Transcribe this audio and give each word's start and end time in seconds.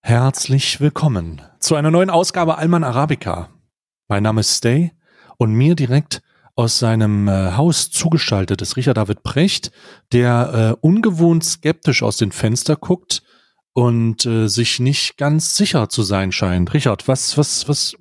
Herzlich 0.00 0.80
willkommen 0.80 1.42
zu 1.60 1.74
einer 1.74 1.90
neuen 1.90 2.08
Ausgabe 2.08 2.56
Alman 2.56 2.84
Arabica. 2.84 3.50
Mein 4.08 4.22
Name 4.22 4.40
ist 4.40 4.56
Stay 4.56 4.92
und 5.36 5.52
mir 5.52 5.74
direkt 5.74 6.22
aus 6.54 6.78
seinem 6.78 7.28
äh, 7.28 7.52
Haus 7.52 7.90
zugeschaltet 7.90 8.62
ist 8.62 8.76
Richard 8.76 8.96
David 8.96 9.22
Precht, 9.22 9.70
der 10.12 10.76
äh, 10.80 10.86
ungewohnt 10.86 11.44
skeptisch 11.44 12.02
aus 12.02 12.16
den 12.16 12.32
Fenster 12.32 12.76
guckt 12.76 13.22
und 13.74 14.24
äh, 14.24 14.48
sich 14.48 14.80
nicht 14.80 15.18
ganz 15.18 15.56
sicher 15.56 15.88
zu 15.88 16.02
sein 16.02 16.32
scheint. 16.32 16.72
Richard, 16.72 17.06
was, 17.06 17.36
was, 17.36 17.68
was, 17.68 17.94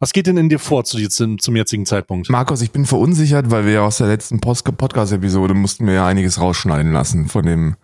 was 0.00 0.12
geht 0.12 0.26
denn 0.26 0.36
in 0.36 0.48
dir 0.48 0.58
vor 0.58 0.84
zu, 0.84 0.98
zum, 1.08 1.38
zum 1.38 1.54
jetzigen 1.54 1.86
Zeitpunkt? 1.86 2.28
Markus, 2.28 2.60
ich 2.60 2.72
bin 2.72 2.86
verunsichert, 2.86 3.50
weil 3.50 3.66
wir 3.66 3.72
ja 3.72 3.80
aus 3.82 3.98
der 3.98 4.08
letzten 4.08 4.40
Podcast-Episode 4.40 5.54
mussten 5.54 5.86
wir 5.86 5.94
ja 5.94 6.06
einiges 6.06 6.40
rausschneiden 6.40 6.92
lassen 6.92 7.28
von 7.28 7.46
dem, 7.46 7.76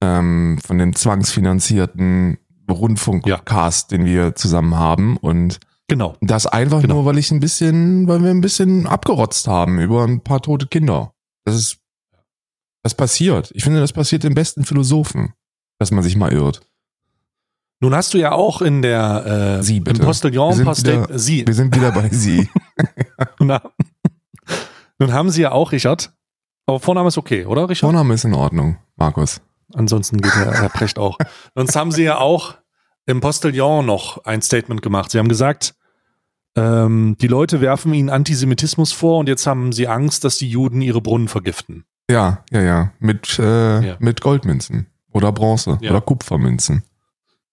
ähm, 0.00 0.58
von 0.64 0.78
dem 0.78 0.94
zwangsfinanzierten 0.94 2.38
Rundfunkcast, 2.70 3.90
ja. 3.90 3.96
den 3.96 4.06
wir 4.06 4.34
zusammen 4.34 4.76
haben 4.76 5.16
und 5.16 5.60
Genau. 5.88 6.16
Das 6.20 6.46
einfach 6.46 6.82
genau. 6.82 6.96
nur, 6.96 7.04
weil 7.06 7.18
ich 7.18 7.30
ein 7.30 7.40
bisschen, 7.40 8.06
weil 8.08 8.22
wir 8.22 8.30
ein 8.30 8.42
bisschen 8.42 8.86
abgerotzt 8.86 9.48
haben 9.48 9.80
über 9.80 10.04
ein 10.04 10.20
paar 10.20 10.42
tote 10.42 10.66
Kinder. 10.66 11.14
Das 11.46 11.54
ist, 11.54 11.78
das 12.82 12.94
passiert. 12.94 13.50
Ich 13.54 13.64
finde, 13.64 13.80
das 13.80 13.94
passiert 13.94 14.22
den 14.22 14.34
besten 14.34 14.64
Philosophen, 14.64 15.32
dass 15.78 15.90
man 15.90 16.02
sich 16.02 16.14
mal 16.14 16.30
irrt. 16.30 16.60
Nun 17.80 17.94
hast 17.94 18.12
du 18.12 18.18
ja 18.18 18.32
auch 18.32 18.60
in 18.60 18.82
der 18.82 19.58
äh, 19.60 19.62
Sie, 19.62 19.80
bitte. 19.80 20.00
im 20.00 20.06
Postillon 20.06 20.58
wir 20.58 20.74
sind, 20.74 21.06
wieder, 21.06 21.18
Sie. 21.18 21.46
wir 21.46 21.54
sind 21.54 21.74
wieder 21.74 21.92
bei 21.92 22.08
Sie. 22.10 22.50
Nun 23.38 25.12
haben 25.12 25.30
Sie 25.30 25.42
ja 25.42 25.52
auch 25.52 25.72
Richard. 25.72 26.12
Aber 26.66 26.80
Vorname 26.80 27.08
ist 27.08 27.16
okay, 27.16 27.46
oder 27.46 27.68
Richard? 27.68 27.90
Vorname 27.90 28.12
ist 28.14 28.24
in 28.24 28.34
Ordnung, 28.34 28.76
Markus. 28.96 29.40
Ansonsten 29.72 30.20
geht 30.20 30.34
der 30.34 30.60
Herr 30.60 30.68
Precht 30.68 30.98
auch. 30.98 31.18
Sonst 31.54 31.76
haben 31.76 31.92
Sie 31.92 32.02
ja 32.02 32.18
auch 32.18 32.56
im 33.08 33.20
Postillon 33.20 33.86
noch 33.86 34.24
ein 34.24 34.42
Statement 34.42 34.82
gemacht. 34.82 35.10
Sie 35.10 35.18
haben 35.18 35.28
gesagt, 35.28 35.74
ähm, 36.54 37.16
die 37.20 37.26
Leute 37.26 37.62
werfen 37.62 37.94
ihnen 37.94 38.10
Antisemitismus 38.10 38.92
vor 38.92 39.18
und 39.18 39.28
jetzt 39.28 39.46
haben 39.46 39.72
sie 39.72 39.88
Angst, 39.88 40.24
dass 40.24 40.36
die 40.36 40.48
Juden 40.48 40.82
ihre 40.82 41.00
Brunnen 41.00 41.28
vergiften. 41.28 41.84
Ja, 42.10 42.44
ja, 42.50 42.60
ja. 42.60 42.92
Mit, 43.00 43.38
äh, 43.38 43.88
ja. 43.88 43.96
mit 43.98 44.20
Goldmünzen 44.20 44.88
oder 45.10 45.32
Bronze 45.32 45.78
ja. 45.80 45.90
oder 45.90 46.02
Kupfermünzen. 46.02 46.82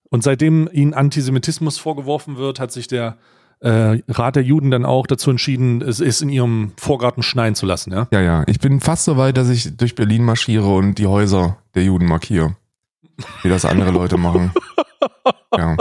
Und 0.10 0.24
seitdem 0.24 0.70
ihnen 0.72 0.94
Antisemitismus 0.94 1.78
vorgeworfen 1.78 2.36
wird, 2.36 2.60
hat 2.60 2.74
sich 2.74 2.88
der 2.88 3.18
äh, 3.62 4.02
Rat 4.10 4.36
der 4.36 4.44
Juden 4.44 4.72
dann 4.72 4.84
auch 4.84 5.08
dazu 5.08 5.32
entschieden, 5.32 5.82
es 5.82 6.02
ist 6.02 6.22
in 6.22 6.28
ihrem 6.28 6.74
Vorgarten 6.76 7.24
schneien 7.24 7.56
zu 7.56 7.66
lassen, 7.66 7.94
ja? 7.94 8.08
Ja, 8.12 8.20
ja. 8.20 8.44
Ich 8.48 8.60
bin 8.60 8.82
fast 8.82 9.06
so 9.06 9.16
weit, 9.16 9.38
dass 9.38 9.48
ich 9.48 9.78
durch 9.78 9.96
Berlin 9.96 10.24
marschiere 10.24 10.68
und 10.68 10.96
die 10.96 11.08
Häuser 11.08 11.58
der 11.76 11.84
Juden 11.84 12.08
markiere. 12.08 12.58
Wie 13.42 13.50
das 13.50 13.64
andere 13.64 13.92
Leute 13.92 14.18
machen. 14.18 14.52
Ja. 15.58 15.78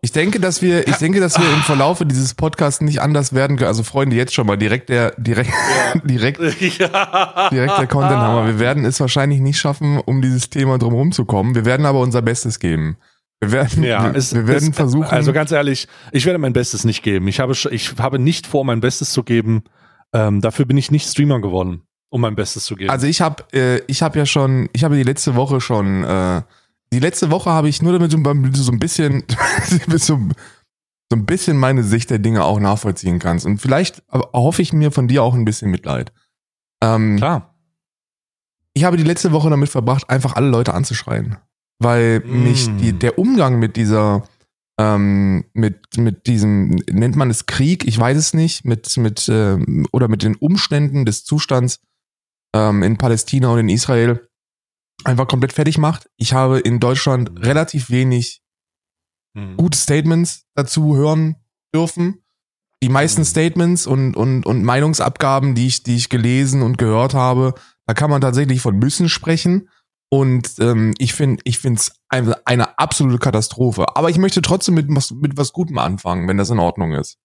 Ich 0.00 0.12
denke, 0.12 0.40
dass 0.40 0.62
wir, 0.62 0.86
ich 0.86 0.96
denke, 0.96 1.20
dass 1.20 1.38
wir 1.38 1.52
im 1.52 1.60
Verlaufe 1.60 2.06
dieses 2.06 2.34
Podcasts 2.34 2.80
nicht 2.80 3.00
anders 3.00 3.34
werden 3.34 3.56
können. 3.56 3.68
Also 3.68 3.82
Freunde, 3.82 4.16
jetzt 4.16 4.34
schon 4.34 4.46
mal 4.46 4.56
direkt 4.56 4.88
der, 4.88 5.12
direkt, 5.16 5.50
ja. 5.50 6.00
direkt, 6.04 6.40
ja. 6.78 7.48
direkt 7.50 7.78
der 7.78 7.86
Content 7.86 8.20
Hammer. 8.20 8.46
Wir 8.46 8.58
werden 8.58 8.84
es 8.84 9.00
wahrscheinlich 9.00 9.40
nicht 9.40 9.58
schaffen, 9.58 9.98
um 9.98 10.22
dieses 10.22 10.50
Thema 10.50 10.78
drumherum 10.78 11.12
zu 11.12 11.24
kommen. 11.24 11.54
Wir 11.54 11.64
werden 11.64 11.86
aber 11.86 12.00
unser 12.00 12.22
Bestes 12.22 12.60
geben. 12.60 12.96
Wir 13.40 13.52
werden, 13.52 13.82
ja, 13.82 14.10
es, 14.10 14.34
wir 14.34 14.46
werden 14.48 14.70
es, 14.70 14.76
versuchen. 14.76 15.10
Also 15.10 15.32
ganz 15.32 15.50
ehrlich, 15.52 15.88
ich 16.12 16.24
werde 16.24 16.38
mein 16.38 16.52
Bestes 16.52 16.84
nicht 16.84 17.02
geben. 17.02 17.28
Ich 17.28 17.38
habe, 17.38 17.52
ich 17.52 17.94
habe 17.98 18.18
nicht 18.18 18.46
vor, 18.46 18.64
mein 18.64 18.80
Bestes 18.80 19.12
zu 19.12 19.22
geben. 19.22 19.64
Ähm, 20.12 20.40
dafür 20.40 20.64
bin 20.64 20.78
ich 20.78 20.90
nicht 20.90 21.08
Streamer 21.08 21.40
geworden, 21.40 21.82
um 22.08 22.22
mein 22.22 22.34
Bestes 22.34 22.64
zu 22.64 22.76
geben. 22.76 22.90
Also 22.90 23.06
ich 23.06 23.20
habe, 23.20 23.44
äh, 23.52 23.82
ich 23.88 24.02
habe 24.02 24.18
ja 24.18 24.24
schon, 24.24 24.68
ich 24.72 24.84
habe 24.84 24.96
die 24.96 25.02
letzte 25.02 25.34
Woche 25.34 25.60
schon 25.60 26.04
äh, 26.04 26.42
die 26.96 27.00
letzte 27.00 27.30
Woche 27.30 27.50
habe 27.50 27.68
ich 27.68 27.82
nur 27.82 27.98
damit 27.98 28.10
so 28.10 28.72
ein 28.72 28.78
bisschen, 28.78 29.24
so, 29.88 29.98
so 29.98 30.18
ein 31.12 31.26
bisschen 31.26 31.58
meine 31.58 31.82
Sicht 31.82 32.08
der 32.08 32.18
Dinge 32.18 32.42
auch 32.42 32.58
nachvollziehen 32.58 33.18
kannst. 33.18 33.44
Und 33.44 33.58
vielleicht 33.58 34.02
hoffe 34.10 34.62
ich 34.62 34.72
mir 34.72 34.90
von 34.90 35.06
dir 35.06 35.22
auch 35.22 35.34
ein 35.34 35.44
bisschen 35.44 35.70
Mitleid. 35.70 36.10
Ähm, 36.82 37.16
Klar. 37.16 37.54
Ich 38.72 38.84
habe 38.84 38.96
die 38.96 39.02
letzte 39.02 39.32
Woche 39.32 39.50
damit 39.50 39.68
verbracht, 39.68 40.08
einfach 40.08 40.36
alle 40.36 40.48
Leute 40.48 40.72
anzuschreien. 40.72 41.36
Weil 41.78 42.20
mm. 42.20 42.42
mich 42.44 42.66
die, 42.78 42.94
der 42.94 43.18
Umgang 43.18 43.58
mit 43.58 43.76
dieser, 43.76 44.26
ähm, 44.80 45.44
mit, 45.52 45.98
mit 45.98 46.26
diesem, 46.26 46.76
nennt 46.90 47.14
man 47.14 47.28
es 47.28 47.44
Krieg, 47.44 47.86
ich 47.86 47.98
weiß 47.98 48.16
es 48.16 48.32
nicht, 48.32 48.64
mit, 48.64 48.96
mit, 48.96 49.28
äh, 49.28 49.58
oder 49.92 50.08
mit 50.08 50.22
den 50.22 50.34
Umständen 50.36 51.04
des 51.04 51.24
Zustands 51.26 51.80
ähm, 52.54 52.82
in 52.82 52.96
Palästina 52.96 53.48
und 53.48 53.58
in 53.58 53.68
Israel 53.68 54.25
einfach 55.06 55.28
komplett 55.28 55.52
fertig 55.52 55.78
macht. 55.78 56.08
Ich 56.16 56.32
habe 56.32 56.58
in 56.58 56.80
Deutschland 56.80 57.32
mhm. 57.32 57.38
relativ 57.38 57.90
wenig 57.90 58.42
mhm. 59.34 59.56
gute 59.56 59.78
Statements 59.78 60.46
dazu 60.54 60.96
hören 60.96 61.36
dürfen. 61.74 62.22
Die 62.82 62.88
meisten 62.88 63.22
mhm. 63.22 63.26
Statements 63.26 63.86
und, 63.86 64.16
und, 64.16 64.44
und 64.44 64.62
Meinungsabgaben, 64.62 65.54
die 65.54 65.66
ich, 65.66 65.82
die 65.82 65.96
ich 65.96 66.08
gelesen 66.08 66.62
und 66.62 66.78
gehört 66.78 67.14
habe, 67.14 67.54
da 67.86 67.94
kann 67.94 68.10
man 68.10 68.20
tatsächlich 68.20 68.60
von 68.60 68.78
müssen 68.78 69.08
sprechen. 69.08 69.68
Und 70.08 70.58
ähm, 70.60 70.94
ich 70.98 71.14
finde, 71.14 71.42
ich 71.44 71.58
finde 71.58 71.80
es 71.80 71.92
eine, 72.08 72.36
eine 72.46 72.78
absolute 72.78 73.18
Katastrophe. 73.18 73.96
Aber 73.96 74.10
ich 74.10 74.18
möchte 74.18 74.42
trotzdem 74.42 74.74
mit 74.74 74.86
was, 74.88 75.10
mit 75.10 75.36
was 75.36 75.52
Gutem 75.52 75.78
anfangen, 75.78 76.28
wenn 76.28 76.36
das 76.36 76.50
in 76.50 76.58
Ordnung 76.58 76.92
ist. 76.92 77.18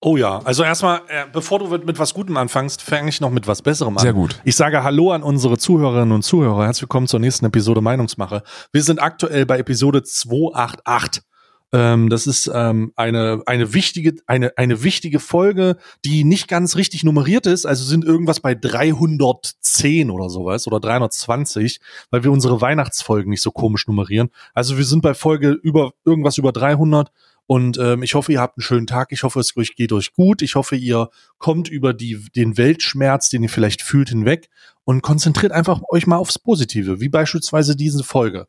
Oh 0.00 0.16
ja, 0.16 0.40
also 0.44 0.62
erstmal, 0.62 1.00
äh, 1.08 1.24
bevor 1.32 1.58
du 1.58 1.66
mit 1.66 1.98
was 1.98 2.14
Gutem 2.14 2.36
anfängst, 2.36 2.82
fange 2.82 3.08
ich 3.08 3.20
noch 3.20 3.30
mit 3.30 3.48
was 3.48 3.62
Besserem 3.62 3.96
an. 3.98 4.02
Sehr 4.02 4.12
gut. 4.12 4.40
Ich 4.44 4.54
sage 4.54 4.84
Hallo 4.84 5.10
an 5.10 5.24
unsere 5.24 5.58
Zuhörerinnen 5.58 6.12
und 6.12 6.22
Zuhörer. 6.22 6.66
Herzlich 6.66 6.82
willkommen 6.82 7.08
zur 7.08 7.18
nächsten 7.18 7.46
Episode 7.46 7.80
Meinungsmache. 7.80 8.44
Wir 8.70 8.82
sind 8.84 9.02
aktuell 9.02 9.44
bei 9.44 9.58
Episode 9.58 10.04
288. 10.04 11.24
Ähm, 11.72 12.10
das 12.10 12.28
ist 12.28 12.48
ähm, 12.54 12.92
eine 12.94 13.42
eine 13.46 13.74
wichtige 13.74 14.14
eine 14.26 14.56
eine 14.56 14.84
wichtige 14.84 15.18
Folge, 15.18 15.76
die 16.04 16.22
nicht 16.22 16.46
ganz 16.46 16.76
richtig 16.76 17.02
nummeriert 17.02 17.46
ist. 17.46 17.66
Also 17.66 17.84
sind 17.84 18.04
irgendwas 18.04 18.38
bei 18.38 18.54
310 18.54 20.12
oder 20.12 20.30
sowas 20.30 20.68
oder 20.68 20.78
320, 20.78 21.80
weil 22.10 22.22
wir 22.22 22.30
unsere 22.30 22.60
Weihnachtsfolgen 22.60 23.30
nicht 23.30 23.42
so 23.42 23.50
komisch 23.50 23.88
nummerieren. 23.88 24.30
Also 24.54 24.78
wir 24.78 24.84
sind 24.84 25.02
bei 25.02 25.14
Folge 25.14 25.50
über 25.50 25.90
irgendwas 26.04 26.38
über 26.38 26.52
300 26.52 27.10
und 27.50 27.78
ähm, 27.78 28.02
ich 28.02 28.14
hoffe, 28.14 28.30
ihr 28.30 28.42
habt 28.42 28.58
einen 28.58 28.62
schönen 28.62 28.86
Tag. 28.86 29.10
Ich 29.10 29.22
hoffe, 29.22 29.40
es 29.40 29.54
geht 29.54 29.90
euch 29.92 30.12
gut. 30.12 30.42
Ich 30.42 30.54
hoffe, 30.54 30.76
ihr 30.76 31.08
kommt 31.38 31.70
über 31.70 31.94
die, 31.94 32.22
den 32.36 32.58
Weltschmerz, 32.58 33.30
den 33.30 33.42
ihr 33.42 33.48
vielleicht 33.48 33.80
fühlt, 33.80 34.10
hinweg 34.10 34.50
und 34.84 35.00
konzentriert 35.00 35.52
einfach 35.52 35.80
euch 35.88 36.06
mal 36.06 36.18
aufs 36.18 36.38
Positive, 36.38 37.00
wie 37.00 37.08
beispielsweise 37.08 37.74
diese 37.74 38.04
Folge. 38.04 38.48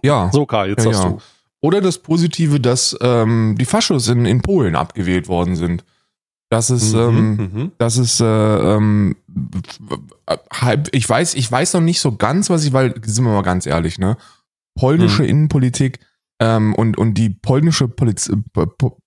Ja. 0.00 0.30
so, 0.32 0.46
Karl, 0.46 0.68
jetzt 0.68 0.84
ja, 0.84 0.92
hast 0.92 1.02
ja. 1.02 1.10
du. 1.10 1.18
Oder 1.60 1.80
das 1.80 1.98
Positive, 1.98 2.60
dass 2.60 2.96
ähm, 3.00 3.56
die 3.58 3.64
Faschos 3.64 4.06
in, 4.06 4.24
in 4.26 4.42
Polen 4.42 4.76
abgewählt 4.76 5.26
worden 5.26 5.56
sind. 5.56 5.84
Das 6.48 6.70
ist, 6.70 6.94
mhm, 6.94 7.00
ähm, 7.00 7.36
mhm. 7.36 7.72
das 7.78 7.96
ist, 7.96 8.20
äh, 8.20 8.24
ähm, 8.76 9.16
halb, 10.52 10.88
ich 10.92 11.08
weiß, 11.08 11.34
ich 11.34 11.50
weiß 11.50 11.74
noch 11.74 11.80
nicht 11.80 11.98
so 11.98 12.14
ganz, 12.14 12.48
was 12.48 12.64
ich, 12.64 12.72
weil, 12.72 12.94
sind 13.04 13.24
wir 13.24 13.32
mal 13.32 13.42
ganz 13.42 13.66
ehrlich, 13.66 13.98
ne? 13.98 14.16
Polnische 14.76 15.24
mhm. 15.24 15.30
Innenpolitik, 15.30 15.98
ähm, 16.40 16.74
und, 16.74 16.98
und 16.98 17.14
die 17.14 17.30
polnische 17.30 17.88
Poliz 17.88 18.30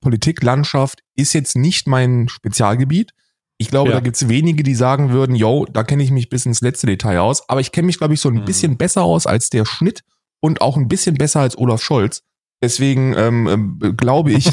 Politiklandschaft 0.01 1.03
ist 1.15 1.33
jetzt 1.33 1.55
nicht 1.55 1.87
mein 1.87 2.27
Spezialgebiet. 2.27 3.13
Ich 3.57 3.69
glaube, 3.69 3.89
ja. 3.89 3.97
da 3.97 4.01
gibt's 4.01 4.29
wenige, 4.29 4.63
die 4.63 4.73
sagen 4.73 5.11
würden, 5.11 5.35
yo, 5.35 5.65
da 5.71 5.83
kenne 5.83 6.01
ich 6.01 6.11
mich 6.11 6.29
bis 6.29 6.45
ins 6.45 6.61
letzte 6.61 6.87
Detail 6.87 7.19
aus. 7.19 7.47
Aber 7.49 7.59
ich 7.59 7.71
kenne 7.71 7.87
mich, 7.87 7.97
glaube 7.97 8.13
ich, 8.13 8.21
so 8.21 8.29
ein 8.29 8.35
mhm. 8.35 8.45
bisschen 8.45 8.77
besser 8.77 9.03
aus 9.03 9.27
als 9.27 9.49
der 9.49 9.65
Schnitt 9.65 10.03
und 10.39 10.61
auch 10.61 10.77
ein 10.77 10.87
bisschen 10.87 11.15
besser 11.15 11.41
als 11.41 11.57
Olaf 11.57 11.83
Scholz. 11.83 12.23
Deswegen 12.61 13.13
ähm, 13.15 13.79
äh, 13.81 13.93
glaube 13.93 14.31
ich. 14.31 14.51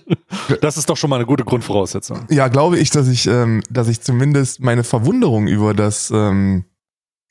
das 0.60 0.76
ist 0.76 0.88
doch 0.88 0.96
schon 0.96 1.10
mal 1.10 1.16
eine 1.16 1.26
gute 1.26 1.44
Grundvoraussetzung. 1.44 2.26
Ja, 2.30 2.48
glaube 2.48 2.78
ich, 2.78 2.90
dass 2.90 3.08
ich, 3.08 3.26
ähm, 3.26 3.62
dass 3.70 3.88
ich 3.88 4.00
zumindest 4.00 4.60
meine 4.60 4.82
Verwunderung 4.82 5.46
über 5.46 5.74
das, 5.74 6.10
ähm, 6.10 6.64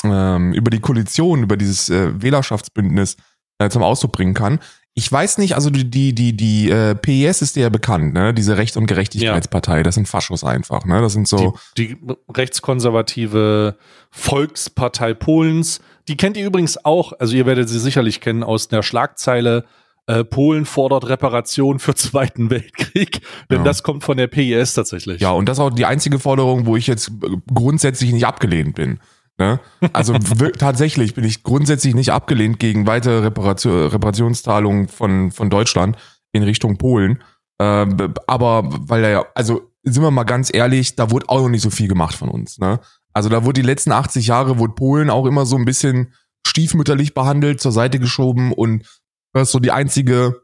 ähm, 0.04 0.54
über 0.54 0.72
die 0.72 0.80
Koalition, 0.80 1.44
über 1.44 1.58
dieses 1.58 1.90
äh, 1.90 2.22
Wählerschaftsbündnis 2.22 3.18
äh, 3.60 3.70
zum 3.70 3.84
Ausdruck 3.84 4.14
bringen 4.14 4.34
kann. 4.34 4.60
Ich 4.96 5.12
weiß 5.12 5.40
nicht, 5.40 5.56
also 5.56 5.72
die, 5.72 5.90
die, 5.90 6.14
die, 6.14 6.38
die 6.38 6.70
äh, 6.70 6.94
PES 6.94 7.42
ist 7.42 7.56
dir 7.56 7.64
ja 7.64 7.70
bekannt, 7.70 8.14
ne? 8.14 8.34
Diese 8.34 8.58
Recht- 8.58 8.78
und 8.78 8.86
Gerechtigkeitspartei, 8.86 9.82
das 9.82 9.96
sind 9.96 10.08
Faschos 10.08 10.44
einfach, 10.44 10.86
ne? 10.86 11.02
Das 11.02 11.14
sind 11.14 11.28
so. 11.28 11.56
Die, 11.78 11.96
die 11.96 11.98
rechtskonservative 12.32 13.76
Volkspartei 14.12 15.16
Polens, 15.16 15.82
die 16.08 16.16
kennt 16.16 16.38
ihr 16.38 16.46
übrigens 16.46 16.86
auch, 16.86 17.14
also 17.20 17.36
ihr 17.36 17.48
werdet 17.48 17.70
sie 17.70 17.80
sicherlich 17.80 18.22
kennen 18.22 18.44
aus 18.44 18.68
der 18.68 18.84
Schlagzeile 18.84 19.66
äh, 20.06 20.24
Polen 20.24 20.66
fordert 20.66 21.08
Reparation 21.08 21.80
für 21.80 21.96
Zweiten 21.96 22.50
Weltkrieg, 22.50 23.22
denn 23.50 23.60
ja. 23.60 23.64
das 23.64 23.84
kommt 23.84 24.04
von 24.04 24.18
der 24.18 24.28
PES 24.28 24.74
tatsächlich. 24.74 25.22
Ja, 25.22 25.32
und 25.32 25.48
das 25.48 25.58
ist 25.58 25.64
auch 25.64 25.70
die 25.70 25.86
einzige 25.86 26.20
Forderung, 26.20 26.66
wo 26.66 26.76
ich 26.76 26.88
jetzt 26.88 27.12
grundsätzlich 27.54 28.12
nicht 28.12 28.28
abgelehnt 28.28 28.76
bin. 28.76 29.00
Ne? 29.40 29.60
Also 29.94 30.14
tatsächlich 30.58 31.16
bin 31.16 31.24
ich 31.24 31.44
grundsätzlich 31.44 31.96
nicht 31.96 32.12
abgelehnt 32.12 32.60
gegen 32.60 32.86
weitere 32.86 33.20
Reparation, 33.20 33.88
Reparationszahlungen 33.88 34.88
von, 34.88 35.32
von 35.32 35.50
Deutschland 35.50 35.98
in 36.32 36.44
Richtung 36.44 36.78
Polen. 36.78 37.24
Äh, 37.60 37.86
aber 38.28 38.64
weil 38.66 39.04
ja, 39.04 39.26
also 39.36 39.72
sind 39.84 40.04
wir 40.04 40.12
mal 40.12 40.24
ganz 40.24 40.54
ehrlich, 40.54 40.96
da 40.96 41.12
wurde 41.12 41.30
auch 41.30 41.42
noch 41.42 41.50
nicht 41.50 41.62
so 41.62 41.70
viel 41.70 41.88
gemacht 41.88 42.16
von 42.16 42.30
uns. 42.30 42.60
Ne? 42.60 42.80
Also 43.14 43.30
da 43.30 43.44
wurde 43.44 43.62
die 43.62 43.68
letzten 43.68 43.92
80 43.92 44.28
Jahre, 44.28 44.60
wurde 44.60 44.74
Polen 44.74 45.10
auch 45.10 45.26
immer 45.26 45.46
so 45.46 45.58
ein 45.58 45.66
bisschen 45.66 46.14
stiefmütterlich 46.48 47.14
behandelt, 47.14 47.62
zur 47.62 47.72
Seite 47.72 48.00
geschoben 48.00 48.52
und 48.54 48.86
Das 49.34 49.48
ist 49.50 49.52
so 49.52 49.60
die 49.60 49.72
einzige 49.72 50.42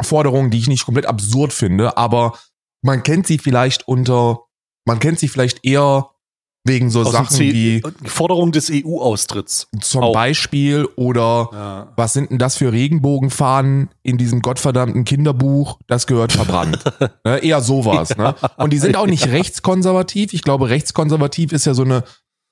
Forderung, 0.00 0.50
die 0.50 0.58
ich 0.58 0.68
nicht 0.68 0.84
komplett 0.84 1.06
absurd 1.06 1.52
finde, 1.52 1.96
aber 1.96 2.38
man 2.82 3.02
kennt 3.02 3.26
sie 3.26 3.38
vielleicht 3.38 3.88
unter, 3.88 4.40
man 4.86 4.98
kennt 4.98 5.18
sie 5.18 5.28
vielleicht 5.28 5.64
eher 5.64 6.10
wegen 6.66 6.88
so 6.90 7.02
Aus 7.02 7.12
Sachen 7.12 7.38
wie 7.40 7.82
Forderung 8.06 8.50
des 8.50 8.70
EU-Austritts. 8.72 9.68
zum 9.82 10.02
auch. 10.02 10.12
Beispiel 10.14 10.86
oder 10.96 11.50
Ja. 11.52 11.92
was 11.96 12.14
sind 12.14 12.30
denn 12.30 12.38
das 12.38 12.56
für 12.56 12.72
Regenbogenfahnen 12.72 13.90
in 14.02 14.16
diesem 14.16 14.40
gottverdammten 14.40 15.04
Kinderbuch? 15.04 15.78
Das 15.86 16.06
gehört 16.06 16.32
verbrannt. 16.32 16.82
ne, 17.24 17.38
eher 17.38 17.60
sowas. 17.60 18.16
Ne? 18.16 18.34
Und 18.56 18.72
die 18.72 18.78
sind 18.78 18.96
auch 18.96 19.06
nicht 19.06 19.26
rechtskonservativ. 19.28 20.32
Ich 20.32 20.42
glaube, 20.42 20.70
rechtskonservativ 20.70 21.52
ist 21.52 21.66
ja 21.66 21.74
so 21.74 21.82
eine, 21.84 22.02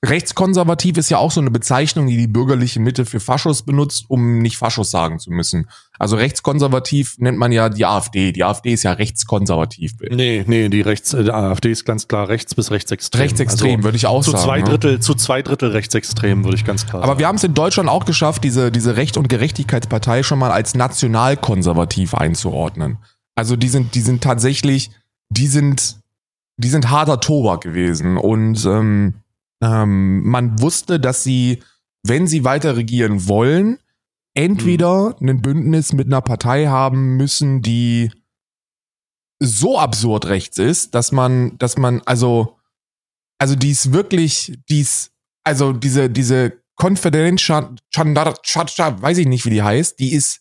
rechtskonservativ 0.05 0.97
ist 0.99 1.11
ja 1.11 1.19
auch 1.19 1.31
so 1.31 1.41
eine 1.41 1.51
Bezeichnung, 1.51 2.09
die 2.09 2.17
die 2.17 2.27
bürgerliche 2.27 2.81
Mitte 2.81 3.07
für 3.07 3.21
Faschos 3.21 3.63
benutzt, 3.63 4.07
um 4.09 4.39
nicht 4.39 4.57
Faschos 4.57 4.91
sagen 4.91 5.21
zu 5.21 5.31
müssen. 5.31 5.69
Also 5.99 6.17
rechtskonservativ 6.17 7.19
nennt 7.19 7.39
man 7.39 7.53
ja 7.53 7.69
die 7.69 7.87
AfD. 7.87 8.33
Die 8.33 8.43
AfD 8.43 8.73
ist 8.73 8.83
ja 8.83 8.93
rechtskonservativ. 8.93 9.93
Nee, 10.11 10.45
nee, 10.47 10.69
die 10.69 10.81
Rechts, 10.81 11.15
äh, 11.15 11.23
die 11.23 11.31
AfD 11.31 11.71
ist 11.71 11.85
ganz 11.85 12.09
klar 12.09 12.29
rechts 12.29 12.55
bis 12.57 12.73
rechtsextrem. 12.73 13.21
Rechtsextrem, 13.21 13.71
Also 13.77 13.85
würde 13.85 13.97
ich 13.97 14.07
auch 14.07 14.23
zu 14.25 14.33
sagen. 14.33 14.43
zwei 14.43 14.59
ne? 14.59 14.65
Drittel, 14.65 15.01
zu 15.01 15.15
zwei 15.15 15.43
Drittel 15.43 15.71
rechtsextrem, 15.71 16.43
würde 16.43 16.57
ich 16.57 16.65
ganz 16.65 16.85
klar 16.87 17.03
Aber 17.03 17.13
sagen. 17.13 17.21
wir 17.21 17.29
haben 17.29 17.37
es 17.37 17.45
in 17.45 17.55
Deutschland 17.55 17.89
auch 17.89 18.05
geschafft, 18.05 18.43
diese, 18.43 18.73
diese 18.73 18.97
Recht- 18.97 19.17
und 19.17 19.29
Gerechtigkeitspartei 19.29 20.25
schon 20.25 20.41
mal 20.41 20.51
als 20.51 20.75
nationalkonservativ 20.75 22.15
einzuordnen. 22.15 22.99
Also 23.37 23.55
die 23.55 23.69
sind, 23.69 23.95
die 23.95 24.01
sind 24.01 24.23
tatsächlich, 24.25 24.91
die 25.29 25.47
sind, 25.47 25.99
die 26.57 26.69
sind 26.69 26.91
harter 26.91 27.21
Tobak 27.21 27.61
gewesen. 27.61 28.17
Und 28.17 28.65
ähm, 28.67 29.15
ähm, 29.63 30.25
man 30.25 30.61
wusste, 30.61 31.01
dass 31.01 31.23
sie, 31.23 31.63
wenn 32.03 32.27
sie 32.27 32.45
weiter 32.45 32.77
regieren 32.77 33.29
wollen, 33.29 33.79
entweder 34.35 35.17
ein 35.21 35.41
Bündnis 35.41 35.93
mit 35.93 36.09
einer 36.09 36.21
Partei 36.21 36.67
haben 36.67 37.17
müssen, 37.17 37.63
die 37.63 38.11
so 39.39 39.79
absurd 39.79 40.27
rechts 40.27 40.59
ist, 40.59 40.95
dass 40.95 41.13
man, 41.13 41.57
dass 41.59 41.79
man, 41.79 42.03
also, 42.07 42.59
also 43.39 43.55
die 43.55 43.71
ist 43.71 43.93
wirklich, 43.93 44.59
die 44.69 44.81
ist, 44.81 45.13
also 45.45 45.73
diese, 45.73 46.11
diese 46.11 46.63
Chacha, 48.43 49.01
weiß 49.01 49.19
ich 49.19 49.27
nicht, 49.27 49.45
wie 49.45 49.51
die 49.51 49.63
heißt, 49.63 49.99
die 49.99 50.13
ist, 50.13 50.41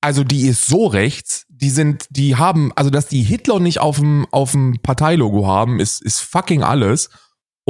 also 0.00 0.24
die 0.24 0.46
ist 0.46 0.66
so 0.66 0.86
rechts, 0.86 1.46
die 1.48 1.70
sind, 1.70 2.06
die 2.10 2.36
haben, 2.36 2.72
also 2.74 2.90
dass 2.90 3.06
die 3.06 3.22
Hitler 3.22 3.60
nicht 3.60 3.78
auf 3.78 3.98
dem, 3.98 4.26
auf 4.30 4.52
dem 4.52 4.78
Parteilogo 4.82 5.46
haben, 5.46 5.78
ist, 5.78 6.02
ist 6.02 6.20
fucking 6.20 6.62
alles. 6.62 7.10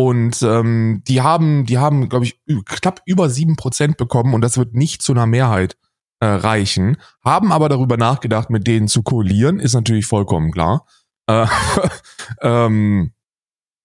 Und 0.00 0.40
ähm, 0.40 1.02
die 1.06 1.20
haben, 1.20 1.66
die 1.66 1.76
haben, 1.76 2.08
glaube 2.08 2.24
ich, 2.24 2.40
knapp 2.64 3.02
über 3.04 3.28
sieben 3.28 3.56
Prozent 3.56 3.98
bekommen 3.98 4.32
und 4.32 4.40
das 4.40 4.56
wird 4.56 4.74
nicht 4.74 5.02
zu 5.02 5.12
einer 5.12 5.26
Mehrheit 5.26 5.76
äh, 6.20 6.26
reichen. 6.26 6.96
Haben 7.22 7.52
aber 7.52 7.68
darüber 7.68 7.98
nachgedacht, 7.98 8.48
mit 8.48 8.66
denen 8.66 8.88
zu 8.88 9.02
koalieren, 9.02 9.60
ist 9.60 9.74
natürlich 9.74 10.06
vollkommen 10.06 10.52
klar. 10.52 10.86
Äh, 11.26 11.46
ähm, 12.40 13.12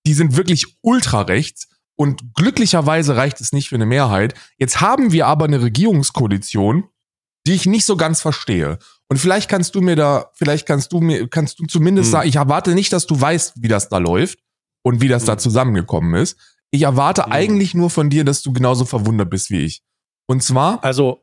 die 0.07 0.13
sind 0.13 0.37
wirklich 0.37 0.77
ultra 0.79 1.23
rechts 1.23 1.67
und 1.97 2.33
glücklicherweise 2.33 3.17
reicht 3.17 3.41
es 3.41 3.51
nicht 3.51 3.67
für 3.67 3.75
eine 3.75 3.85
Mehrheit. 3.85 4.35
Jetzt 4.57 4.79
haben 4.79 5.11
wir 5.11 5.27
aber 5.27 5.43
eine 5.43 5.61
Regierungskoalition, 5.61 6.85
die 7.45 7.55
ich 7.55 7.65
nicht 7.65 7.85
so 7.85 7.97
ganz 7.97 8.21
verstehe. 8.21 8.79
Und 9.09 9.17
vielleicht 9.17 9.49
kannst 9.49 9.75
du 9.75 9.81
mir 9.81 9.97
da, 9.97 10.31
vielleicht 10.33 10.65
kannst 10.65 10.93
du 10.93 11.01
mir, 11.01 11.27
kannst 11.27 11.59
du 11.59 11.65
zumindest 11.65 12.07
Hm. 12.07 12.11
sagen, 12.11 12.29
ich 12.29 12.37
erwarte 12.37 12.73
nicht, 12.73 12.93
dass 12.93 13.05
du 13.05 13.19
weißt, 13.19 13.61
wie 13.61 13.67
das 13.67 13.89
da 13.89 13.97
läuft 13.97 14.44
und 14.85 15.01
wie 15.01 15.07
das 15.07 15.25
da 15.25 15.33
Hm. 15.33 15.39
zusammengekommen 15.39 16.13
ist. 16.21 16.37
Ich 16.71 16.83
erwarte 16.83 17.25
Hm. 17.25 17.31
eigentlich 17.31 17.73
nur 17.73 17.89
von 17.89 18.09
dir, 18.09 18.23
dass 18.23 18.43
du 18.43 18.53
genauso 18.53 18.85
verwundert 18.85 19.29
bist 19.31 19.49
wie 19.49 19.61
ich. 19.65 19.81
Und 20.27 20.43
zwar, 20.43 20.83
Also, 20.83 21.21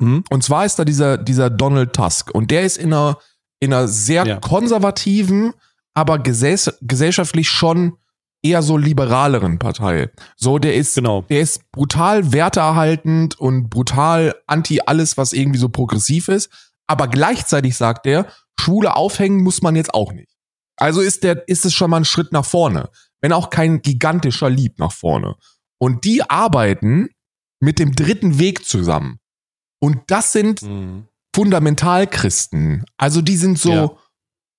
hm? 0.00 0.24
und 0.30 0.42
zwar 0.42 0.64
ist 0.66 0.78
da 0.78 0.84
dieser, 0.84 1.16
dieser 1.16 1.48
Donald 1.48 1.92
Tusk. 1.92 2.34
Und 2.34 2.50
der 2.50 2.62
ist 2.62 2.76
in 2.76 2.92
einer, 2.92 3.18
in 3.60 3.72
einer 3.72 3.86
sehr 3.88 4.26
Ja. 4.26 4.36
konservativen, 4.40 5.52
aber 5.94 6.18
gesell 6.18 6.58
gesellschaftlich 6.82 7.48
schon 7.48 7.96
eher 8.42 8.62
so 8.62 8.76
liberaleren 8.76 9.58
Partei. 9.58 10.10
So, 10.36 10.58
der 10.58 10.74
ist, 10.74 10.96
genau. 10.96 11.22
der 11.22 11.40
ist 11.40 11.70
brutal 11.70 12.32
werteerhaltend 12.32 13.38
und 13.38 13.70
brutal 13.70 14.34
anti 14.46 14.80
alles, 14.84 15.16
was 15.16 15.32
irgendwie 15.32 15.58
so 15.58 15.68
progressiv 15.68 16.28
ist. 16.28 16.50
Aber 16.86 17.08
gleichzeitig 17.08 17.76
sagt 17.76 18.06
er, 18.06 18.26
Schwule 18.60 18.96
aufhängen 18.96 19.42
muss 19.42 19.62
man 19.62 19.76
jetzt 19.76 19.94
auch 19.94 20.12
nicht. 20.12 20.28
Also 20.76 21.00
ist 21.00 21.22
der, 21.22 21.46
ist 21.48 21.64
es 21.64 21.72
schon 21.72 21.88
mal 21.90 21.98
ein 21.98 22.04
Schritt 22.04 22.32
nach 22.32 22.44
vorne. 22.44 22.90
Wenn 23.24 23.32
auch 23.32 23.48
kein 23.48 23.80
gigantischer 23.80 24.50
Lieb 24.50 24.78
nach 24.78 24.92
vorne. 24.92 25.36
Und 25.80 26.04
die 26.04 26.28
arbeiten 26.28 27.08
mit 27.58 27.78
dem 27.78 27.94
dritten 27.96 28.38
Weg 28.38 28.66
zusammen. 28.66 29.18
Und 29.80 30.02
das 30.08 30.32
sind 30.32 30.60
Hm. 30.60 31.08
Fundamentalchristen. 31.34 32.84
Also 32.98 33.22
die 33.22 33.38
sind 33.38 33.58
so 33.58 33.70
Ja. 33.72 33.90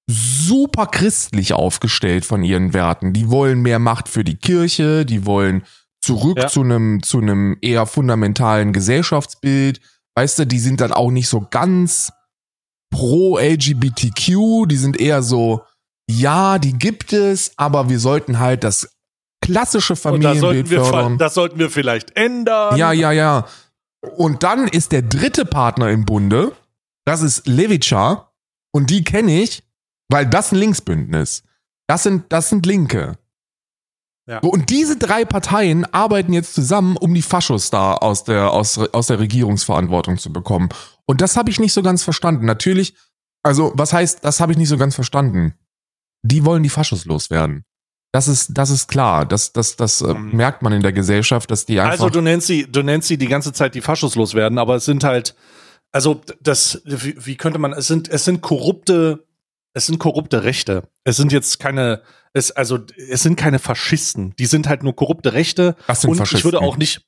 super 0.09 0.87
christlich 0.87 1.53
aufgestellt 1.53 2.25
von 2.25 2.41
ihren 2.41 2.73
Werten. 2.73 3.13
Die 3.13 3.29
wollen 3.29 3.61
mehr 3.61 3.77
Macht 3.77 4.09
für 4.09 4.23
die 4.23 4.37
Kirche, 4.37 5.05
die 5.05 5.27
wollen 5.27 5.63
zurück 6.01 6.39
Ja. 6.39 6.47
zu 6.47 6.61
einem 6.61 7.03
zu 7.03 7.19
einem 7.19 7.57
eher 7.61 7.85
fundamentalen 7.85 8.73
Gesellschaftsbild. 8.73 9.79
Weißt 10.15 10.39
du, 10.39 10.47
die 10.47 10.59
sind 10.59 10.81
dann 10.81 10.91
auch 10.91 11.11
nicht 11.11 11.27
so 11.29 11.45
ganz 11.51 12.11
pro 12.91 13.37
LGBTQ, 13.37 14.65
die 14.67 14.77
sind 14.77 14.99
eher 14.99 15.21
so 15.21 15.61
ja, 16.09 16.59
die 16.59 16.73
gibt 16.73 17.13
es, 17.13 17.51
aber 17.57 17.89
wir 17.89 17.99
sollten 17.99 18.39
halt 18.39 18.63
das 18.63 18.95
klassische 19.41 19.95
Familienbild 19.95 20.69
wir, 20.69 20.83
fördern. 20.83 21.17
das 21.17 21.33
sollten 21.33 21.59
wir 21.59 21.69
vielleicht 21.69 22.15
ändern. 22.15 22.77
Ja, 22.77 22.91
ja, 22.91 23.11
ja. 23.11 23.45
Und 24.17 24.43
dann 24.43 24.67
ist 24.67 24.91
der 24.91 25.01
dritte 25.01 25.45
Partner 25.45 25.89
im 25.89 26.05
Bunde, 26.05 26.51
das 27.05 27.21
ist 27.21 27.47
Levica. 27.47 28.31
Und 28.71 28.89
die 28.89 29.03
kenne 29.03 29.41
ich, 29.41 29.63
weil 30.09 30.25
das 30.25 30.51
ein 30.51 30.57
Linksbündnis. 30.57 31.43
Das 31.87 32.03
sind, 32.03 32.25
das 32.29 32.49
sind 32.49 32.65
Linke. 32.65 33.17
Ja. 34.27 34.39
Und 34.39 34.71
diese 34.71 34.97
drei 34.97 35.23
Parteien 35.23 35.85
arbeiten 35.93 36.33
jetzt 36.33 36.55
zusammen, 36.55 36.97
um 36.97 37.13
die 37.13 37.21
Faschos 37.21 37.69
da 37.69 37.93
aus 37.93 38.23
der, 38.23 38.51
aus, 38.51 38.77
aus 38.77 39.07
der 39.07 39.19
Regierungsverantwortung 39.19 40.17
zu 40.17 40.33
bekommen. 40.33 40.69
Und 41.05 41.21
das 41.21 41.37
habe 41.37 41.51
ich 41.51 41.59
nicht 41.59 41.73
so 41.73 41.83
ganz 41.83 42.03
verstanden. 42.03 42.45
Natürlich, 42.45 42.95
also 43.43 43.71
was 43.75 43.93
heißt, 43.93 44.25
das 44.25 44.39
habe 44.39 44.51
ich 44.51 44.57
nicht 44.57 44.69
so 44.69 44.77
ganz 44.77 44.95
verstanden. 44.95 45.53
Die 46.27 46.43
wollen 46.45 46.63
die 46.63 46.69
Faschos 46.69 47.05
loswerden. 47.05 47.63
Das 48.11 48.27
ist, 48.27 48.51
das 48.57 48.69
ist 48.69 48.87
klar. 48.87 49.25
Das, 49.25 49.51
das, 49.53 49.75
das 49.75 50.01
äh, 50.01 50.13
Mhm. 50.13 50.35
merkt 50.35 50.61
man 50.61 50.73
in 50.73 50.81
der 50.81 50.93
Gesellschaft, 50.93 51.51
dass 51.51 51.65
die 51.65 51.79
einfach. 51.79 51.91
Also 51.93 52.09
du 52.09 52.21
nennst 52.21 52.47
sie, 52.47 52.65
du 52.69 52.81
nennst 52.81 53.07
sie 53.07 53.17
die 53.17 53.27
ganze 53.27 53.51
Zeit 53.53 53.75
die 53.75 53.81
Faschos 53.81 54.15
loswerden, 54.15 54.57
aber 54.57 54.75
es 54.75 54.85
sind 54.85 55.03
halt, 55.03 55.35
also 55.91 56.21
das, 56.41 56.81
wie, 56.85 57.15
wie 57.25 57.35
könnte 57.35 57.59
man, 57.59 57.73
es 57.73 57.87
sind, 57.87 58.07
es 58.07 58.25
sind 58.25 58.41
korrupte, 58.41 59.25
es 59.73 59.85
sind 59.87 59.99
korrupte 59.99 60.43
Rechte. 60.45 60.87
Es 61.03 61.17
sind 61.17 61.31
jetzt 61.33 61.59
keine, 61.59 62.01
es, 62.33 62.51
also 62.51 62.79
es 63.09 63.21
sind 63.21 63.35
keine 63.35 63.59
Faschisten. 63.59 64.33
Die 64.39 64.45
sind 64.45 64.67
halt 64.69 64.81
nur 64.83 64.95
korrupte 64.95 65.33
Rechte. 65.33 65.75
Das 65.87 66.01
sind 66.01 66.11
Und 66.11 66.17
Faschisten. 66.17 66.37
ich 66.39 66.45
würde 66.45 66.61
auch 66.61 66.77
nicht, 66.77 67.01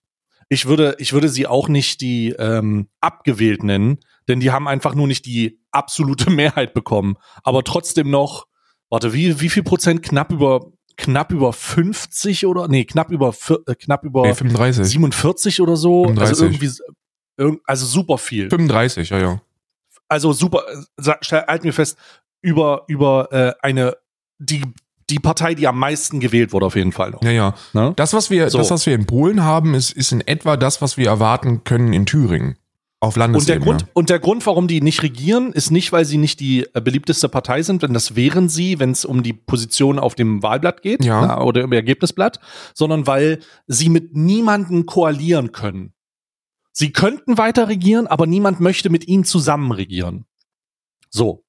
ich 0.50 0.65
würde, 0.67 0.95
ich 1.00 1.13
würde 1.13 1.29
sie 1.29 1.47
auch 1.47 1.69
nicht 1.69 2.01
die 2.01 2.31
ähm, 2.38 2.89
abgewählt 3.00 3.63
nennen, 3.63 4.00
denn 4.27 4.41
die 4.41 4.51
haben 4.51 4.67
einfach 4.67 4.93
nur 4.93 5.07
nicht 5.07 5.25
die 5.25 5.62
absolute 5.71 6.29
Mehrheit 6.29 6.74
bekommen, 6.74 7.15
aber 7.43 7.63
trotzdem 7.63 8.09
noch, 8.12 8.45
warte, 8.89 9.13
wie, 9.13 9.39
wie 9.41 9.50
viel 9.50 9.63
Prozent 9.63 10.01
knapp 10.03 10.32
über, 10.32 10.72
knapp 10.98 11.32
über 11.32 11.53
50 11.53 12.46
oder, 12.46 12.67
nee, 12.67 12.86
knapp 12.86 13.12
über, 13.12 13.34
äh, 13.67 13.75
knapp 13.75 14.03
über 14.03 14.24
Nee, 14.24 14.34
35. 14.34 14.86
47 14.86 15.62
oder 15.62 15.75
so. 15.75 16.06
35. 16.06 16.29
Also 16.29 16.46
irgendwie, 16.46 16.72
irg- 17.39 17.60
also 17.65 17.86
super 17.86 18.17
viel. 18.17 18.50
35, 18.50 19.10
ja, 19.10 19.20
ja. 19.20 19.41
Also 20.08 20.32
super, 20.34 20.63
äh, 20.98 21.12
halten 21.48 21.65
wir 21.65 21.74
fest, 21.74 21.98
über, 22.41 22.84
über 22.88 23.27
äh, 23.32 23.53
eine, 23.62 23.98
die, 24.39 24.63
die 25.10 25.20
Partei, 25.20 25.53
die 25.53 25.67
am 25.67 25.79
meisten 25.79 26.20
gewählt 26.20 26.53
wurde, 26.53 26.65
auf 26.65 26.75
jeden 26.75 26.91
Fall 26.91 27.12
noch. 27.12 27.22
Ja, 27.24 27.32
ja. 27.32 27.56
Ne? 27.74 27.94
Das, 27.96 28.13
was 28.13 28.29
wir, 28.29 28.50
So. 28.50 28.58
das, 28.58 28.72
was 28.72 28.86
wir 28.86 28.94
in 28.96 29.06
Polen 29.06 29.44
haben, 29.44 29.74
ist, 29.74 29.91
ist 29.91 30.12
in 30.12 30.22
etwa 30.22 30.56
das, 30.58 30.82
was 30.82 30.98
wir 30.98 31.08
erwarten 31.08 31.63
können 31.63 31.94
in 31.94 32.06
Thüringen. 32.06 32.58
Auf 33.00 33.16
Und 33.16 33.20
der, 33.20 33.27
Landesebene. 33.27 33.66
Grund, 33.66 33.86
und 33.94 34.10
der 34.10 34.20
Grund, 34.20 34.46
warum 34.48 34.68
die 34.68 34.82
nicht 34.82 35.04
regieren, 35.04 35.54
ist 35.54 35.70
nicht, 35.70 35.92
weil 35.92 36.04
sie 36.04 36.18
nicht 36.18 36.39
die 36.39 36.66
äh, 36.74 36.82
beliebteste 36.82 37.30
Partei 37.30 37.62
sind, 37.62 37.84
denn 37.84 37.94
das 37.94 38.16
wären 38.16 38.50
sie, 38.50 38.80
wenn 38.80 38.89
es 38.89 39.06
um 39.06 39.22
die 39.22 39.34
Position 39.34 40.00
auf 40.00 40.16
dem 40.16 40.42
Wahlblatt 40.42 40.82
geht 40.82 41.06
Ja. 41.06 41.22
na, 41.22 41.42
oder 41.42 41.62
im 41.62 41.72
Ergebnisblatt, 41.72 42.39
sondern 42.74 43.06
weil 43.06 43.39
sie 43.68 43.89
mit 43.89 44.16
niemandem 44.16 44.88
koalieren 44.88 45.51
können. 45.51 45.94
Sie 46.72 46.92
könnten 46.92 47.38
weiter 47.38 47.68
regieren, 47.70 48.08
aber 48.08 48.25
niemand 48.25 48.60
möchte 48.62 48.89
mit 48.89 49.08
ihnen 49.08 49.25
zusammen 49.25 49.72
regieren. 49.72 50.25
So. 51.10 51.44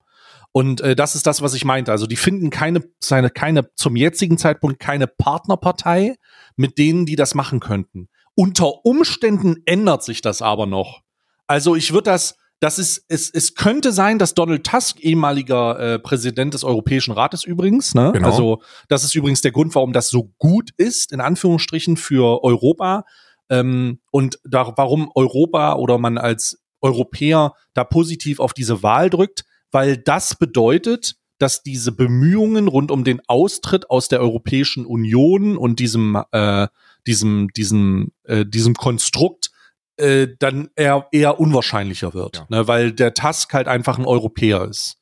Und 0.53 0.81
äh, 0.83 0.97
das 0.97 1.15
ist 1.15 1.27
das, 1.27 1.41
was 1.41 1.55
ich 1.55 1.65
meinte. 1.65 1.93
Also 1.93 2.07
die 2.07 2.17
finden 2.17 2.51
keine, 2.51 2.83
seine, 3.01 3.31
keine, 3.31 3.71
zum 3.75 3.97
jetzigen 3.97 4.37
Zeitpunkt 4.39 4.81
keine 4.81 5.07
Partnerpartei, 5.07 6.17
mit 6.57 6.79
denen 6.79 7.07
die 7.07 7.17
das 7.17 7.35
machen 7.35 7.61
könnten. 7.61 8.09
Unter 8.35 8.85
Umständen 8.85 9.63
ändert 9.65 10.03
sich 10.05 10.21
das 10.21 10.43
aber 10.43 10.67
noch. 10.67 11.03
Also 11.49 11.75
ich 11.75 11.93
würde 11.93 12.11
das, 12.11 12.37
das 12.61 12.79
ist, 12.79 13.05
es, 13.09 13.31
es 13.31 13.55
könnte 13.55 13.91
sein, 13.93 14.19
dass 14.19 14.35
Donald 14.35 14.65
Tusk, 14.65 15.01
ehemaliger 15.01 15.79
äh, 15.79 15.99
Präsident 15.99 16.55
des 16.55 16.63
Europäischen 16.63 17.13
Rates 17.13 17.45
übrigens, 17.45 17.95
ne? 17.95 18.13
Genau. 18.13 18.29
Also 18.29 18.63
das 18.89 19.03
ist 19.03 19.15
übrigens 19.15 19.41
der 19.41 19.53
Grund, 19.53 19.75
warum 19.75 19.93
das 19.93 20.09
so 20.11 20.33
gut 20.39 20.71
ist, 20.77 21.13
in 21.13 21.21
Anführungsstrichen, 21.21 21.97
für 21.97 22.45
Europa. 22.45 23.05
Ähm, 23.49 24.01
und 24.11 24.39
da, 24.45 24.75
warum 24.77 25.11
Europa 25.15 25.75
oder 25.77 25.99
man 25.99 26.19
als 26.19 26.61
Europäer 26.81 27.55
da 27.75 27.85
positiv 27.85 28.41
auf 28.41 28.53
diese 28.53 28.83
Wahl 28.83 29.11
drückt, 29.11 29.45
weil 29.71 29.97
das 29.97 30.37
bedeutet, 30.37 31.17
dass 31.39 31.63
diese 31.63 31.93
Bemühungen 31.93 32.69
rund 32.69 32.91
um 32.91 33.05
den 33.05 33.21
Austritt 33.29 33.91
aus 33.91 34.09
der 34.09 34.21
Europäischen 34.21 34.85
Union 34.85 35.57
und 35.57 35.79
diesem, 35.79 36.23
äh, 36.33 36.67
diesem, 37.07 37.49
diesem, 37.57 38.13
äh, 38.25 38.45
diesem 38.45 38.75
Konstrukt 38.75 39.51
äh, 39.99 40.29
dann 40.39 40.71
eher, 40.77 41.07
eher 41.13 41.41
unwahrscheinlicher 41.41 42.15
wird, 42.15 42.37
ja. 42.37 42.47
ne, 42.49 42.69
weil 42.69 42.93
der 42.93 43.15
Tusk 43.15 43.53
halt 43.55 43.69
einfach 43.69 43.99
ein 43.99 44.07
Europäer 44.07 44.65
ist. 44.65 44.97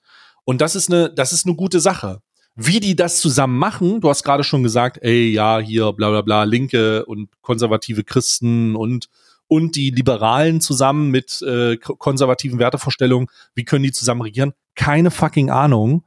Und 0.45 0.61
das 0.61 0.75
ist 0.75 0.91
eine, 0.91 1.13
das 1.13 1.33
ist 1.33 1.47
eine 1.47 1.57
gute 1.57 1.81
Sache. 1.81 2.21
Wie 2.55 2.81
die 2.81 2.97
das 2.97 3.21
zusammen 3.21 3.59
machen, 3.59 4.01
du 4.01 4.09
hast 4.09 4.23
gerade 4.25 4.43
schon 4.43 4.63
gesagt, 4.63 4.99
ey, 5.03 5.31
ja, 5.31 5.59
hier, 5.59 5.93
bla 5.93 6.09
bla 6.09 6.23
bla, 6.23 6.45
Linke 6.45 7.05
und 7.05 7.29
konservative 7.43 8.05
Christen 8.05 8.77
und 8.77 9.09
und 9.49 9.77
die 9.77 9.91
Liberalen 9.91 10.61
zusammen 10.61 11.11
mit 11.13 11.41
äh, 11.43 11.77
konservativen 11.77 12.59
Wertevorstellungen, 12.59 13.29
wie 13.55 13.65
können 13.65 13.85
die 13.85 13.93
zusammen 13.93 14.23
regieren? 14.23 14.55
Keine 14.75 15.13
fucking 15.13 15.51
Ahnung. 15.51 16.05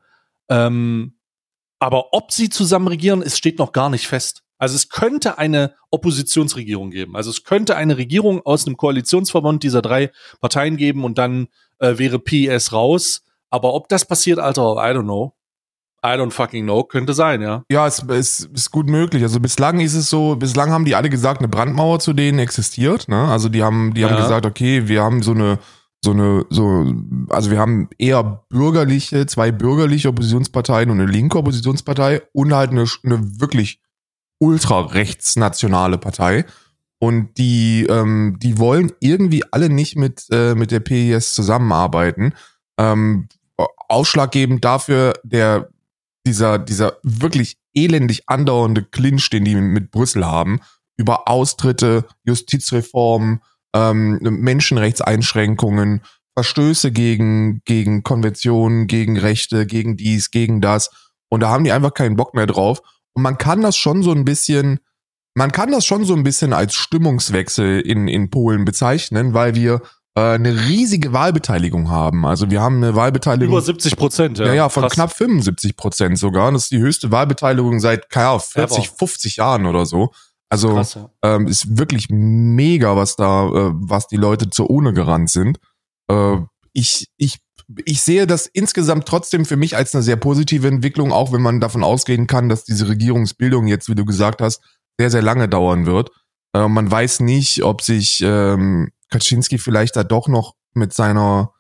Ähm, 0.50 1.14
aber 1.80 2.14
ob 2.14 2.34
sie 2.34 2.50
zusammen 2.50 2.90
regieren, 2.90 3.22
es 3.22 3.38
steht 3.38 3.60
noch 3.60 3.72
gar 3.72 3.90
nicht 3.90 4.08
fest. 4.08 4.44
Also 4.60 4.76
es 4.76 4.90
könnte 4.90 5.38
eine 5.38 5.74
Oppositionsregierung 5.90 6.92
geben. 6.92 7.16
Also 7.16 7.32
es 7.32 7.44
könnte 7.44 7.76
eine 7.76 7.98
Regierung 7.98 8.42
aus 8.46 8.68
einem 8.68 8.78
Koalitionsverbund 8.78 9.64
dieser 9.64 9.82
drei 9.82 10.12
Parteien 10.42 10.78
geben 10.78 11.06
und 11.06 11.18
dann 11.18 11.48
äh, 11.80 11.98
wäre 11.98 12.20
PES 12.20 12.74
raus. 12.74 13.24
Aber 13.50 13.74
ob 13.74 13.88
das 13.88 14.06
passiert, 14.06 14.38
Alter, 14.38 14.76
I 14.76 14.94
don't 14.94 15.04
know. 15.04 15.34
I 16.04 16.16
don't 16.16 16.32
fucking 16.32 16.64
know, 16.64 16.84
könnte 16.84 17.14
sein, 17.14 17.42
ja. 17.42 17.64
Ja, 17.70 17.86
es, 17.86 18.04
es 18.04 18.50
ist 18.54 18.72
gut 18.72 18.88
möglich. 18.88 19.22
Also 19.24 19.40
bislang 19.42 19.82
ist 19.82 19.96
es 19.96 20.10
so, 20.10 20.38
bislang 20.38 20.72
haben 20.72 20.86
die 20.86 20.96
alle 20.96 21.10
gesagt, 21.10 21.40
eine 21.40 21.50
Brandmauer 21.50 22.00
zu 22.00 22.14
denen 22.14 22.40
existiert. 22.40 23.10
Ne? 23.10 23.28
Also 23.28 23.50
die 23.50 23.64
haben, 23.64 23.94
die 23.94 24.02
ja. 24.02 24.10
haben 24.10 24.18
gesagt, 24.18 24.46
okay, 24.46 24.88
wir 24.88 25.04
haben 25.04 25.22
so 25.22 25.32
eine, 25.32 25.60
so 26.02 26.12
eine, 26.12 26.46
so, 26.50 26.94
also 27.30 27.52
wir 27.52 27.60
haben 27.60 27.90
eher 27.98 28.46
bürgerliche, 28.50 29.26
zwei 29.26 29.52
bürgerliche 29.52 30.08
Oppositionsparteien 30.08 30.90
und 30.90 31.02
eine 31.02 31.12
linke 31.12 31.38
Oppositionspartei 31.38 32.22
und 32.32 32.54
halt 32.54 32.72
eine, 32.72 32.86
eine 33.04 33.42
wirklich 33.42 33.82
ultra 34.40 34.82
rechtsnationale 34.82 35.98
Partei. 35.98 36.46
Und 37.00 37.38
die, 37.38 37.86
ähm, 37.90 38.38
die 38.42 38.58
wollen 38.58 38.92
irgendwie 39.00 39.44
alle 39.52 39.70
nicht 39.70 39.96
mit, 39.96 40.26
äh, 40.32 40.56
mit 40.56 40.72
der 40.72 40.82
PIS 40.82 41.34
zusammenarbeiten. 41.34 42.34
Ähm, 42.78 43.30
ausschlaggebend 43.88 44.66
dafür 44.66 45.14
der 45.24 45.70
dieser, 46.26 46.60
dieser 46.60 46.98
wirklich 47.04 47.58
elendig 47.74 48.24
andauernde 48.28 48.84
Clinch, 48.84 49.30
den 49.30 49.46
die 49.46 49.56
mit 49.56 49.92
Brüssel 49.92 50.26
haben, 50.26 50.60
über 50.98 51.28
Austritte, 51.28 52.06
Justizreformen, 52.24 53.42
ähm, 53.74 54.20
Menschenrechtseinschränkungen, 54.22 56.02
Verstöße 56.36 56.92
gegen, 56.92 57.62
gegen 57.66 58.04
Konventionen, 58.04 58.88
gegen 58.88 59.18
Rechte, 59.18 59.66
gegen 59.66 59.98
dies, 59.98 60.32
gegen 60.32 60.62
das. 60.62 60.90
Und 61.30 61.42
da 61.42 61.50
haben 61.50 61.64
die 61.64 61.72
einfach 61.72 61.94
keinen 61.94 62.16
Bock 62.16 62.34
mehr 62.34 62.48
drauf. 62.48 62.82
Und 63.20 63.24
man 63.24 63.38
kann 63.38 63.62
das 63.62 63.76
schon 63.76 64.02
so 64.02 64.12
ein 64.12 64.24
bisschen, 64.24 64.80
man 65.34 65.52
kann 65.52 65.74
das 65.74 65.86
schon 65.86 66.06
so 66.06 66.16
ein 66.16 66.24
bisschen 66.24 66.54
als 66.54 66.74
Stimmungswechsel 66.74 67.82
in, 67.82 68.08
in 68.08 68.30
Polen 68.30 68.64
bezeichnen, 68.64 69.34
weil 69.34 69.56
wir 69.56 69.82
äh, 70.16 70.22
eine 70.22 70.56
riesige 70.70 71.12
Wahlbeteiligung 71.12 71.90
haben. 71.90 72.26
Also 72.26 72.50
wir 72.50 72.62
haben 72.62 72.78
eine 72.78 72.96
Wahlbeteiligung. 72.96 73.54
Über 73.54 73.62
70 73.62 73.98
Prozent, 73.98 74.38
ja. 74.38 74.46
Ja, 74.46 74.54
ja, 74.54 74.70
von 74.70 74.84
Krass. 74.84 74.94
knapp 74.94 75.12
75 75.12 75.76
Prozent 75.76 76.18
sogar. 76.18 76.50
Das 76.54 76.64
ist 76.64 76.72
die 76.72 76.80
höchste 76.80 77.12
Wahlbeteiligung 77.12 77.82
seit, 77.82 78.10
keine 78.10 78.28
Ahnung, 78.30 78.40
40, 78.40 78.86
Ever. 78.86 78.96
50 79.00 79.36
Jahren 79.36 79.66
oder 79.66 79.86
so. 79.86 80.14
Also 80.48 80.70
Krass, 80.70 80.94
ja. 80.94 81.10
ähm, 81.22 81.48
ist 81.48 81.78
wirklich 81.78 82.08
mega, 82.10 82.96
was 82.96 83.18
da, 83.18 83.50
äh, 83.50 83.72
was 83.74 84.08
die 84.08 84.16
Leute 84.16 84.50
zur 84.50 84.70
Urne 84.70 84.94
gerannt 84.94 85.30
sind. 85.30 85.60
Äh, 86.10 86.38
ich, 86.72 87.10
ich, 87.18 87.40
ich 87.86 88.02
sehe 88.02 88.26
das 88.26 88.48
insgesamt 88.48 89.08
trotzdem 89.08 89.46
für 89.46 89.58
mich 89.58 89.76
als 89.76 89.94
eine 89.94 90.04
sehr 90.04 90.16
positive 90.16 90.68
Entwicklung, 90.68 91.12
auch 91.12 91.32
wenn 91.32 91.42
man 91.42 91.60
davon 91.60 91.84
ausgehen 91.84 92.28
kann, 92.28 92.50
dass 92.50 92.64
diese 92.64 92.88
Regierungsbildung 92.88 93.68
jetzt, 93.68 93.90
wie 93.90 93.96
du 93.96 94.06
gesagt 94.06 94.42
hast, 94.42 94.62
sehr, 95.00 95.12
sehr 95.12 95.22
lange 95.22 95.48
dauern 95.48 95.86
wird. 95.86 96.10
Äh, 96.54 96.68
man 96.68 96.90
weiß 96.90 97.20
nicht, 97.22 97.64
ob 97.64 97.82
sich 97.82 98.22
ähm, 98.24 98.90
Kaczynski 99.12 99.58
vielleicht 99.58 99.96
da 99.96 100.04
doch 100.04 100.28
noch 100.28 100.56
mit 100.74 100.94
seiner 100.94 101.54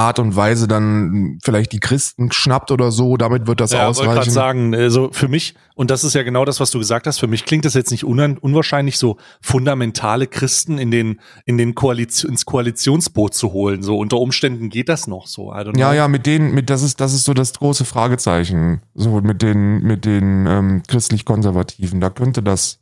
Art 0.00 0.18
und 0.18 0.34
Weise 0.34 0.66
dann 0.66 1.38
vielleicht 1.44 1.72
die 1.72 1.78
Christen 1.78 2.32
schnappt 2.32 2.70
oder 2.70 2.90
so, 2.90 3.18
damit 3.18 3.46
wird 3.46 3.60
das 3.60 3.72
ja, 3.72 3.86
ausreichen. 3.86 4.10
Ich 4.10 4.16
wollte 4.16 4.30
sagen, 4.30 4.74
also 4.74 5.10
für 5.12 5.28
mich, 5.28 5.54
und 5.74 5.90
das 5.90 6.04
ist 6.04 6.14
ja 6.14 6.22
genau 6.22 6.46
das, 6.46 6.58
was 6.58 6.70
du 6.70 6.78
gesagt 6.78 7.06
hast, 7.06 7.18
für 7.18 7.26
mich 7.26 7.44
klingt 7.44 7.66
das 7.66 7.74
jetzt 7.74 7.90
nicht 7.90 8.04
un 8.04 8.38
unwahrscheinlich, 8.38 8.96
so 8.96 9.18
fundamentale 9.42 10.26
Christen 10.26 10.78
in 10.78 10.90
den, 10.90 11.20
in 11.44 11.58
den 11.58 11.74
Koalition, 11.74 12.30
ins 12.30 12.46
Koalitionsboot 12.46 13.34
zu 13.34 13.52
holen. 13.52 13.82
So 13.82 13.98
unter 13.98 14.16
Umständen 14.16 14.70
geht 14.70 14.88
das 14.88 15.06
noch 15.06 15.26
so. 15.26 15.52
Ja, 15.76 15.92
ja, 15.92 16.08
mit 16.08 16.24
denen, 16.24 16.54
mit, 16.54 16.70
das 16.70 16.82
ist, 16.82 16.98
das 17.00 17.12
ist 17.12 17.24
so 17.24 17.34
das 17.34 17.52
große 17.52 17.84
Fragezeichen. 17.84 18.80
So 18.94 19.20
mit 19.20 19.42
den, 19.42 19.82
mit 19.82 20.06
den 20.06 20.46
ähm, 20.46 20.82
christlich-konservativen. 20.88 22.00
Da 22.00 22.08
könnte 22.08 22.42
das 22.42 22.79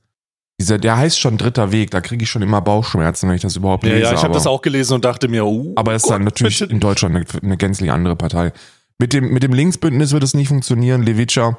dieser, 0.61 0.79
der 0.79 0.97
heißt 0.97 1.19
schon 1.21 1.39
dritter 1.39 1.71
Weg, 1.71 1.93
da 1.93 2.01
kriege 2.01 2.25
ich 2.25 2.31
schon 2.31 2.43
immer 2.43 2.61
Bauchschmerzen, 2.61 3.29
wenn 3.29 3.37
ich 3.37 3.43
das 3.43 3.57
überhaupt 3.57 3.85
ja, 3.85 3.93
lese. 3.93 4.05
Ja, 4.05 4.15
ich 4.15 4.23
habe 4.23 4.35
das 4.35 4.47
auch 4.47 4.61
gelesen 4.61 4.95
und 4.95 5.05
dachte 5.05 5.29
mir, 5.29 5.47
uh, 5.47 5.73
aber 5.77 5.95
es 5.95 6.03
ist 6.03 6.11
dann 6.11 6.25
natürlich 6.25 6.59
bitte. 6.59 6.73
in 6.73 6.81
Deutschland 6.81 7.15
eine, 7.15 7.25
eine, 7.43 7.57
gänzlich 7.57 7.93
andere 7.93 8.17
Partei. 8.17 8.53
Mit 8.99 9.13
dem, 9.13 9.33
mit 9.33 9.45
dem 9.45 9.53
Linksbündnis 9.53 10.13
wird 10.13 10.25
es 10.25 10.35
nicht 10.35 10.49
funktionieren. 10.49 11.05
Levica, 11.05 11.59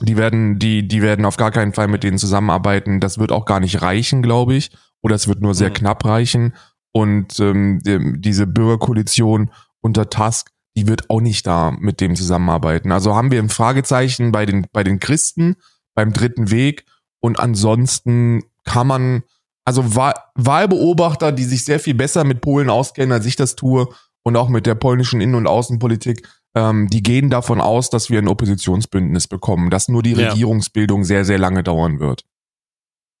die 0.00 0.16
werden, 0.16 0.58
die, 0.58 0.88
die 0.88 1.02
werden 1.02 1.26
auf 1.26 1.36
gar 1.36 1.50
keinen 1.50 1.74
Fall 1.74 1.88
mit 1.88 2.02
denen 2.02 2.16
zusammenarbeiten. 2.16 3.00
Das 3.00 3.18
wird 3.18 3.32
auch 3.32 3.44
gar 3.44 3.60
nicht 3.60 3.82
reichen, 3.82 4.22
glaube 4.22 4.54
ich. 4.54 4.70
Oder 5.02 5.14
es 5.14 5.28
wird 5.28 5.42
nur 5.42 5.54
sehr 5.54 5.68
mhm. 5.68 5.74
knapp 5.74 6.04
reichen. 6.06 6.54
Und 6.92 7.38
ähm, 7.38 7.80
die, 7.84 8.18
diese 8.18 8.46
Bürgerkoalition 8.46 9.50
unter 9.82 10.08
Tusk, 10.08 10.50
die 10.74 10.88
wird 10.88 11.10
auch 11.10 11.20
nicht 11.20 11.46
da 11.46 11.70
mit 11.78 12.00
dem 12.00 12.16
zusammenarbeiten. 12.16 12.92
Also 12.92 13.14
haben 13.14 13.30
wir 13.30 13.42
ein 13.42 13.50
Fragezeichen 13.50 14.32
bei 14.32 14.46
den, 14.46 14.66
bei 14.72 14.84
den 14.84 15.00
Christen, 15.00 15.56
beim 15.94 16.14
dritten 16.14 16.50
Weg 16.50 16.86
und 17.22 17.38
ansonsten 17.38 18.42
kann 18.64 18.88
man, 18.88 19.22
also 19.64 19.94
Wahlbeobachter, 19.94 21.30
die 21.30 21.44
sich 21.44 21.64
sehr 21.64 21.78
viel 21.78 21.94
besser 21.94 22.24
mit 22.24 22.40
Polen 22.40 22.68
auskennen, 22.68 23.12
als 23.12 23.26
ich 23.26 23.36
das 23.36 23.54
tue, 23.54 23.88
und 24.24 24.36
auch 24.36 24.48
mit 24.48 24.66
der 24.66 24.74
polnischen 24.74 25.20
Innen- 25.20 25.36
und 25.36 25.46
Außenpolitik, 25.46 26.28
ähm, 26.54 26.88
die 26.88 27.02
gehen 27.02 27.30
davon 27.30 27.60
aus, 27.60 27.90
dass 27.90 28.10
wir 28.10 28.18
ein 28.18 28.28
Oppositionsbündnis 28.28 29.28
bekommen, 29.28 29.70
dass 29.70 29.88
nur 29.88 30.02
die 30.02 30.12
ja. 30.12 30.28
Regierungsbildung 30.28 31.04
sehr, 31.04 31.24
sehr 31.24 31.38
lange 31.38 31.62
dauern 31.62 32.00
wird. 32.00 32.24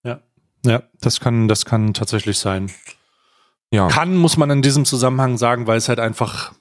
Ja, 0.04 0.20
ja, 0.66 0.82
das 1.00 1.20
kann, 1.20 1.48
das 1.48 1.64
kann 1.64 1.94
tatsächlich 1.94 2.38
sein. 2.38 2.70
Ja. 3.70 3.88
Kann, 3.88 4.16
muss 4.16 4.36
man 4.36 4.50
in 4.50 4.62
diesem 4.62 4.84
Zusammenhang 4.84 5.38
sagen, 5.38 5.66
weil 5.66 5.78
es 5.78 5.88
halt 5.88 5.98
einfach 6.00 6.52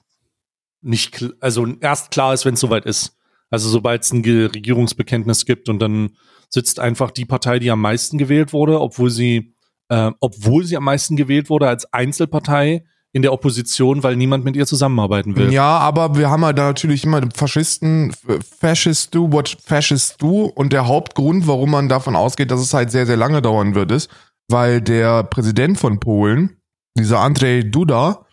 nicht, 0.82 1.26
also 1.40 1.68
erst 1.82 2.12
klar 2.12 2.34
ist, 2.34 2.46
wenn 2.46 2.54
es 2.54 2.60
soweit 2.60 2.86
ist. 2.86 3.18
Also 3.50 3.68
sobald 3.68 4.04
es 4.04 4.14
ein 4.14 4.24
Regierungsbekenntnis 4.24 5.46
gibt 5.46 5.70
und 5.70 5.80
dann 5.80 6.12
sitzt 6.54 6.80
einfach 6.80 7.12
die 7.12 7.26
Partei, 7.26 7.60
die 7.60 7.72
am 7.72 7.82
meisten 7.82 8.18
gewählt 8.18 8.54
wurde, 8.54 8.80
obwohl 8.80 9.10
sie, 9.10 9.56
äh, 9.90 10.12
obwohl 10.20 10.66
sie 10.66 10.78
am 10.78 10.84
meisten 10.84 11.16
gewählt 11.16 11.50
wurde 11.50 11.68
als 11.68 11.92
Einzelpartei 11.94 12.84
in 13.14 13.22
der 13.22 13.34
Opposition, 13.34 14.04
weil 14.04 14.16
niemand 14.16 14.46
mit 14.46 14.56
ihr 14.56 14.66
zusammenarbeiten 14.66 15.36
will. 15.36 15.52
Ja, 15.52 15.78
aber 15.80 16.16
wir 16.16 16.30
haben 16.30 16.46
halt 16.46 16.58
da 16.58 16.68
natürlich 16.68 17.04
immer 17.04 17.22
Faschisten, 17.34 18.14
Fascist 18.60 19.14
do 19.14 19.32
what 19.32 19.58
Fascist 19.66 20.22
do 20.22 20.46
und 20.46 20.72
der 20.72 20.88
Hauptgrund, 20.88 21.46
warum 21.46 21.72
man 21.72 21.90
davon 21.90 22.16
ausgeht, 22.16 22.52
dass 22.52 22.62
es 22.62 22.74
halt 22.74 22.92
sehr, 22.92 23.06
sehr 23.06 23.18
lange 23.18 23.42
dauern 23.42 23.76
wird, 23.76 23.92
ist, 23.92 24.10
weil 24.50 24.82
der 24.82 25.24
Präsident 25.24 25.78
von 25.78 26.00
Polen, 26.00 26.58
dieser 26.98 27.20
Andrzej 27.20 27.70
Duda, 27.70 28.26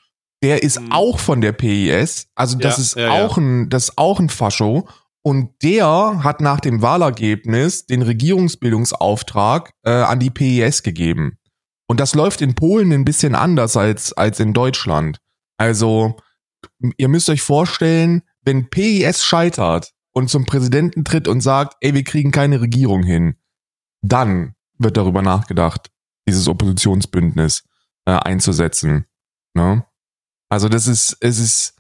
der 0.45 0.63
ist 0.63 0.81
mhm. 0.81 0.93
auch 0.93 1.19
von 1.19 1.41
der 1.41 1.53
PIS, 1.53 2.29
also 2.37 2.57
das 2.57 2.77
ja, 2.77 2.83
ist 2.83 2.97
ja, 2.97 3.11
auch 3.11 3.37
ja. 3.37 3.43
ein, 3.43 3.69
das 3.71 3.85
ist 3.85 3.99
auch 3.99 4.21
ein 4.21 4.29
Fascho 4.29 4.87
und 5.23 5.51
der 5.63 6.23
hat 6.23 6.41
nach 6.41 6.61
dem 6.61 6.81
Wahlergebnis 6.83 7.87
den 7.87 8.03
Regierungsbildungsauftrag 8.03 9.73
äh, 9.85 9.91
an 9.91 10.21
die 10.21 10.31
PIS 10.31 10.83
gegeben. 10.83 11.39
Und 11.87 12.01
das 12.01 12.15
läuft 12.15 12.43
in 12.43 12.55
Polen 12.55 12.93
ein 12.93 13.05
bisschen 13.05 13.35
anders 13.35 13.77
als, 13.77 14.13
als 14.13 14.41
in 14.41 14.53
Deutschland. 14.53 15.19
Also, 15.57 16.17
ihr 16.97 17.09
müsst 17.09 17.29
euch 17.31 17.43
vorstellen, 17.43 18.23
wenn 18.43 18.71
PIS 18.71 19.25
scheitert 19.25 19.93
und 20.13 20.29
zum 20.29 20.47
Präsidenten 20.47 21.05
tritt 21.05 21.29
und 21.29 21.41
sagt, 21.41 21.77
ey, 21.81 21.95
wir 21.95 22.05
kriegen 22.05 22.31
keine 22.31 22.61
Regierung 22.61 23.03
hin, 23.03 23.37
dann 24.03 24.55
wird 24.79 24.97
darüber 24.97 25.23
nachgedacht, 25.23 25.91
dieses 26.29 26.49
Oppositionsbündnis 26.49 27.65
äh, 28.05 28.13
einzusetzen. 28.13 29.07
Ne? 29.55 29.85
Also 30.49 30.69
das 30.69 30.87
ist, 30.87 31.17
es 31.21 31.39
ist, 31.39 31.75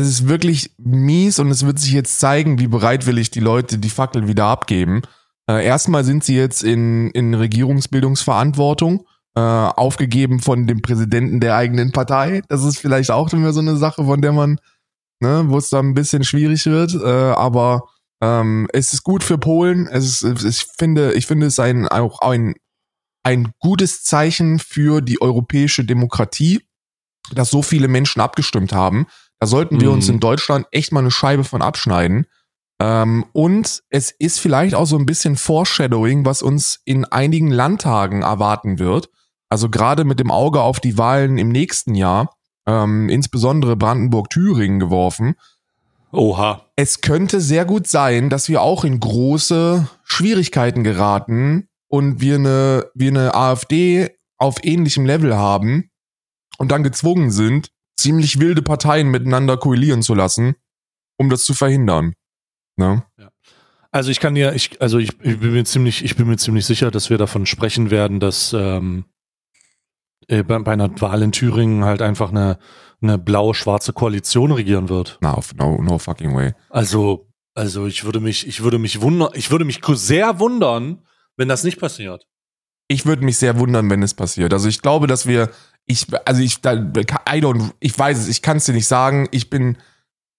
es 0.00 0.08
ist 0.08 0.28
wirklich 0.28 0.72
mies 0.78 1.38
und 1.38 1.50
es 1.50 1.64
wird 1.64 1.78
sich 1.78 1.92
jetzt 1.92 2.18
zeigen, 2.18 2.58
wie 2.58 2.66
bereitwillig 2.66 3.30
die 3.30 3.40
Leute 3.40 3.78
die 3.78 3.90
Fackel 3.90 4.26
wieder 4.26 4.46
abgeben. 4.46 5.02
Äh, 5.48 5.64
erstmal 5.64 6.04
sind 6.04 6.24
sie 6.24 6.36
jetzt 6.36 6.62
in, 6.64 7.10
in 7.10 7.34
Regierungsbildungsverantwortung, 7.34 9.06
äh, 9.36 9.40
aufgegeben 9.40 10.40
von 10.40 10.66
dem 10.66 10.82
Präsidenten 10.82 11.40
der 11.40 11.56
eigenen 11.56 11.92
Partei. 11.92 12.42
Das 12.48 12.64
ist 12.64 12.78
vielleicht 12.78 13.10
auch 13.10 13.32
immer 13.32 13.52
so 13.52 13.60
eine 13.60 13.76
Sache, 13.76 14.04
von 14.04 14.20
der 14.20 14.32
man, 14.32 14.58
ne, 15.20 15.44
wo 15.46 15.58
es 15.58 15.68
dann 15.68 15.90
ein 15.90 15.94
bisschen 15.94 16.24
schwierig 16.24 16.66
wird. 16.66 16.94
Äh, 16.94 17.06
aber 17.06 17.84
ähm, 18.20 18.68
es 18.72 18.92
ist 18.92 19.02
gut 19.02 19.22
für 19.22 19.38
Polen. 19.38 19.86
Es 19.86 20.22
ist, 20.22 20.44
ich 20.44 20.66
finde, 20.78 21.12
ich 21.12 21.26
finde 21.26 21.46
es 21.46 21.58
ein, 21.58 21.86
auch 21.88 22.20
ein, 22.20 22.54
ein 23.22 23.52
gutes 23.58 24.02
Zeichen 24.02 24.58
für 24.58 25.00
die 25.02 25.20
europäische 25.20 25.84
Demokratie 25.84 26.62
dass 27.32 27.50
so 27.50 27.62
viele 27.62 27.88
Menschen 27.88 28.20
abgestimmt 28.20 28.72
haben. 28.72 29.06
Da 29.44 29.48
sollten 29.48 29.78
wir 29.78 29.90
uns 29.90 30.08
Mhm. 30.08 30.14
in 30.14 30.20
Deutschland 30.20 30.66
echt 30.70 30.90
mal 30.90 31.00
eine 31.00 31.10
Scheibe 31.10 31.44
von 31.44 31.60
abschneiden. 31.60 32.26
Ähm, 32.80 33.26
und 33.34 33.82
es 33.90 34.10
ist 34.10 34.40
vielleicht 34.40 34.74
auch 34.74 34.86
so 34.86 34.96
ein 34.96 35.04
bisschen 35.04 35.36
Foreshadowing, 35.36 36.24
was 36.24 36.40
uns 36.40 36.80
in 36.86 37.04
einigen 37.04 37.50
Landtagen 37.50 38.22
erwarten 38.22 38.78
wird. 38.78 39.10
Also 39.50 39.68
gerade 39.68 40.04
mit 40.04 40.18
dem 40.18 40.30
Auge 40.30 40.62
auf 40.62 40.80
die 40.80 40.96
Wahlen 40.96 41.36
im 41.36 41.50
nächsten 41.50 41.94
Jahr, 41.94 42.34
ähm, 42.66 43.10
insbesondere 43.10 43.76
Brandenburg-Thüringen 43.76 44.80
geworfen. 44.80 45.34
Oha. 46.10 46.62
Es 46.76 47.02
könnte 47.02 47.42
sehr 47.42 47.66
gut 47.66 47.86
sein, 47.86 48.30
dass 48.30 48.48
wir 48.48 48.62
auch 48.62 48.82
in 48.82 48.98
große 48.98 49.86
Schwierigkeiten 50.04 50.84
geraten 50.84 51.68
und 51.88 52.22
wir 52.22 52.36
eine, 52.36 52.86
wir 52.94 53.10
eine 53.10 53.34
AfD 53.34 54.08
auf 54.38 54.64
ähnlichem 54.64 55.04
Level 55.04 55.36
haben 55.36 55.90
und 56.56 56.72
dann 56.72 56.82
gezwungen 56.82 57.30
sind, 57.30 57.68
ziemlich 57.96 58.40
wilde 58.40 58.62
Parteien 58.62 59.08
miteinander 59.08 59.56
koalieren 59.56 60.02
zu 60.02 60.14
lassen, 60.14 60.54
um 61.16 61.30
das 61.30 61.44
zu 61.44 61.54
verhindern. 61.54 62.14
Ne? 62.76 63.04
Also 63.90 64.10
ich 64.10 64.18
kann 64.18 64.34
dir, 64.34 64.54
ich, 64.54 64.80
also 64.82 64.98
ich, 64.98 65.10
ich 65.22 65.38
bin 65.38 65.52
mir 65.52 65.64
ziemlich, 65.64 66.04
ich 66.04 66.16
bin 66.16 66.26
mir 66.26 66.36
ziemlich 66.36 66.66
sicher, 66.66 66.90
dass 66.90 67.10
wir 67.10 67.18
davon 67.18 67.46
sprechen 67.46 67.90
werden, 67.90 68.18
dass 68.18 68.52
ähm, 68.52 69.04
äh, 70.26 70.42
bei, 70.42 70.58
bei 70.58 70.72
einer 70.72 71.00
Wahl 71.00 71.22
in 71.22 71.32
Thüringen 71.32 71.84
halt 71.84 72.02
einfach 72.02 72.30
eine, 72.30 72.58
eine 73.00 73.18
blau-schwarze 73.18 73.92
Koalition 73.92 74.50
regieren 74.50 74.88
wird. 74.88 75.18
Auf 75.22 75.54
no, 75.54 75.80
no 75.80 75.98
fucking 75.98 76.34
way. 76.34 76.54
Also, 76.70 77.28
also 77.54 77.86
ich 77.86 78.04
würde 78.04 78.20
mich, 78.20 78.48
ich 78.48 78.62
würde 78.62 78.78
mich 78.78 79.00
wundern, 79.00 79.30
ich 79.34 79.50
würde 79.50 79.64
mich 79.64 79.80
sehr 79.84 80.40
wundern, 80.40 81.02
wenn 81.36 81.48
das 81.48 81.62
nicht 81.64 81.78
passiert. 81.78 82.26
Ich 82.88 83.06
würde 83.06 83.24
mich 83.24 83.38
sehr 83.38 83.58
wundern, 83.58 83.88
wenn 83.90 84.02
es 84.02 84.14
passiert. 84.14 84.52
Also 84.52 84.68
ich 84.68 84.82
glaube, 84.82 85.06
dass 85.06 85.26
wir, 85.26 85.50
ich, 85.86 86.06
also 86.24 86.40
ich, 86.40 86.60
da, 86.60 86.74
I 86.74 87.40
don't, 87.40 87.72
ich 87.80 87.98
weiß 87.98 88.18
es, 88.18 88.28
ich 88.28 88.42
kann 88.42 88.56
es 88.56 88.64
dir 88.64 88.72
nicht 88.72 88.86
sagen. 88.86 89.28
Ich 89.30 89.50
bin, 89.50 89.76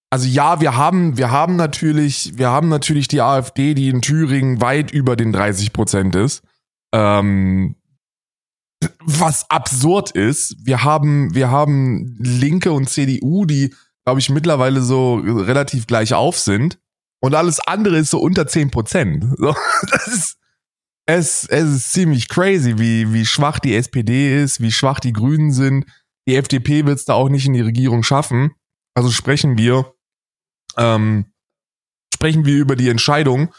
also 0.09 0.27
ja, 0.27 0.61
wir 0.61 0.75
haben, 0.75 1.17
wir 1.17 1.31
haben 1.31 1.55
natürlich, 1.55 2.37
wir 2.37 2.49
haben 2.49 2.69
natürlich 2.69 3.07
die 3.07 3.21
AfD, 3.21 3.73
die 3.73 3.89
in 3.89 4.01
Thüringen 4.01 4.61
weit 4.61 4.91
über 4.91 5.15
den 5.15 5.31
30 5.31 5.73
Prozent 5.73 6.15
ist. 6.15 6.43
Ähm, 6.93 7.75
was 9.01 9.49
absurd 9.49 10.11
ist. 10.11 10.55
Wir 10.63 10.83
haben, 10.83 11.33
wir 11.33 11.49
haben 11.49 12.15
Linke 12.19 12.71
und 12.71 12.89
CDU, 12.89 13.45
die, 13.45 13.73
glaube 14.03 14.19
ich, 14.19 14.29
mittlerweile 14.29 14.81
so 14.81 15.15
relativ 15.15 15.87
gleich 15.87 16.13
auf 16.13 16.39
sind. 16.39 16.79
Und 17.21 17.33
alles 17.35 17.59
andere 17.59 17.97
ist 17.97 18.11
so 18.11 18.19
unter 18.19 18.47
10 18.47 18.71
Prozent. 18.71 19.25
So, 19.37 19.55
das 19.91 20.07
ist, 20.07 20.37
es, 21.05 21.45
es 21.45 21.63
ist 21.63 21.93
ziemlich 21.93 22.27
crazy, 22.27 22.77
wie, 22.77 23.13
wie 23.13 23.25
schwach 23.25 23.59
die 23.59 23.75
SPD 23.75 24.41
ist, 24.41 24.61
wie 24.61 24.71
schwach 24.71 24.99
die 24.99 25.13
Grünen 25.13 25.51
sind. 25.51 25.85
Die 26.27 26.35
FDP 26.35 26.85
wird 26.85 26.97
es 26.97 27.05
da 27.05 27.13
auch 27.13 27.29
nicht 27.29 27.45
in 27.45 27.53
die 27.53 27.61
Regierung 27.61 28.03
schaffen. 28.03 28.55
Also 28.95 29.11
sprechen 29.11 29.57
wir, 29.57 29.93
ähm, 30.77 31.25
sprechen 32.13 32.45
wir 32.45 32.57
über 32.57 32.75
die 32.75 32.89
Entscheidung, 32.89 33.53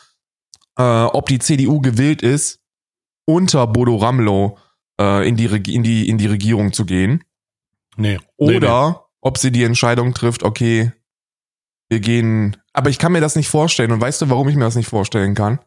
äh, 0.77 0.83
ob 0.83 1.27
die 1.27 1.39
CDU 1.39 1.81
gewillt 1.81 2.23
ist, 2.23 2.61
unter 3.27 3.67
Bodo 3.67 3.97
Ramlow 3.97 4.59
äh, 5.01 5.29
in, 5.29 5.37
die, 5.37 5.47
in, 5.47 5.83
die, 5.83 6.09
in 6.09 6.19
die 6.19 6.27
Regierung 6.27 6.73
zu 6.73 6.85
gehen. 6.85 7.23
Nee. 7.97 8.19
Oder 8.37 9.07
ob 9.21 9.39
sie 9.39 9.53
die 9.53 9.65
Entscheidung 9.65 10.15
trifft, 10.15 10.43
okay, 10.43 10.93
wir 11.89 12.01
gehen. 12.01 12.57
Aber 12.73 12.91
ich 12.91 12.99
kann 12.99 13.13
mir 13.13 13.21
das 13.21 13.37
nicht 13.37 13.49
vorstellen. 13.49 13.93
Und 13.93 14.01
weißt 14.01 14.23
du, 14.23 14.31
warum 14.31 14.49
ich 14.49 14.57
mir 14.57 14.65
das 14.65 14.77
nicht 14.77 14.89
vorstellen 14.89 15.35
kann? 15.35 15.61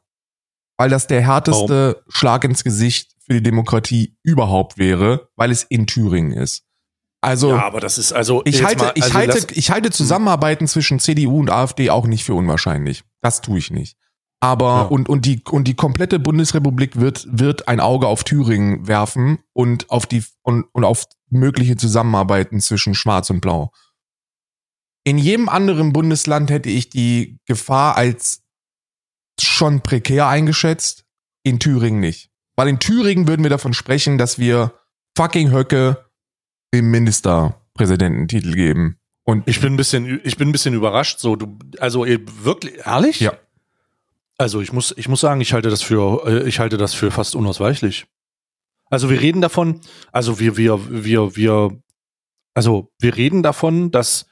Weil 0.80 0.90
das 0.90 1.08
der 1.08 1.22
härteste 1.22 2.04
Schlag 2.08 2.44
ins 2.46 2.64
Gesicht 2.64 3.12
für 3.20 3.34
die 3.34 3.44
Demokratie 3.44 4.18
überhaupt 4.24 4.78
wäre, 4.78 5.30
weil 5.36 5.52
es 5.52 5.64
in 5.64 5.86
Thüringen 5.88 6.32
ist. 6.32 6.64
Also 7.22 7.50
Ja, 7.50 7.66
aber 7.66 7.82
das 7.82 7.98
ist 7.98 8.14
also. 8.14 8.42
ich 8.46 8.64
halte, 8.64 8.86
mal, 8.86 8.92
ich 8.96 9.04
also 9.04 9.14
halte, 9.16 9.34
lass- 9.34 9.48
ich 9.52 9.72
halte 9.72 9.92
Zusammenarbeiten 9.92 10.68
zwischen 10.68 11.00
CDU 11.00 11.38
und 11.40 11.50
AfD 11.52 11.90
auch 11.90 12.08
nicht 12.08 12.24
für 12.24 12.34
unwahrscheinlich. 12.34 13.04
Das 13.22 13.42
tue 13.42 13.58
ich 13.60 13.72
nicht. 13.72 13.98
Aber 14.42 14.66
Ja. 14.68 14.82
und 14.84 15.10
und 15.10 15.26
die 15.26 15.44
und 15.52 15.66
die 15.68 15.76
komplette 15.76 16.18
Bundesrepublik 16.18 16.98
wird 16.98 17.28
wird 17.30 17.68
ein 17.68 17.82
Auge 17.82 18.08
auf 18.08 18.24
Thüringen 18.24 18.88
werfen 18.88 19.40
und 19.52 19.90
auf 19.90 20.06
die 20.06 20.24
und, 20.44 20.64
und 20.72 20.86
auf 20.86 21.08
mögliche 21.30 21.76
Zusammenarbeiten 21.76 22.62
zwischen 22.62 22.96
Schwarz 22.96 23.30
und 23.30 23.42
Blau. 23.42 23.74
In 25.04 25.18
jedem 25.18 25.50
anderen 25.50 25.92
Bundesland 25.92 26.50
hätte 26.50 26.70
ich 26.70 26.90
die 26.90 27.38
Gefahr 27.46 27.98
als 27.98 28.44
schon 29.42 29.82
prekär 29.82 30.28
eingeschätzt, 30.28 31.06
in 31.44 31.60
Thüringen 31.60 32.00
nicht. 32.00 32.30
Weil 32.56 32.68
in 32.68 32.80
Thüringen 32.80 33.28
würden 33.28 33.44
wir 33.44 33.50
davon 33.50 33.74
sprechen, 33.74 34.18
dass 34.18 34.38
wir 34.40 34.74
fucking 35.16 35.52
Höcke 35.52 36.06
dem 36.74 36.92
Ministerpräsidententitel 36.92 38.54
geben. 38.54 38.98
Und 39.24 39.48
Ich 39.48 39.62
bin 39.62 39.74
ein 39.74 39.78
bisschen, 39.78 40.20
ich 40.24 40.38
bin 40.38 40.50
ein 40.50 40.52
bisschen 40.52 40.74
überrascht. 40.74 41.20
So, 41.20 41.36
du, 41.36 41.58
also 41.80 42.06
wirklich 42.06 42.86
ehrlich? 42.86 43.20
Ja. 43.20 43.34
Also 44.38 44.62
ich 44.62 44.72
muss, 44.72 44.94
ich 44.98 45.08
muss 45.08 45.20
sagen, 45.20 45.42
ich 45.42 45.54
halte 45.54 45.70
das 45.70 45.82
für, 45.82 46.26
äh, 46.26 46.48
ich 46.48 46.60
halte 46.60 46.78
das 46.78 46.94
für 46.94 47.12
fast 47.12 47.36
unausweichlich. 47.36 48.08
Also 48.90 49.10
wir 49.10 49.22
reden 49.22 49.42
davon, 49.42 49.82
also 50.12 50.40
wir, 50.40 50.58
wir, 50.58 51.04
wir, 51.04 51.36
wir, 51.36 51.82
also 52.54 52.92
wir 53.00 53.16
reden 53.16 53.44
davon, 53.44 53.92
dass 53.92 54.26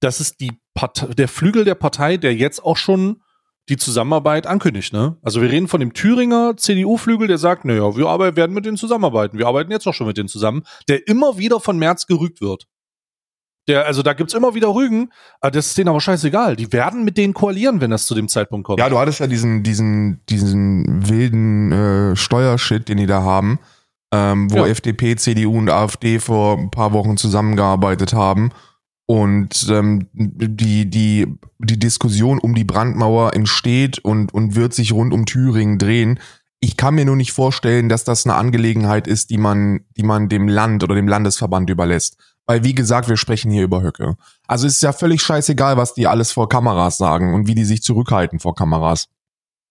das 0.00 0.20
ist 0.20 0.40
die 0.40 0.52
Partei, 0.74 1.06
der 1.06 1.28
Flügel 1.28 1.64
der 1.64 1.76
Partei, 1.76 2.16
der 2.16 2.34
jetzt 2.34 2.62
auch 2.62 2.76
schon 2.76 3.22
die 3.68 3.76
Zusammenarbeit 3.76 4.46
ankündigt, 4.46 4.92
ne? 4.92 5.16
Also 5.22 5.40
wir 5.40 5.50
reden 5.50 5.68
von 5.68 5.80
dem 5.80 5.94
Thüringer 5.94 6.56
CDU-Flügel, 6.56 7.28
der 7.28 7.38
sagt, 7.38 7.64
naja, 7.64 7.96
wir 7.96 8.08
aber 8.08 8.36
werden 8.36 8.52
mit 8.54 8.66
denen 8.66 8.76
zusammenarbeiten. 8.76 9.38
Wir 9.38 9.46
arbeiten 9.46 9.70
jetzt 9.70 9.86
auch 9.86 9.94
schon 9.94 10.06
mit 10.06 10.18
denen 10.18 10.28
zusammen, 10.28 10.64
der 10.88 11.08
immer 11.08 11.38
wieder 11.38 11.60
von 11.60 11.78
Merz 11.78 12.06
gerügt 12.06 12.40
wird. 12.40 12.66
Der, 13.66 13.86
also 13.86 14.02
da 14.02 14.12
gibt's 14.12 14.34
immer 14.34 14.54
wieder 14.54 14.74
Rügen, 14.74 15.10
aber 15.40 15.52
das 15.52 15.68
ist 15.68 15.78
denen 15.78 15.88
aber 15.88 16.00
scheißegal. 16.00 16.56
Die 16.56 16.70
werden 16.74 17.02
mit 17.04 17.16
denen 17.16 17.32
koalieren, 17.32 17.80
wenn 17.80 17.90
das 17.90 18.04
zu 18.04 18.14
dem 18.14 18.28
Zeitpunkt 18.28 18.66
kommt. 18.66 18.78
ja, 18.78 18.90
du 18.90 18.98
hattest 18.98 19.20
ja 19.20 19.26
diesen, 19.26 19.62
diesen, 19.62 20.20
diesen 20.28 21.08
wilden 21.08 21.72
äh, 21.72 22.16
Steuershit, 22.16 22.90
den 22.90 22.98
die 22.98 23.06
da 23.06 23.22
haben, 23.22 23.58
ähm, 24.12 24.52
wo 24.52 24.58
Ja. 24.58 24.66
FDP, 24.66 25.16
CDU 25.16 25.56
und 25.56 25.70
AfD 25.70 26.18
vor 26.18 26.58
ein 26.58 26.70
paar 26.70 26.92
Wochen 26.92 27.16
zusammengearbeitet 27.16 28.12
haben. 28.12 28.50
Und 29.06 29.66
ähm, 29.70 30.08
die, 30.12 30.88
die, 30.88 31.26
die 31.58 31.78
Diskussion 31.78 32.38
um 32.38 32.54
die 32.54 32.64
Brandmauer 32.64 33.34
entsteht 33.34 33.98
und, 33.98 34.32
und 34.32 34.54
wird 34.54 34.72
sich 34.72 34.92
rund 34.92 35.12
um 35.12 35.26
Thüringen 35.26 35.78
drehen. 35.78 36.18
Ich 36.60 36.78
kann 36.78 36.94
mir 36.94 37.04
nur 37.04 37.16
nicht 37.16 37.32
vorstellen, 37.32 37.90
dass 37.90 38.04
das 38.04 38.24
eine 38.24 38.36
Angelegenheit 38.36 39.06
ist, 39.06 39.28
die 39.28 39.36
man, 39.36 39.84
die 39.98 40.02
man 40.02 40.30
dem 40.30 40.48
Land 40.48 40.82
oder 40.82 40.94
dem 40.94 41.08
Landesverband 41.08 41.68
überlässt. 41.68 42.16
Weil, 42.46 42.64
wie 42.64 42.74
gesagt, 42.74 43.08
wir 43.08 43.18
sprechen 43.18 43.50
hier 43.50 43.64
über 43.64 43.82
Höcke. 43.82 44.16
Also 44.46 44.66
es 44.66 44.74
ist 44.74 44.82
ja 44.82 44.92
völlig 44.92 45.22
scheißegal, 45.22 45.76
was 45.76 45.94
die 45.94 46.06
alles 46.06 46.32
vor 46.32 46.48
Kameras 46.48 46.96
sagen 46.96 47.34
und 47.34 47.46
wie 47.46 47.54
die 47.54 47.64
sich 47.64 47.82
zurückhalten 47.82 48.38
vor 48.38 48.54
Kameras. 48.54 49.08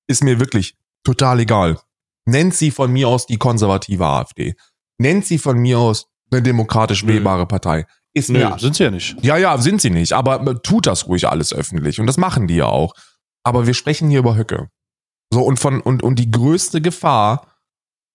Ist 0.08 0.24
mir 0.24 0.40
wirklich 0.40 0.76
total 1.04 1.40
egal. 1.40 1.80
Nennt 2.26 2.54
sie 2.54 2.72
von 2.72 2.92
mir 2.92 3.08
aus 3.08 3.26
die 3.26 3.38
konservative 3.38 4.06
AfD. 4.06 4.56
Nennt 4.98 5.26
sie 5.26 5.38
von 5.38 5.58
mir 5.58 5.80
aus 5.80 6.08
eine 6.32 6.42
demokratisch 6.42 7.06
wählbare 7.06 7.46
Partei. 7.46 7.86
Ist 8.16 8.30
Nö, 8.30 8.40
mir 8.40 8.60
sind 8.60 8.76
sie 8.76 8.84
ja 8.84 8.92
nicht. 8.92 9.16
ja, 9.24 9.38
ja, 9.38 9.58
sind 9.58 9.82
sie 9.82 9.90
nicht, 9.90 10.14
aber 10.14 10.62
tut 10.62 10.86
das 10.86 11.08
ruhig 11.08 11.28
alles 11.28 11.52
öffentlich 11.54 12.00
und 12.00 12.08
das 12.08 12.18
machen 12.18 12.48
die 12.48 12.58
ja 12.58 12.68
auch. 12.68 12.94
Aber 13.44 13.66
wir 13.66 13.74
sprechen 13.74 14.10
hier 14.10 14.20
über 14.20 14.36
Höcke. 14.36 14.70
So 15.34 15.42
und 15.42 15.60
von 15.60 15.82
und 15.82 16.04
und 16.04 16.20
die 16.20 16.30
größte 16.30 16.80
Gefahr 16.82 17.48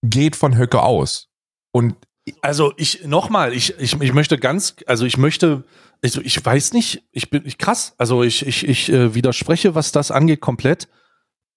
geht 0.02 0.37
von 0.37 0.56
Höcke 0.56 0.82
aus. 0.82 1.28
Und 1.72 1.96
Also 2.42 2.72
ich 2.76 3.04
nochmal, 3.06 3.52
ich, 3.52 3.76
ich, 3.78 4.00
ich 4.00 4.12
möchte 4.12 4.38
ganz, 4.38 4.76
also 4.87 5.04
ich 5.04 5.16
möchte, 5.16 5.64
also 6.04 6.20
ich 6.20 6.44
weiß 6.44 6.72
nicht, 6.74 7.02
ich 7.11 7.30
bin 7.30 7.44
ich, 7.44 7.58
krass, 7.58 7.94
also 7.98 8.22
ich, 8.22 8.46
ich, 8.46 8.68
ich 8.68 8.88
äh, 8.90 9.14
widerspreche, 9.14 9.74
was 9.74 9.92
das 9.92 10.11
angeht, 10.11 10.40
komplett. 10.40 10.88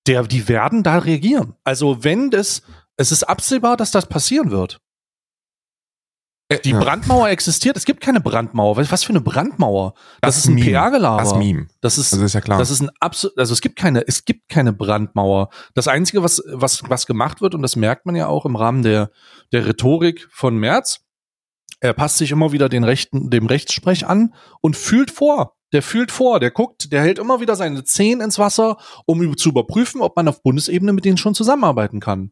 Der, 0.08 0.23
die 0.23 0.47
werden 0.47 0.82
da 0.82 0.97
reagieren. 0.97 1.54
Also 1.63 2.04
wenn 2.04 2.32
das, 2.32 2.63
es 2.97 3.12
ist 3.12 3.23
absehbar, 3.23 3.77
dass 3.77 3.91
das 3.91 4.08
passieren 4.08 4.49
wird. 4.49 4.80
Die 6.60 6.72
ja, 6.72 6.80
Brandmauer 6.80 7.30
existiert, 7.30 7.78
es 7.78 7.86
gibt 7.86 8.02
keine 8.02 8.20
Brandmauer. 8.20 8.78
Was, 8.78 9.04
für 9.04 9.12
eine 9.12 9.22
Brandmauer? 9.22 9.94
Das, 10.22 10.38
ist 10.38 10.48
ein. 10.48 10.58
PR-Gelaber. 10.58 11.22
das 11.22 11.36
Meme. 11.36 11.68
Das 11.82 11.98
ist, 11.98 12.14
Also 12.14 12.26
ist 12.26 12.34
ja 12.34 12.42
klar. 12.42 12.60
das 12.60 12.70
ist 12.70 12.82
ein 12.82 12.90
absolut, 13.00 13.38
also 13.38 13.54
es 13.54 13.62
gibt 13.62 13.78
keine, 13.78 14.06
es 14.08 14.26
gibt 14.26 14.50
keine 14.50 14.74
Brandmauer. 14.74 15.50
Das 15.74 15.88
einzige, 15.88 16.24
was, 16.24 16.44
was, 16.48 16.84
was 16.88 17.06
gemacht 17.06 17.42
wird, 17.42 17.56
und 17.56 17.62
das 17.62 17.76
merkt 17.76 18.06
man 18.06 18.16
ja 18.16 18.28
auch 18.28 18.46
im 18.46 18.56
Rahmen 18.56 18.84
der, 18.84 19.12
der 19.52 19.66
Rhetorik 19.66 20.28
von 20.32 20.58
Merz, 20.58 21.02
er 21.80 21.94
passt 21.94 22.18
sich 22.18 22.32
immer 22.32 22.52
wieder 22.52 22.70
den 22.70 22.84
Rechten, 22.84 23.30
dem 23.30 23.48
Rechtssprech 23.48 24.06
an 24.06 24.34
und 24.62 24.78
fühlt 24.78 25.12
vor. 25.12 25.56
Der 25.74 25.82
fühlt 25.82 26.12
vor, 26.12 26.40
der 26.40 26.52
guckt, 26.52 26.92
der 26.92 27.02
hält 27.02 27.18
immer 27.18 27.40
wieder 27.40 27.56
seine 27.56 27.84
Zehen 27.84 28.22
ins 28.22 28.38
Wasser, 28.38 28.78
um 29.06 29.38
zu 29.38 29.50
überprüfen, 29.50 30.02
ob 30.02 30.16
man 30.16 30.28
auf 30.28 30.44
Bundesebene 30.44 30.94
mit 30.94 31.06
denen 31.06 31.18
schon 31.18 31.34
zusammenarbeiten 31.34 32.00
kann. 32.00 32.32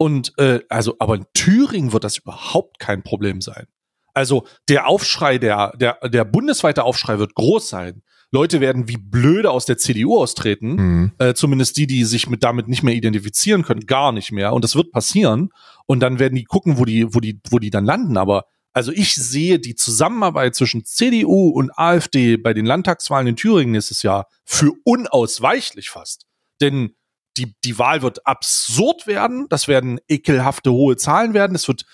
Und 0.00 0.32
äh, 0.38 0.60
also, 0.70 0.96
aber 0.98 1.14
in 1.14 1.26
Thüringen 1.34 1.92
wird 1.92 2.04
das 2.04 2.16
überhaupt 2.16 2.78
kein 2.78 3.02
Problem 3.02 3.42
sein. 3.42 3.66
Also 4.14 4.46
der 4.70 4.88
Aufschrei, 4.88 5.36
der, 5.36 5.72
der, 5.76 5.98
der 6.08 6.24
bundesweite 6.24 6.84
Aufschrei 6.84 7.18
wird 7.18 7.34
groß 7.34 7.68
sein. 7.68 8.02
Leute 8.32 8.60
werden 8.62 8.88
wie 8.88 8.96
blöde 8.96 9.50
aus 9.50 9.66
der 9.66 9.76
CDU 9.76 10.16
austreten, 10.16 10.68
Mhm. 10.76 11.12
äh, 11.18 11.34
zumindest 11.34 11.76
die, 11.76 11.86
die 11.86 12.04
sich 12.04 12.30
mit 12.30 12.42
damit 12.42 12.66
nicht 12.66 12.82
mehr 12.82 12.94
identifizieren 12.94 13.62
können, 13.62 13.84
gar 13.86 14.10
nicht 14.12 14.32
mehr. 14.32 14.54
Und 14.54 14.64
das 14.64 14.74
wird 14.74 14.90
passieren. 14.90 15.50
Und 15.86 16.00
dann 16.00 16.18
werden 16.18 16.34
die 16.36 16.44
gucken, 16.44 16.78
wo 16.78 16.86
die, 16.86 17.12
wo 17.14 17.20
die, 17.20 17.38
wo 17.50 17.58
die 17.58 17.70
dann 17.70 17.84
landen. 17.84 18.16
Aber 18.16 18.44
Also 18.72 18.92
ich 18.92 19.14
sehe 19.16 19.58
die 19.58 19.74
Zusammenarbeit 19.74 20.54
zwischen 20.54 20.84
CDU 20.86 21.50
und 21.50 21.76
AfD 21.76 22.38
bei 22.38 22.54
den 22.54 22.64
Landtagswahlen 22.64 23.26
in 23.26 23.36
Thüringen 23.36 23.72
nächstes 23.72 24.02
Jahr 24.02 24.28
für 24.46 24.72
unausweichlich 24.84 25.90
fast. 25.90 26.24
Denn 26.62 26.94
die, 27.36 27.54
die 27.64 27.78
Wahl 27.78 28.02
wird 28.02 28.26
absurd 28.26 29.06
werden. 29.06 29.46
Das 29.48 29.68
werden 29.68 30.00
ekelhafte 30.08 30.72
hohe 30.72 30.96
Zahlen 30.96 31.34
werden. 31.34 31.54
Es 31.54 31.68
wird 31.68 31.84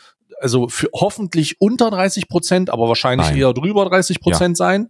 also 0.41 0.69
für 0.69 0.89
hoffentlich 0.93 1.61
unter 1.61 1.91
30 1.91 2.29
Prozent, 2.29 2.71
aber 2.71 2.89
wahrscheinlich 2.89 3.29
Nein. 3.29 3.39
eher 3.39 3.53
drüber 3.53 3.89
30 3.89 4.21
Prozent 4.21 4.57
sein. 4.57 4.89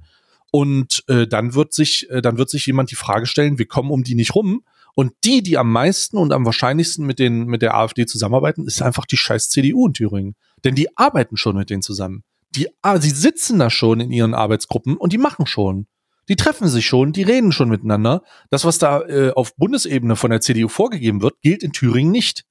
Und 0.52 1.04
äh, 1.09 1.26
dann 1.26 1.54
wird 1.54 1.72
sich, 1.72 2.09
äh, 2.11 2.22
dann 2.22 2.38
wird 2.38 2.50
sich 2.50 2.66
jemand 2.66 2.90
die 2.90 2.96
Frage 2.96 3.26
stellen, 3.26 3.59
wir 3.59 3.66
kommen 3.66 3.90
um 3.90 4.04
die 4.04 4.14
nicht 4.14 4.35
rum. 4.35 4.64
Und 4.94 5.12
die, 5.24 5.42
die 5.42 5.59
am 5.59 5.70
meisten 5.70 6.16
und 6.16 6.32
am 6.32 6.46
wahrscheinlichsten 6.46 7.04
mit 7.04 7.18
den 7.18 7.44
mit 7.44 7.61
der 7.61 7.74
AfD 7.74 8.06
zusammenarbeiten, 8.06 8.66
ist 8.66 8.80
einfach 8.80 9.04
die 9.04 9.18
scheiß 9.18 9.50
CDU 9.50 9.87
in 9.87 9.92
Thüringen. 9.92 10.37
Denn 10.64 10.74
die 10.74 10.96
arbeiten 10.96 11.37
schon 11.37 11.56
mit 11.56 11.68
denen 11.68 11.82
zusammen. 11.82 12.22
Die, 12.54 12.68
ah, 12.80 12.98
sie 12.98 13.11
sitzen 13.11 13.59
da 13.59 13.68
schon 13.68 14.00
in 14.00 14.11
ihren 14.11 14.32
Arbeitsgruppen 14.32 14.96
und 14.96 15.12
die 15.12 15.18
machen 15.18 15.46
schon. 15.46 15.87
Die 16.28 16.36
treffen 16.36 16.68
sich 16.68 16.86
schon, 16.86 17.12
die 17.12 17.22
reden 17.22 17.52
schon 17.52 17.68
miteinander. 17.68 18.22
Das, 18.50 18.64
was 18.64 18.78
da 18.78 19.02
äh, 19.02 19.30
auf 19.30 19.54
Bundesebene 19.56 20.16
von 20.16 20.30
der 20.30 20.40
CDU 20.40 20.68
vorgegeben 20.68 21.22
wird, 21.22 21.40
gilt 21.40 21.62
in 21.62 21.72
Thüringen 21.72 22.10
nicht. 22.10 22.44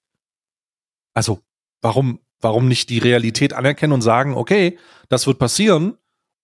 Also, 1.13 1.41
warum, 1.81 2.19
warum 2.41 2.67
nicht 2.67 2.89
die 2.89 2.99
Realität 2.99 3.53
anerkennen 3.53 3.93
und 3.93 4.01
sagen, 4.01 4.35
okay, 4.35 4.77
das 5.09 5.27
wird 5.27 5.39
passieren, 5.39 5.97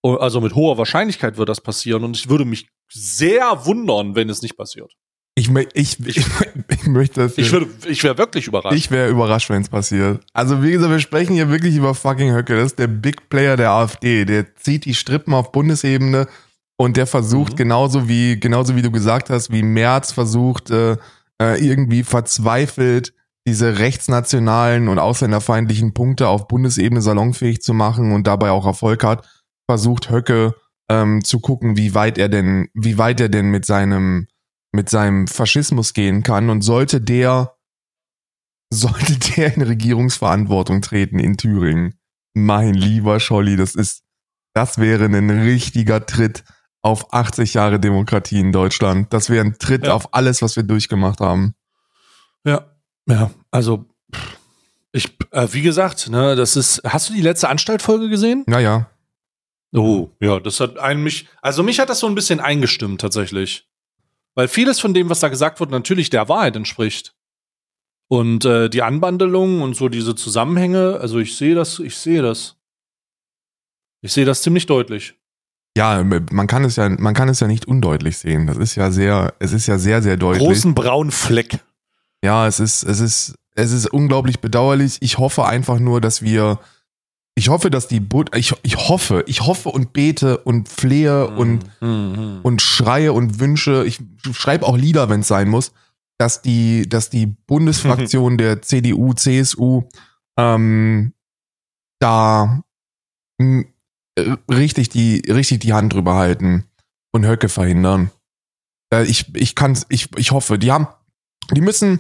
also 0.04 0.42
mit 0.42 0.56
hoher 0.56 0.78
Wahrscheinlichkeit 0.78 1.38
wird 1.38 1.50
das 1.50 1.62
passieren 1.62 2.04
und 2.04 2.18
ich 2.18 2.30
würde 2.30 2.46
mich 2.46 2.68
sehr 2.90 3.66
wundern, 3.66 4.16
wenn 4.16 4.30
es 4.30 4.42
nicht 4.42 4.58
passiert. 4.58 4.92
Ich, 5.36 5.50
ich, 5.74 6.06
ich, 6.06 6.18
ich 6.68 6.88
möchte 6.88 7.22
das 7.22 7.38
Ich 7.38 7.52
würde, 7.52 7.68
ich 7.88 8.04
wäre 8.04 8.18
wirklich 8.18 8.48
überrascht. 8.48 8.76
Ich 8.76 8.92
wäre 8.92 9.10
überrascht, 9.10 9.50
wenn 9.50 9.62
es 9.62 9.70
passiert. 9.70 10.22
Also 10.34 10.62
wie 10.62 10.72
gesagt, 10.72 10.92
wir 10.92 11.00
sprechen 11.00 11.34
hier 11.34 11.50
wirklich 11.50 11.76
über 11.76 11.96
fucking 11.96 12.34
Höcke. 12.34 12.56
Das 12.56 12.68
ist 12.68 12.80
der 12.80 12.88
Big 12.88 13.30
Player 13.30 13.56
der 13.56 13.72
AfD. 13.72 14.26
Der 14.26 14.56
zieht 14.56 14.86
die 14.86 14.94
Strippen 14.94 15.34
auf 15.34 15.52
Bundesebene 15.52 16.28
und 16.82 16.98
der 16.98 17.06
versucht 17.06 17.54
Mhm. 17.54 17.58
genauso 17.58 18.10
wie 18.10 18.40
genauso 18.40 18.76
wie 18.76 18.82
du 18.82 18.90
gesagt 18.90 19.30
hast, 19.30 19.52
wie 19.52 19.62
Merz 19.62 20.12
versucht 20.12 20.72
äh, 20.72 20.98
äh, 21.40 21.64
irgendwie 21.64 22.02
verzweifelt 22.02 23.14
diese 23.48 23.78
rechtsnationalen 23.78 24.88
und 24.88 24.98
ausländerfeindlichen 24.98 25.94
Punkte 25.94 26.28
auf 26.28 26.48
Bundesebene 26.48 27.04
salonfähig 27.04 27.62
zu 27.62 27.76
machen 27.76 28.12
und 28.14 28.26
dabei 28.26 28.50
auch 28.50 28.66
Erfolg 28.66 29.04
hat, 29.04 29.28
versucht 29.70 30.10
Höcke 30.10 30.56
ähm, 30.90 31.24
zu 31.24 31.40
gucken, 31.40 31.78
wie 31.78 31.94
weit 31.94 32.18
er 32.18 32.30
denn, 32.30 32.70
wie 32.74 32.98
weit 32.98 33.20
er 33.20 33.30
denn 33.30 33.52
mit 33.52 33.64
seinem 33.66 34.28
mit 34.74 34.90
seinem 34.90 35.28
Faschismus 35.28 35.94
gehen 35.94 36.24
kann 36.24 36.50
und 36.50 36.64
sollte 36.64 37.00
der 37.00 37.58
sollte 38.74 39.20
der 39.20 39.56
in 39.56 39.62
Regierungsverantwortung 39.62 40.82
treten 40.82 41.20
in 41.20 41.38
Thüringen. 41.38 42.00
Mein 42.34 42.74
lieber 42.74 43.20
Scholli, 43.20 43.56
das 43.56 43.76
ist, 43.76 44.02
das 44.56 44.80
wäre 44.80 45.06
ein 45.06 45.30
richtiger 45.30 46.08
Tritt 46.08 46.44
auf 46.82 47.14
80 47.14 47.54
Jahre 47.54 47.80
Demokratie 47.80 48.40
in 48.40 48.52
Deutschland. 48.52 49.14
Das 49.14 49.30
wäre 49.30 49.46
ein 49.46 49.58
Tritt 49.60 49.86
Ja. 49.86 49.94
auf 49.94 50.14
alles, 50.14 50.42
was 50.42 50.56
wir 50.56 50.64
durchgemacht 50.64 51.20
haben. 51.20 51.54
Ja, 52.46 52.66
ja, 53.08 53.32
also 53.52 53.86
ich, 54.92 55.18
äh, 55.32 55.48
wie 55.52 55.62
gesagt, 55.62 56.10
ne, 56.10 56.36
das 56.36 56.56
ist. 56.56 56.82
Hast 56.84 57.10
du 57.10 57.14
die 57.14 57.22
letzte 57.22 57.50
Anstaltfolge 57.50 58.10
gesehen? 58.10 58.44
Naja, 58.48 58.88
Oh, 59.74 60.10
ja, 60.20 60.42
das 60.42 60.60
hat 60.60 60.78
einen 60.80 61.02
mich, 61.02 61.30
also 61.42 61.64
mich 61.64 61.80
hat 61.80 61.88
das 61.90 62.00
so 62.00 62.08
ein 62.08 62.14
bisschen 62.16 62.42
eingestimmt 62.42 63.00
tatsächlich, 63.00 63.70
weil 64.36 64.50
vieles 64.50 64.82
von 64.82 64.94
dem, 64.94 65.10
was 65.10 65.22
da 65.22 65.30
gesagt 65.30 65.62
wird, 65.62 65.72
natürlich 65.72 66.10
der 66.10 66.28
Wahrheit 66.28 66.58
entspricht. 66.58 67.16
Und 68.10 68.44
äh, 68.44 68.70
die 68.70 68.82
Anbandelung 68.82 69.62
und 69.62 69.74
so 69.78 69.88
diese 69.88 70.14
Zusammenhänge, 70.14 70.98
also 71.00 71.20
ich 71.20 71.38
sehe 71.38 71.56
das, 71.56 71.80
ich 71.80 71.96
sehe 71.96 72.22
das. 72.22 72.58
Ich 74.02 74.12
sehe 74.12 74.26
das 74.26 74.42
ziemlich 74.42 74.66
deutlich. 74.66 75.14
Ja, 75.78 76.04
man 76.04 76.48
kann 76.48 76.64
es 76.66 76.76
ja, 76.76 76.90
man 76.90 77.14
kann 77.14 77.30
es 77.30 77.40
ja 77.40 77.48
nicht 77.48 77.66
undeutlich 77.68 78.18
sehen. 78.18 78.48
Das 78.48 78.58
ist 78.58 78.76
ja 78.76 78.92
sehr, 78.92 79.34
es 79.40 79.54
ist 79.54 79.68
ja 79.68 79.78
sehr, 79.78 80.02
sehr 80.02 80.18
deutlich. 80.18 80.46
Großen 80.46 80.76
braunen 80.76 81.12
Fleck. 81.12 81.60
Ja, 82.24 82.46
es 82.48 82.60
ist, 82.60 82.84
es 82.84 83.00
ist, 83.00 83.36
es 83.56 83.72
ist 83.72 83.88
unglaublich 83.88 84.40
bedauerlich. 84.42 84.98
Ich 85.02 85.18
hoffe 85.18 85.46
einfach 85.46 85.80
nur, 85.80 86.02
dass 86.02 86.22
wir, 86.22 86.60
ich 87.36 87.50
hoffe, 87.50 87.70
dass 87.72 87.88
die, 87.88 88.00
Bund, 88.02 88.36
ich, 88.36 88.54
ich 88.64 88.90
hoffe, 88.90 89.24
ich 89.28 89.42
hoffe 89.42 89.70
und 89.70 89.94
bete 89.94 90.38
und 90.40 90.68
flehe 90.70 91.28
und, 91.28 91.62
Mhm. 91.82 92.40
und 92.44 92.62
schreie 92.62 93.14
und 93.14 93.40
wünsche, 93.40 93.86
ich 93.86 94.00
schreibe 94.34 94.68
auch 94.68 94.78
Lieder, 94.78 95.10
wenn 95.10 95.22
es 95.22 95.28
sein 95.30 95.50
muss, 95.50 95.72
dass 96.18 96.42
die, 96.42 96.88
dass 96.88 97.10
die 97.10 97.26
Bundesfraktion 97.26 98.38
der 98.38 98.62
CDU, 98.62 99.14
CSU 99.14 99.84
ähm, 100.38 101.14
da 102.00 102.62
richtig 104.50 104.90
die, 104.90 105.24
richtig 105.28 105.60
die 105.60 105.74
Hand 105.74 105.94
drüber 105.94 106.16
halten 106.16 106.66
und 107.12 107.26
Höcke 107.26 107.50
verhindern. 107.50 108.12
Äh, 108.94 109.06
ich, 109.06 109.34
ich 109.36 109.56
kann's, 109.56 109.86
ich, 109.90 110.10
ich 110.18 110.32
hoffe, 110.32 110.60
die 110.60 110.72
haben, 110.72 110.88
die 111.52 111.62
müssen, 111.62 112.00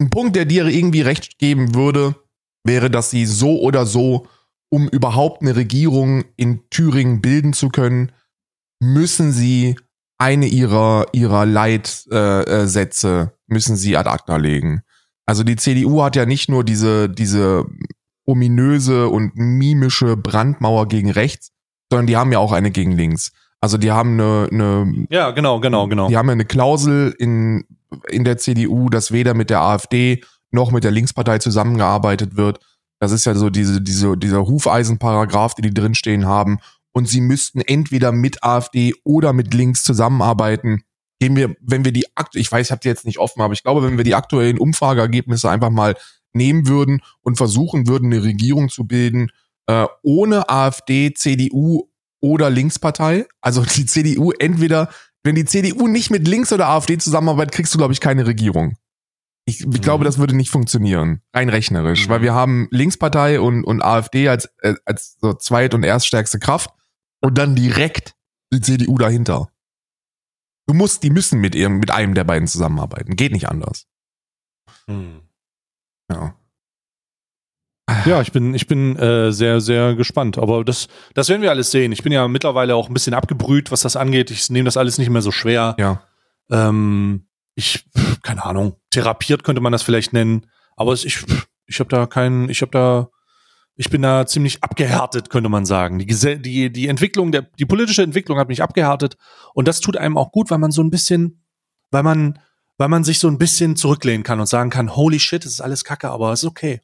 ein 0.00 0.10
Punkt, 0.10 0.34
der 0.34 0.44
dir 0.44 0.66
irgendwie 0.66 1.02
recht 1.02 1.38
geben 1.38 1.74
würde, 1.74 2.16
wäre, 2.64 2.90
dass 2.90 3.10
sie 3.10 3.26
so 3.26 3.60
oder 3.60 3.86
so, 3.86 4.26
um 4.70 4.88
überhaupt 4.88 5.42
eine 5.42 5.54
Regierung 5.54 6.24
in 6.36 6.68
Thüringen 6.70 7.20
bilden 7.20 7.52
zu 7.52 7.68
können, 7.68 8.12
müssen 8.80 9.32
sie 9.32 9.76
eine 10.18 10.46
ihrer, 10.46 11.06
ihrer 11.12 11.46
Leitsätze 11.46 13.08
äh, 13.08 13.22
äh, 13.22 13.26
müssen 13.46 13.76
sie 13.76 13.96
ad 13.96 14.08
acta 14.08 14.36
legen. 14.36 14.82
Also 15.26 15.44
die 15.44 15.56
CDU 15.56 16.02
hat 16.02 16.16
ja 16.16 16.26
nicht 16.26 16.48
nur 16.48 16.64
diese, 16.64 17.08
diese 17.08 17.66
ominöse 18.24 19.08
und 19.08 19.36
mimische 19.36 20.16
Brandmauer 20.16 20.88
gegen 20.88 21.10
rechts, 21.10 21.50
sondern 21.90 22.06
die 22.06 22.16
haben 22.16 22.32
ja 22.32 22.38
auch 22.38 22.52
eine 22.52 22.70
gegen 22.70 22.92
links. 22.92 23.32
Also 23.60 23.78
die 23.78 23.92
haben 23.92 24.20
eine, 24.20 24.48
eine 24.50 25.06
Ja, 25.10 25.30
genau, 25.30 25.60
genau, 25.60 25.86
genau. 25.86 26.08
die 26.08 26.16
haben 26.16 26.26
ja 26.26 26.32
eine 26.32 26.44
Klausel 26.44 27.14
in, 27.18 27.64
in 28.08 28.24
der 28.24 28.38
CDU, 28.38 28.88
dass 28.88 29.12
weder 29.12 29.34
mit 29.34 29.50
der 29.50 29.60
AfD 29.60 30.22
noch 30.50 30.70
mit 30.70 30.84
der 30.84 30.90
Linkspartei 30.90 31.38
zusammengearbeitet 31.38 32.36
wird. 32.36 32.60
Das 32.98 33.12
ist 33.12 33.24
ja 33.24 33.34
so 33.34 33.50
diese, 33.50 33.80
diese, 33.80 34.16
dieser 34.16 34.46
Hufeisenparagraph, 34.46 35.54
die 35.54 35.62
die 35.62 35.74
drinstehen 35.74 36.26
haben. 36.26 36.58
Und 36.92 37.08
sie 37.08 37.20
müssten 37.20 37.60
entweder 37.60 38.12
mit 38.12 38.44
AfD 38.44 38.94
oder 39.04 39.32
mit 39.32 39.54
links 39.54 39.82
zusammenarbeiten. 39.82 40.82
Gehen 41.18 41.36
wir, 41.36 41.54
wenn 41.60 41.84
wir 41.84 41.92
die 41.92 42.06
akt, 42.16 42.36
ich 42.36 42.50
weiß, 42.50 42.66
ich 42.66 42.70
habe 42.70 42.80
die 42.80 42.88
jetzt 42.88 43.06
nicht 43.06 43.18
offen, 43.18 43.42
aber 43.42 43.54
ich 43.54 43.62
glaube, 43.62 43.82
wenn 43.82 43.96
wir 43.96 44.04
die 44.04 44.14
aktuellen 44.14 44.58
Umfrageergebnisse 44.58 45.48
einfach 45.48 45.70
mal 45.70 45.94
nehmen 46.34 46.66
würden 46.66 47.02
und 47.20 47.36
versuchen 47.36 47.86
würden, 47.88 48.12
eine 48.12 48.22
Regierung 48.22 48.68
zu 48.68 48.84
bilden, 48.86 49.30
äh, 49.66 49.86
ohne 50.02 50.48
AfD, 50.48 51.12
CDU 51.14 51.88
oder 52.20 52.50
Linkspartei. 52.50 53.26
Also 53.40 53.62
die 53.76 53.86
CDU 53.86 54.32
entweder, 54.32 54.88
wenn 55.22 55.34
die 55.34 55.44
CDU 55.44 55.86
nicht 55.88 56.10
mit 56.10 56.26
Links 56.26 56.52
oder 56.52 56.68
AfD 56.68 56.98
zusammenarbeitet, 56.98 57.52
kriegst 57.54 57.72
du, 57.74 57.78
glaube 57.78 57.92
ich, 57.92 58.00
keine 58.00 58.26
Regierung. 58.26 58.76
Ich, 59.44 59.60
ich 59.60 59.66
Mhm. 59.66 59.80
glaube, 59.80 60.04
das 60.04 60.18
würde 60.18 60.36
nicht 60.36 60.50
funktionieren, 60.50 61.20
rein 61.34 61.48
rechnerisch, 61.48 62.06
Mhm. 62.06 62.10
weil 62.10 62.22
wir 62.22 62.32
haben 62.32 62.68
Linkspartei 62.70 63.40
und, 63.40 63.64
und 63.64 63.82
AfD 63.82 64.28
als, 64.28 64.48
äh, 64.60 64.74
als 64.84 65.16
so 65.20 65.32
zweit- 65.34 65.74
und 65.74 65.82
erststärkste 65.82 66.38
Kraft 66.38 66.70
und 67.20 67.38
dann 67.38 67.56
direkt 67.56 68.14
die 68.52 68.60
CDU 68.60 68.98
dahinter. 68.98 69.48
Du 70.68 70.74
musst, 70.74 71.02
die 71.02 71.10
müssen 71.10 71.40
mit 71.40 71.56
ihrem, 71.56 71.78
mit 71.78 71.90
einem 71.90 72.14
der 72.14 72.22
beiden 72.22 72.46
zusammenarbeiten. 72.46 73.16
Geht 73.16 73.32
nicht 73.32 73.48
anders. 73.48 73.86
Hm. 74.86 75.21
Ja. 76.12 76.34
Ja, 78.06 78.20
ich 78.20 78.32
bin, 78.32 78.54
ich 78.54 78.66
bin 78.66 78.96
äh, 78.96 79.32
sehr, 79.32 79.60
sehr 79.60 79.94
gespannt. 79.94 80.38
Aber 80.38 80.64
das, 80.64 80.88
das 81.14 81.28
werden 81.28 81.42
wir 81.42 81.50
alles 81.50 81.70
sehen. 81.70 81.92
Ich 81.92 82.02
bin 82.02 82.12
ja 82.12 82.26
mittlerweile 82.28 82.74
auch 82.74 82.88
ein 82.88 82.94
bisschen 82.94 83.14
abgebrüht, 83.14 83.70
was 83.70 83.82
das 83.82 83.96
angeht. 83.96 84.30
Ich 84.30 84.50
nehme 84.50 84.66
das 84.66 84.76
alles 84.76 84.98
nicht 84.98 85.10
mehr 85.10 85.22
so 85.22 85.30
schwer. 85.30 85.76
Ja. 85.78 86.02
Ähm, 86.50 87.26
ich, 87.54 87.84
keine 88.22 88.44
Ahnung, 88.44 88.76
therapiert 88.90 89.44
könnte 89.44 89.60
man 89.60 89.72
das 89.72 89.82
vielleicht 89.82 90.12
nennen. 90.12 90.46
Aber 90.76 90.94
ich, 90.94 91.24
ich 91.66 91.80
habe 91.80 91.90
da 91.90 92.06
keinen, 92.06 92.48
ich 92.48 92.62
habe 92.62 92.70
da, 92.70 93.08
ich 93.74 93.90
bin 93.90 94.02
da 94.02 94.26
ziemlich 94.26 94.62
abgehärtet, 94.62 95.28
könnte 95.28 95.48
man 95.48 95.66
sagen. 95.66 95.98
Die, 95.98 96.06
die, 96.06 96.72
die 96.72 96.88
Entwicklung, 96.88 97.32
der, 97.32 97.42
die 97.42 97.66
politische 97.66 98.02
Entwicklung 98.02 98.38
hat 98.38 98.48
mich 98.48 98.62
abgehärtet. 98.62 99.16
Und 99.54 99.68
das 99.68 99.80
tut 99.80 99.96
einem 99.96 100.16
auch 100.16 100.30
gut, 100.30 100.50
weil 100.50 100.58
man 100.58 100.70
so 100.70 100.82
ein 100.82 100.90
bisschen, 100.90 101.44
weil 101.90 102.02
man, 102.02 102.38
weil 102.78 102.88
man 102.88 103.04
sich 103.04 103.18
so 103.18 103.28
ein 103.28 103.38
bisschen 103.38 103.76
zurücklehnen 103.76 104.22
kann 104.22 104.40
und 104.40 104.46
sagen 104.46 104.70
kann, 104.70 104.96
holy 104.96 105.18
shit, 105.18 105.44
es 105.44 105.52
ist 105.52 105.60
alles 105.60 105.84
kacke, 105.84 106.10
aber 106.10 106.32
es 106.32 106.42
ist 106.42 106.48
okay. 106.48 106.80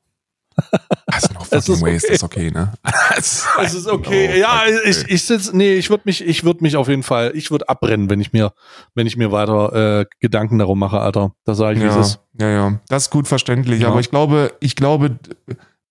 Also 1.10 1.32
noch 1.32 1.46
fucking 1.46 1.74
ist 1.74 1.82
ways, 1.82 2.04
okay. 2.04 2.14
ist 2.14 2.22
okay, 2.22 2.50
ne? 2.50 2.72
es 3.16 3.46
Es 3.62 3.74
ist 3.74 3.86
okay. 3.86 4.30
Oh, 4.32 4.36
ja, 4.36 4.62
fuck, 4.66 4.86
ich, 4.86 4.98
okay. 4.98 5.14
ich 5.14 5.24
sitz, 5.24 5.52
nee, 5.52 5.74
ich 5.74 5.90
würde 5.90 6.02
mich, 6.04 6.24
ich 6.24 6.44
würde 6.44 6.62
mich 6.62 6.76
auf 6.76 6.88
jeden 6.88 7.02
Fall, 7.02 7.32
ich 7.34 7.50
würde 7.50 7.68
abbrennen, 7.68 8.10
wenn 8.10 8.20
ich 8.20 8.32
mir, 8.32 8.52
wenn 8.94 9.06
ich 9.06 9.16
mir 9.16 9.32
weiter 9.32 10.00
äh, 10.00 10.06
Gedanken 10.20 10.58
darum 10.58 10.78
mache, 10.78 11.00
Alter. 11.00 11.32
Das 11.44 11.58
sage 11.58 11.78
ich, 11.78 11.82
wie 11.82 11.88
ja, 11.88 11.98
es 11.98 12.08
ist. 12.08 12.20
ja, 12.38 12.48
ja, 12.50 12.80
das 12.88 13.04
ist 13.04 13.10
gut 13.10 13.26
verständlich. 13.26 13.80
Ja. 13.80 13.88
Aber 13.88 14.00
ich 14.00 14.10
glaube, 14.10 14.52
ich 14.60 14.76
glaube, 14.76 15.18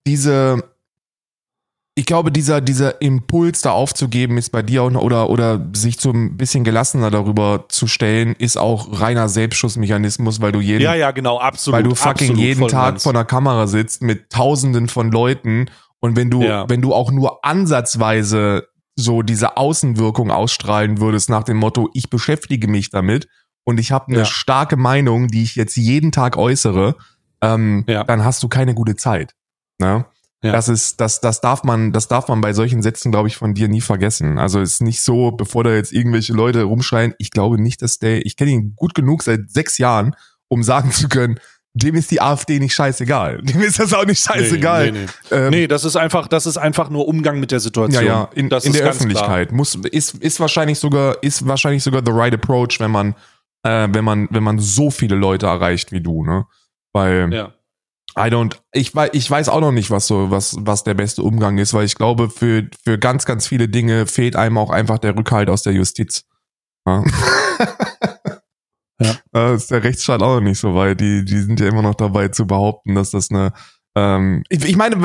diese, 0.05 0.63
ich 1.99 2.05
glaube, 2.05 2.31
dieser, 2.31 2.62
dieser 2.62 3.01
Impuls 3.01 3.62
da 3.62 3.71
aufzugeben 3.71 4.38
ist 4.38 4.51
bei 4.51 4.62
dir 4.62 4.83
auch 4.83 4.91
noch, 4.91 5.01
oder, 5.01 5.31
oder 5.31 5.65
sich 5.73 5.99
so 5.99 6.12
ein 6.12 6.38
bisschen 6.38 6.63
gelassener 6.63 7.10
darüber 7.10 7.65
zu 7.69 7.88
stellen, 7.88 8.36
ist 8.38 8.55
auch 8.55 9.01
reiner 9.01 9.27
Selbstschussmechanismus, 9.29 10.39
weil 10.39 10.51
du 10.51 10.60
jeden, 10.62 10.83
Ja, 10.83 10.93
ja, 10.93 11.10
genau, 11.10 11.39
absolut. 11.39 11.75
weil 11.77 11.83
du 11.83 11.95
fucking 11.95 12.36
jeden 12.38 12.67
Tag 12.67 12.91
ganz. 12.93 13.03
vor 13.03 13.13
einer 13.13 13.25
Kamera 13.25 13.65
sitzt 13.65 14.03
mit 14.03 14.29
tausenden 14.29 14.88
von 14.89 15.12
Leuten 15.12 15.69
Und 15.99 16.15
wenn 16.15 16.29
du, 16.29 16.43
Ja. 16.43 16.69
wenn 16.69 16.83
du 16.83 16.93
auch 16.93 17.12
nur 17.12 17.43
ansatzweise 17.43 18.67
so 18.95 19.23
diese 19.23 19.57
Außenwirkung 19.57 20.29
ausstrahlen 20.29 20.99
würdest 20.99 21.29
nach 21.31 21.43
dem 21.43 21.57
Motto, 21.57 21.89
ich 21.93 22.10
beschäftige 22.12 22.67
mich 22.67 22.91
damit 22.91 23.27
und 23.63 23.79
ich 23.79 23.91
habe 23.91 24.07
eine 24.10 24.19
Ja. 24.19 24.25
starke 24.25 24.77
Meinung, 24.77 25.27
die 25.29 25.41
ich 25.41 25.55
jetzt 25.55 25.75
jeden 25.75 26.12
Tag 26.12 26.38
äußere, 26.38 26.95
ähm, 27.41 27.83
Ja. 27.88 28.03
dann 28.03 28.23
hast 28.23 28.43
du 28.43 28.47
keine 28.47 28.75
gute 28.75 28.95
Zeit. 28.95 29.33
Ne? 29.79 30.05
Ja. 30.43 30.52
Das 30.52 30.69
ist, 30.69 31.02
das, 31.02 31.19
das 31.19 31.41
darf 31.41 31.63
man, 31.63 31.91
das 31.91 32.08
darf 32.08 32.28
man 32.28 32.41
bei 32.41 32.54
solchen 32.54 32.84
Sätzen, 32.84 33.12
glaube 33.12 33.28
ich, 33.28 33.38
von 33.38 33.56
dir 33.56 33.67
nie 33.67 33.82
vergessen. 33.82 34.38
Also 34.38 34.62
ist 34.62 34.82
nicht 34.82 35.02
so, 35.02 35.32
bevor 35.32 35.63
da 35.63 35.73
jetzt 35.73 35.91
irgendwelche 35.91 36.34
Leute 36.34 36.63
rumschreien, 36.63 37.15
ich 37.17 37.32
glaube 37.32 37.60
nicht, 37.60 37.82
dass 37.82 37.97
der, 37.97 38.23
ich 38.26 38.36
kenne 38.36 38.52
ihn 38.52 38.73
gut 38.76 38.93
genug 38.93 39.23
seit 39.23 39.50
sechs 39.50 39.80
Jahren, 39.80 40.15
um 40.47 40.62
sagen 40.62 40.91
zu 40.91 41.10
können, 41.10 41.39
dem 41.73 41.95
ist 41.95 42.12
die 42.12 42.21
AfD 42.21 42.60
nicht 42.60 42.73
scheißegal. 42.73 43.41
Dem 43.43 43.62
ist 43.62 43.80
das 43.80 43.93
auch 43.93 44.06
nicht 44.06 44.23
scheißegal. 44.23 44.91
Nee, 44.91 45.00
nee, 45.00 45.06
nee. 45.30 45.38
Ähm, 45.38 45.50
nee, 45.52 45.67
das 45.67 45.86
ist 45.86 45.95
einfach, 45.95 46.28
das 46.28 46.45
ist 46.45 46.58
einfach 46.58 46.89
nur 46.89 47.08
Umgang 47.08 47.39
mit 47.39 47.52
der 47.52 47.58
ja, 47.58 47.62
Situation. 47.62 48.06
ja, 48.06 48.30
in, 48.34 48.50
das 48.50 48.65
in 48.65 48.71
ist 48.71 48.80
der 48.80 48.89
Öffentlichkeit 48.89 49.52
muss 49.52 49.76
ist 49.76 50.15
ist 50.15 50.39
wahrscheinlich 50.39 50.80
sogar 50.80 51.21
ist 51.21 51.47
wahrscheinlich 51.47 51.84
sogar 51.84 52.02
the 52.04 52.12
right 52.12 52.34
approach, 52.34 52.80
wenn 52.80 52.91
man 52.91 53.15
äh, 53.63 53.88
wenn 53.91 54.04
man 54.04 54.28
wenn 54.32 54.43
man 54.43 54.58
so 54.60 54.89
viele 54.89 55.15
Leute 55.15 55.45
erreicht 55.45 55.91
wie 55.91 56.02
du, 56.02 56.23
ne? 56.23 56.45
Weil 56.93 57.30
Klar. 57.30 57.54
I 58.17 58.30
don't 58.30 58.58
ich 58.73 58.95
weiß 58.95 59.12
ich 59.13 59.30
weiß 59.30 59.49
auch 59.49 59.62
noch 59.62 59.71
nicht, 59.71 59.91
was 59.91 60.08
so 60.08 60.32
was 60.32 60.56
was 60.60 60.84
der 60.84 60.95
beste 60.95 61.21
Umgang 61.21 61.58
ist, 61.58 61.73
weil 61.73 61.86
ich 61.86 61.95
glaube 61.95 62.30
für 62.30 62.69
für 62.84 62.97
ganz 62.97 63.25
ganz 63.25 63.47
viele 63.47 63.69
Dinge 63.69 64.08
fehlt 64.08 64.36
einem 64.36 64.58
auch 64.58 64.71
einfach 64.71 64.97
der 64.97 65.15
Rückhalt 65.15 65.49
aus 65.49 65.63
der 65.63 65.73
Justiz. 65.73 66.25
Ja. 66.86 67.03
Ja. 68.99 69.15
Da 69.32 69.53
ist 69.53 69.69
der 69.69 69.84
Rechtsstaat 69.84 70.23
auch 70.23 70.38
noch 70.38 70.41
nicht 70.41 70.58
so 70.58 70.73
weit. 70.73 70.99
Die, 70.99 71.23
die 71.23 71.38
sind 71.38 71.60
ja 71.60 71.67
immer 71.67 71.84
noch 71.84 71.93
dabei 71.93 72.30
zu 72.30 72.47
behaupten, 72.47 72.95
dass 72.95 73.12
das 73.12 73.30
eine 73.30 73.53
ähm, 73.97 74.43
ich, 74.49 74.63
ich 74.63 74.77
meine, 74.77 74.95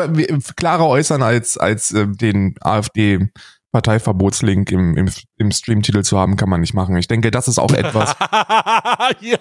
klarer 0.55 0.87
äußern 0.87 1.23
als, 1.23 1.57
als 1.57 1.93
äh, 1.93 2.07
den 2.07 2.55
AfD 2.61 3.31
Parteiverbotslink 3.73 4.71
im, 4.71 4.97
im, 4.97 5.11
im 5.37 5.51
Streamtitel 5.51 6.03
zu 6.03 6.19
haben, 6.19 6.37
kann 6.37 6.51
man 6.51 6.61
nicht 6.61 6.75
machen. 6.75 6.95
Ich 6.97 7.09
denke, 7.09 7.31
das 7.31 7.49
ist 7.49 7.59
auch 7.59 7.73
etwas. 7.73 8.15
ja. 9.21 9.39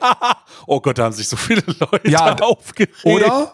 Oh 0.65 0.79
Gott, 0.79 0.97
da 0.97 1.03
haben 1.03 1.13
sich 1.13 1.27
so 1.27 1.35
viele 1.35 1.63
Leute 1.65 2.09
Ja, 2.09 2.35
aufgeregt. 2.41 2.95
Oder? 3.03 3.51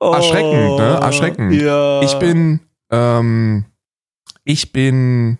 Oh, 0.00 0.12
Erschreckend, 0.12 0.78
ne? 0.78 0.98
Erschreckend. 1.00 1.52
Ja. 1.54 2.02
Ich 2.02 2.14
bin, 2.14 2.60
ähm, 2.90 3.64
ich 4.42 4.72
bin 4.72 5.38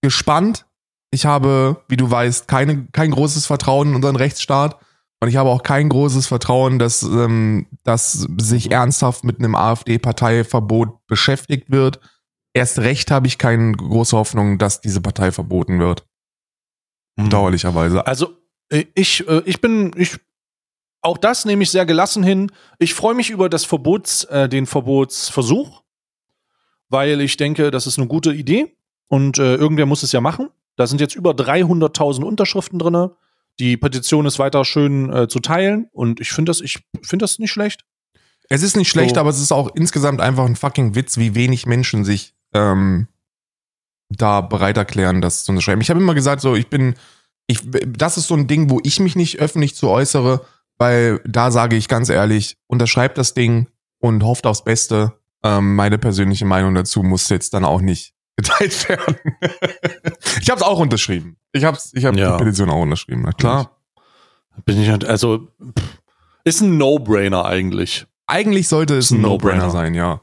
gespannt. 0.00 0.66
Ich 1.10 1.26
habe, 1.26 1.82
wie 1.88 1.96
du 1.96 2.08
weißt, 2.08 2.46
keine, 2.46 2.86
kein 2.92 3.10
großes 3.10 3.46
Vertrauen 3.46 3.88
in 3.88 3.94
unseren 3.96 4.14
Rechtsstaat. 4.14 4.78
Und 5.18 5.28
ich 5.28 5.36
habe 5.36 5.50
auch 5.50 5.64
kein 5.64 5.88
großes 5.88 6.28
Vertrauen, 6.28 6.78
dass, 6.78 7.02
ähm, 7.02 7.66
dass 7.82 8.28
sich 8.38 8.70
ernsthaft 8.70 9.24
mit 9.24 9.40
einem 9.40 9.56
AfD-Parteiverbot 9.56 11.06
beschäftigt 11.08 11.70
wird. 11.72 11.98
Erst 12.52 12.78
recht 12.78 13.10
habe 13.10 13.26
ich 13.26 13.38
keine 13.38 13.72
große 13.72 14.16
Hoffnung, 14.16 14.58
dass 14.58 14.80
diese 14.80 15.00
Partei 15.00 15.30
verboten 15.30 15.78
wird. 15.78 16.04
Hm. 17.16 17.24
Bedauerlicherweise. 17.24 18.06
Also 18.06 18.36
äh, 18.70 18.84
ich, 18.94 19.26
äh, 19.28 19.42
ich 19.44 19.60
bin, 19.60 19.92
ich, 19.96 20.18
auch 21.00 21.18
das 21.18 21.44
nehme 21.44 21.62
ich 21.62 21.70
sehr 21.70 21.86
gelassen 21.86 22.22
hin. 22.22 22.50
Ich 22.78 22.94
freue 22.94 23.14
mich 23.14 23.30
über 23.30 23.48
das 23.48 23.64
Verbots, 23.64 24.24
äh, 24.24 24.48
den 24.48 24.66
Verbotsversuch, 24.66 25.82
weil 26.88 27.20
ich 27.20 27.36
denke, 27.36 27.70
das 27.70 27.86
ist 27.86 27.98
eine 27.98 28.08
gute 28.08 28.32
Idee 28.32 28.76
und 29.08 29.38
äh, 29.38 29.54
irgendwer 29.54 29.86
muss 29.86 30.02
es 30.02 30.12
ja 30.12 30.20
machen. 30.20 30.48
Da 30.76 30.86
sind 30.86 31.00
jetzt 31.00 31.14
über 31.14 31.32
300.000 31.32 32.22
Unterschriften 32.22 32.78
drinne. 32.78 33.16
Die 33.58 33.76
Petition 33.76 34.26
ist 34.26 34.38
weiter 34.38 34.64
schön 34.64 35.12
äh, 35.12 35.28
zu 35.28 35.40
teilen 35.40 35.88
und 35.92 36.20
ich 36.20 36.32
finde 36.32 36.50
das, 36.50 36.60
ich 36.60 36.80
finde 37.02 37.24
das 37.24 37.38
nicht 37.38 37.50
schlecht. 37.50 37.84
Es 38.48 38.62
ist 38.62 38.76
nicht 38.76 38.88
schlecht, 38.88 39.14
So. 39.14 39.20
aber 39.20 39.30
es 39.30 39.40
ist 39.40 39.52
auch 39.52 39.74
insgesamt 39.74 40.20
einfach 40.20 40.44
ein 40.44 40.56
fucking 40.56 40.94
Witz, 40.96 41.18
wie 41.18 41.34
wenig 41.34 41.66
Menschen 41.66 42.04
sich 42.04 42.34
ähm, 42.54 43.06
da 44.08 44.40
bereit 44.40 44.76
erklären, 44.76 45.20
das 45.20 45.44
zu 45.44 45.52
unterschreiben. 45.52 45.80
Ich 45.80 45.90
habe 45.90 46.00
immer 46.00 46.14
gesagt, 46.14 46.40
so 46.42 46.54
ich 46.56 46.68
bin, 46.68 46.94
ich, 47.46 47.60
das 47.86 48.16
ist 48.16 48.26
so 48.28 48.34
ein 48.34 48.46
Ding, 48.48 48.70
wo 48.70 48.80
ich 48.82 48.98
mich 49.00 49.16
nicht 49.16 49.38
öffentlich 49.40 49.74
zu 49.76 49.88
äußere, 49.88 50.44
weil 50.78 51.20
da 51.26 51.50
sage 51.50 51.76
ich 51.76 51.88
ganz 51.88 52.08
ehrlich, 52.08 52.56
unterschreibt 52.66 53.18
das 53.18 53.34
Ding 53.34 53.68
und 53.98 54.24
hofft 54.24 54.46
aufs 54.46 54.64
Beste. 54.64 55.12
Ähm, 55.42 55.74
meine 55.76 55.98
persönliche 55.98 56.44
Meinung 56.44 56.74
dazu 56.74 57.02
muss 57.02 57.28
jetzt 57.28 57.54
dann 57.54 57.64
auch 57.64 57.80
nicht 57.80 58.14
geteilt 58.36 58.88
werden. 58.88 59.16
ich 60.40 60.50
habe 60.50 60.60
es 60.60 60.66
auch 60.66 60.78
unterschrieben. 60.78 61.36
Ich 61.52 61.64
habe 61.64 61.78
ich 61.92 62.04
hab 62.04 62.16
Ja. 62.16 62.36
die 62.36 62.44
Petition 62.44 62.70
auch 62.70 62.80
unterschrieben. 62.82 63.22
natürlich. 63.22 63.38
Klar. 63.38 63.76
Bin 64.64 64.80
ich 64.80 64.90
also 65.08 65.48
ist 66.44 66.60
ein 66.62 66.76
No-Brainer 66.78 67.44
eigentlich. 67.44 68.06
Eigentlich 68.26 68.68
sollte 68.68 68.96
es 68.96 69.06
Ist 69.06 69.10
ein 69.12 69.18
ein 69.18 69.22
No-Brainer 69.22 69.54
No-Brainer. 69.66 69.70
sein, 69.70 69.94
ja. 69.94 70.20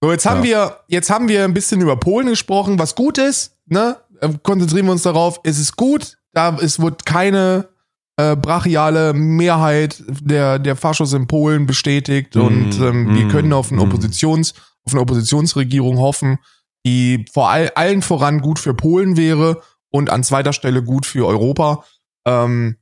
So, 0.00 0.12
jetzt 0.12 0.26
haben 0.26 0.44
wir, 0.44 0.78
jetzt 0.86 1.10
haben 1.10 1.28
wir 1.28 1.44
ein 1.44 1.54
bisschen 1.54 1.80
über 1.80 1.96
Polen 1.96 2.28
gesprochen, 2.28 2.78
was 2.78 2.94
gut 2.94 3.18
ist, 3.18 3.56
ne? 3.66 3.96
Äh, 4.20 4.30
Konzentrieren 4.42 4.86
wir 4.86 4.92
uns 4.92 5.02
darauf, 5.02 5.40
es 5.42 5.58
ist 5.58 5.76
gut, 5.76 6.18
da 6.32 6.56
es 6.60 6.78
wird 6.78 7.04
keine 7.04 7.68
äh, 8.16 8.36
brachiale 8.36 9.12
Mehrheit 9.12 10.02
der, 10.08 10.58
der 10.58 10.76
Faschos 10.76 11.12
in 11.12 11.26
Polen 11.26 11.66
bestätigt 11.66 12.36
Mm, 12.36 12.40
und 12.40 12.80
ähm, 12.80 13.14
wir 13.16 13.26
mm, 13.26 13.28
können 13.30 13.52
auf, 13.52 13.72
eine 13.72 13.80
mm. 13.80 13.84
Oppositions, 13.84 14.54
auf 14.84 14.92
eine 14.92 15.00
Oppositionsregierung 15.00 15.98
hoffen, 15.98 16.38
die 16.86 17.24
vor 17.32 17.50
all, 17.50 17.70
allen 17.70 18.02
voran 18.02 18.40
gut 18.40 18.58
für 18.58 18.74
Polen 18.74 19.16
wäre 19.16 19.62
und 19.90 20.10
an 20.10 20.22
zweiter 20.22 20.52
Stelle 20.52 20.82
gut 20.82 21.06
für 21.06 21.26
Europa. 21.26 21.84
Ähm, 22.24 22.76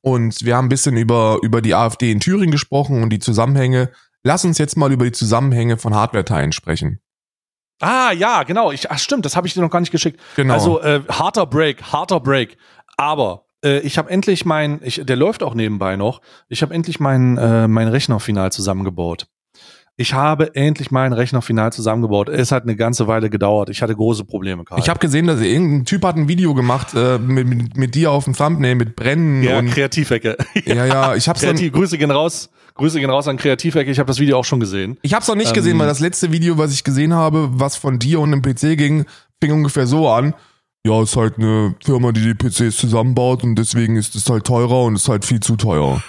und 0.00 0.44
wir 0.44 0.56
haben 0.56 0.66
ein 0.66 0.70
bisschen 0.70 0.96
über, 0.96 1.38
über 1.42 1.60
die 1.60 1.74
AfD 1.74 2.12
in 2.12 2.20
Thüringen 2.20 2.52
gesprochen 2.52 3.02
und 3.02 3.10
die 3.10 3.18
Zusammenhänge. 3.18 3.90
Lass 4.26 4.44
uns 4.44 4.58
jetzt 4.58 4.76
mal 4.76 4.90
über 4.90 5.04
die 5.04 5.12
Zusammenhänge 5.12 5.76
von 5.76 5.94
Hardware-Teilen 5.94 6.50
sprechen. 6.50 6.98
Ah, 7.80 8.10
ja, 8.10 8.42
genau. 8.42 8.72
Ich, 8.72 8.90
ach, 8.90 8.98
stimmt, 8.98 9.24
das 9.24 9.36
habe 9.36 9.46
ich 9.46 9.54
dir 9.54 9.60
noch 9.60 9.70
gar 9.70 9.78
nicht 9.78 9.92
geschickt. 9.92 10.18
Genau. 10.34 10.52
Also 10.52 10.82
äh, 10.82 11.00
harter 11.08 11.46
Break, 11.46 11.92
harter 11.92 12.18
Break. 12.18 12.56
Aber 12.96 13.44
äh, 13.64 13.78
ich 13.80 13.98
habe 13.98 14.10
endlich 14.10 14.44
mein, 14.44 14.80
ich, 14.82 15.00
der 15.04 15.14
läuft 15.14 15.44
auch 15.44 15.54
nebenbei 15.54 15.94
noch. 15.94 16.22
Ich 16.48 16.62
habe 16.62 16.74
endlich 16.74 16.98
meinen 16.98 17.38
äh, 17.38 17.68
mein 17.68 17.86
Rechner 17.86 18.18
final 18.18 18.50
zusammengebaut. 18.50 19.28
Ich 19.96 20.12
habe 20.12 20.56
endlich 20.56 20.90
meinen 20.90 21.12
Rechner 21.12 21.40
final 21.40 21.72
zusammengebaut. 21.72 22.28
Es 22.28 22.50
hat 22.50 22.64
eine 22.64 22.74
ganze 22.74 23.06
Weile 23.06 23.30
gedauert. 23.30 23.70
Ich 23.70 23.80
hatte 23.80 23.94
große 23.94 24.24
Probleme. 24.24 24.64
Karl. 24.64 24.80
ich 24.80 24.88
habe 24.88 24.98
gesehen, 24.98 25.28
dass 25.28 25.40
irgendein 25.40 25.84
Typ 25.84 26.04
hat 26.04 26.16
ein 26.16 26.26
Video 26.26 26.52
gemacht 26.52 26.94
äh, 26.94 27.18
mit, 27.18 27.46
mit, 27.46 27.76
mit 27.76 27.94
dir 27.94 28.10
auf 28.10 28.24
dem 28.24 28.34
Thumbnail 28.34 28.74
mit 28.74 28.96
Brennen 28.96 29.44
ja, 29.44 29.58
und 29.60 29.70
Kreativecke. 29.70 30.36
ja, 30.64 30.84
ja, 30.84 31.14
ich 31.14 31.28
hab's 31.28 31.42
dann, 31.42 31.50
Kreativ, 31.50 31.72
Grüße 31.74 31.96
gehen 31.96 32.10
raus. 32.10 32.50
Grüße 32.76 33.00
gehen 33.00 33.10
raus 33.10 33.26
an 33.28 33.36
Kreativecke. 33.38 33.90
Ich 33.90 33.98
habe 33.98 34.06
das 34.08 34.18
Video 34.18 34.38
auch 34.38 34.44
schon 34.44 34.60
gesehen. 34.60 34.98
ich 35.02 35.14
hab's 35.14 35.28
noch 35.28 35.34
nicht 35.34 35.48
Ähm, 35.48 35.54
gesehen, 35.54 35.78
weil 35.78 35.86
das 35.86 36.00
letzte 36.00 36.30
Video, 36.32 36.58
was 36.58 36.72
ich 36.72 36.84
gesehen 36.84 37.14
habe, 37.14 37.48
was 37.52 37.76
von 37.76 37.98
dir 37.98 38.20
und 38.20 38.30
dem 38.32 38.42
PC 38.42 38.76
ging, 38.76 39.06
fing 39.40 39.52
ungefähr 39.52 39.86
so 39.86 40.08
an. 40.10 40.34
Ja, 40.86 41.02
ist 41.02 41.16
halt 41.16 41.38
eine 41.38 41.74
Firma, 41.84 42.12
die 42.12 42.20
die 42.20 42.34
PCs 42.34 42.76
zusammenbaut 42.76 43.42
und 43.42 43.56
deswegen 43.56 43.96
ist 43.96 44.14
es 44.14 44.28
halt 44.30 44.44
teurer 44.46 44.82
und 44.84 44.94
ist 44.96 45.08
halt 45.08 45.24
viel 45.24 45.40
zu 45.40 45.56
teuer. 45.56 46.02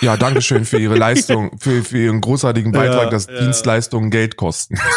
Ja, 0.00 0.16
Dankeschön 0.16 0.64
für 0.64 0.78
Ihre 0.78 0.94
Leistung, 0.98 1.58
für, 1.58 1.82
für 1.82 1.98
Ihren 1.98 2.20
großartigen 2.20 2.70
Beitrag, 2.72 3.04
Ja, 3.04 3.10
dass 3.10 3.26
ja. 3.26 3.40
Dienstleistungen 3.40 4.10
Geld 4.10 4.36
kosten. 4.36 4.76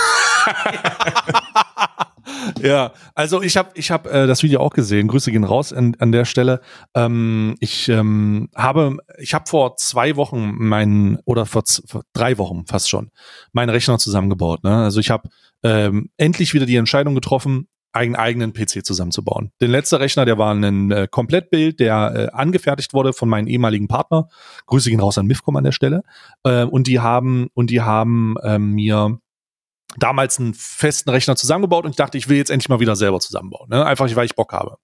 Ja, 2.63 2.93
also 3.15 3.41
ich 3.41 3.57
habe 3.57 3.71
ich 3.75 3.91
hab, 3.91 4.07
äh, 4.07 4.27
das 4.27 4.43
Video 4.43 4.59
auch 4.59 4.71
gesehen. 4.71 5.07
Grüße 5.07 5.31
gehen 5.31 5.43
raus 5.43 5.73
an, 5.73 5.95
an 5.99 6.11
der 6.11 6.25
Stelle. 6.25 6.61
Ähm, 6.95 7.55
ich 7.59 7.89
ähm, 7.89 8.49
habe, 8.55 8.97
ich 9.17 9.33
habe 9.33 9.45
vor 9.47 9.77
zwei 9.77 10.15
Wochen 10.15 10.53
meinen 10.57 11.19
oder 11.25 11.45
vor, 11.45 11.63
vor 11.85 12.03
drei 12.13 12.37
Wochen 12.37 12.65
fast 12.67 12.89
schon 12.89 13.09
meinen 13.51 13.69
Rechner 13.69 13.97
zusammengebaut. 13.97 14.63
Ne? 14.63 14.75
Also 14.83 14.99
ich 14.99 15.09
habe 15.09 15.29
ähm, 15.63 16.09
endlich 16.17 16.53
wieder 16.53 16.65
die 16.65 16.75
Entscheidung 16.75 17.15
getroffen, 17.15 17.67
einen 17.93 18.15
eigenen 18.15 18.53
PC 18.53 18.85
zusammenzubauen. 18.85 19.51
Den 19.59 19.71
letzten 19.71 19.95
Rechner, 19.95 20.25
der 20.25 20.37
war 20.37 20.53
ein 20.53 20.91
äh, 20.91 21.07
Komplettbild, 21.09 21.79
der 21.79 22.13
äh, 22.15 22.35
angefertigt 22.35 22.93
wurde 22.93 23.11
von 23.13 23.27
meinem 23.27 23.47
ehemaligen 23.47 23.87
Partner. 23.87 24.29
Grüße 24.67 24.89
gehen 24.89 25.01
raus 25.01 25.17
an 25.17 25.27
Mifcom 25.27 25.57
an 25.57 25.65
der 25.65 25.73
Stelle. 25.73 26.03
Äh, 26.43 26.63
und 26.63 26.87
die 26.87 26.99
haben 26.99 27.47
und 27.53 27.69
die 27.69 27.81
haben 27.81 28.35
ähm, 28.43 28.71
mir 28.71 29.19
damals 29.97 30.39
einen 30.39 30.53
festen 30.53 31.09
Rechner 31.09 31.35
zusammengebaut 31.35 31.85
und 31.85 31.91
ich 31.91 31.97
dachte, 31.97 32.17
ich 32.17 32.29
will 32.29 32.37
jetzt 32.37 32.51
endlich 32.51 32.69
mal 32.69 32.79
wieder 32.79 32.95
selber 32.95 33.19
zusammenbauen. 33.19 33.69
Ne? 33.69 33.85
Einfach, 33.85 34.13
weil 34.15 34.25
ich 34.25 34.35
Bock 34.35 34.53
habe. 34.53 34.77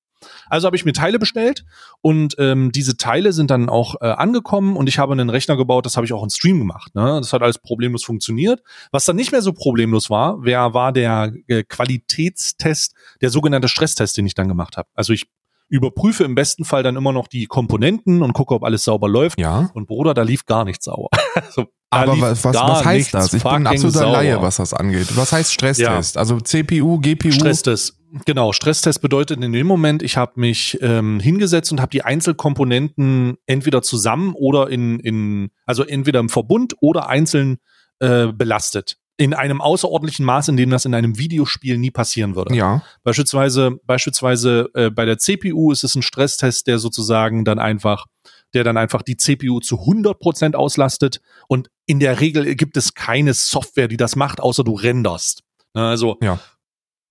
Also 0.48 0.66
habe 0.66 0.76
ich 0.76 0.86
mir 0.86 0.94
Teile 0.94 1.20
bestellt 1.20 1.64
und 2.02 2.36
ähm, 2.40 2.72
diese 2.72 2.98
Teile 2.98 3.34
sind 3.34 3.52
dann 3.52 3.70
auch 3.70 3.96
äh, 4.02 4.08
angekommen 4.08 4.76
und 4.76 4.90
ich 4.90 4.98
habe 4.98 5.14
einen 5.14 5.30
Rechner 5.30 5.58
gebaut, 5.58 5.86
das 5.86 5.96
habe 5.96 6.06
ich 6.06 6.14
auch 6.14 6.24
im 6.24 6.30
Stream 6.30 6.60
gemacht. 6.60 6.96
Ne? 6.96 7.20
Das 7.22 7.34
hat 7.34 7.44
alles 7.44 7.60
problemlos 7.60 8.04
funktioniert. 8.04 8.62
Was 8.92 9.06
dann 9.06 9.16
nicht 9.16 9.32
mehr 9.32 9.42
so 9.42 9.54
problemlos 9.54 10.10
war, 10.10 10.38
wer 10.42 10.74
war 10.74 10.92
der 10.92 11.34
äh, 11.48 11.64
Qualitätstest, 11.64 12.96
der 13.22 13.30
sogenannte 13.30 13.68
Stresstest, 13.68 14.18
den 14.18 14.26
ich 14.26 14.34
dann 14.34 14.48
gemacht 14.48 14.78
habe. 14.78 14.90
Also 14.96 15.14
ich 15.14 15.28
überprüfe 15.70 16.24
im 16.24 16.36
besten 16.36 16.66
Fall 16.66 16.84
dann 16.84 16.96
immer 16.96 17.12
noch 17.12 17.28
die 17.28 17.46
Komponenten 17.46 18.22
und 18.22 18.34
gucke, 18.34 18.54
ob 18.54 18.64
alles 18.64 18.84
sauber 18.84 19.10
läuft. 19.10 19.40
Ja. 19.40 19.70
Und 19.74 19.88
Bruder, 19.88 20.14
da 20.14 20.22
lief 20.24 20.46
gar 20.46 20.66
nichts 20.66 20.86
sauber. 20.86 21.10
also, 21.36 21.66
Aber 21.90 22.20
was, 22.20 22.44
was, 22.44 22.56
was 22.56 22.86
heißt 22.86 23.14
das? 23.14 23.34
Ich 23.34 23.44
bin 23.44 23.52
ein 23.52 23.68
absoluter 23.68 24.00
sauber. 24.00 24.12
Laie, 24.14 24.42
was 24.42 24.58
das 24.58 24.74
angeht. 24.74 25.16
Was 25.16 25.32
heißt 25.32 25.54
Stresstest? 25.54 26.18
Also 26.18 26.40
CPU, 26.40 27.00
GPU? 27.00 27.32
Stresstest. 27.32 27.98
Genau, 28.26 28.54
Stresstest 28.54 29.02
bedeutet 29.02 29.44
in 29.44 29.52
dem 29.52 29.68
Moment, 29.68 30.02
ich 30.02 30.16
habe 30.16 30.40
mich 30.40 30.78
ähm, 30.82 31.20
hingesetzt 31.20 31.72
und 31.74 31.82
habe 31.82 31.90
die 31.90 32.04
Einzelkomponenten 32.04 33.38
entweder 33.46 33.82
zusammen 33.82 34.34
oder 34.34 34.70
in, 34.70 35.00
in, 35.02 35.50
also 35.66 35.84
entweder 35.84 36.22
im 36.22 36.30
Verbund 36.30 36.76
oder 36.80 37.10
einzeln 37.10 37.58
äh, 38.00 38.28
belastet. 38.28 38.98
In 39.20 39.34
einem 39.34 39.62
außerordentlichen 39.62 40.26
Maß, 40.26 40.48
in 40.50 40.58
dem 40.58 40.70
das 40.70 40.86
in 40.86 40.94
einem 40.94 41.18
Videospiel 41.18 41.78
nie 41.80 41.90
passieren 41.92 42.36
würde. 42.36 42.56
Ja. 42.56 42.84
Beispielsweise, 43.04 43.80
beispielsweise 43.84 44.70
äh, 44.76 44.90
bei 44.92 45.06
der 45.06 45.18
CPU 45.18 45.72
ist 45.72 45.84
es 45.84 45.96
ein 45.96 46.04
Stresstest, 46.04 46.68
der 46.68 46.78
sozusagen 46.78 47.44
dann 47.44 47.58
einfach, 47.58 48.06
der 48.54 48.64
dann 48.64 48.78
einfach 48.78 49.02
die 49.02 49.18
CPU 49.18 49.60
zu 49.60 49.78
100% 49.78 50.54
auslastet 50.56 51.20
und 51.48 51.70
in 51.88 52.00
der 52.00 52.20
Regel 52.20 52.54
gibt 52.56 52.78
es 52.78 52.94
keine 52.94 53.34
Software, 53.34 53.88
die 53.88 53.98
das 53.98 54.16
macht, 54.16 54.40
außer 54.40 54.64
du 54.64 54.74
renderst. 54.74 55.42
Ne, 55.74 55.88
Also 55.88 56.18
Ja. 56.22 56.40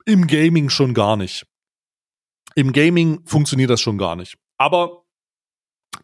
im 0.05 0.29
Gaming 0.29 0.69
schon 0.69 0.95
gar 0.95 1.16
nicht. 1.16 1.45
Im 2.55 2.73
Gaming 2.73 3.21
funktioniert 3.27 3.71
das 3.71 3.81
schon 3.81 3.99
gar 3.99 4.14
nicht. 4.16 4.37
Aber 4.59 5.03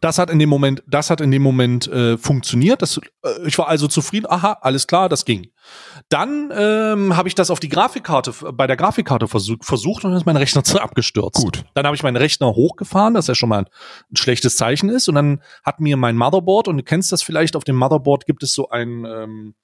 das 0.01 0.19
hat 0.19 0.31
in 0.31 0.39
dem 0.39 0.49
Moment, 0.49 0.83
das 0.87 1.11
hat 1.11 1.21
in 1.21 1.31
dem 1.31 1.43
Moment 1.43 1.87
äh, 1.89 2.17
funktioniert. 2.17 2.83
Das, 2.83 2.99
äh, 3.23 3.47
ich 3.47 3.59
war 3.59 3.69
also 3.69 3.89
zufrieden. 3.89 4.27
Aha, 4.29 4.59
alles 4.61 4.87
klar, 4.87 5.09
das 5.09 5.25
ging. 5.25 5.51
Dann 6.09 6.53
ähm, 6.55 7.17
habe 7.17 7.29
ich 7.29 7.35
das 7.35 7.51
auf 7.51 7.61
die 7.61 7.69
Grafikkarte, 7.69 8.33
bei 8.53 8.67
der 8.67 8.77
Grafikkarte 8.77 9.29
versuch, 9.29 9.59
versucht 9.63 10.05
und 10.05 10.11
dann 10.11 10.19
ist 10.19 10.27
mein 10.27 10.37
Rechner 10.37 10.65
zu 10.65 10.81
abgestürzt. 10.81 11.43
Gut. 11.43 11.65
Dann 11.75 11.87
habe 11.87 11.97
ich 11.97 12.03
meinen 12.03 12.17
Rechner 12.17 12.49
hochgefahren, 12.55 13.15
das 13.15 13.27
ja 13.27 13.35
schon 13.35 13.49
mal 13.49 13.61
ein, 13.61 13.67
ein 14.11 14.17
schlechtes 14.17 14.57
Zeichen 14.57 14.89
ist. 14.89 15.09
Und 15.09 15.15
dann 15.15 15.43
hat 15.65 15.81
mir 15.81 15.97
mein 15.97 16.17
Motherboard, 16.17 16.69
und 16.69 16.77
du 16.79 16.83
kennst 16.83 17.13
das 17.13 17.23
vielleicht, 17.23 17.57
auf 17.57 17.65
dem 17.65 17.77
Motherboard 17.77 18.27
gibt 18.27 18.43
es 18.43 18.55
so 18.55 18.69
ein, 18.69 19.05
ähm, 19.05 19.55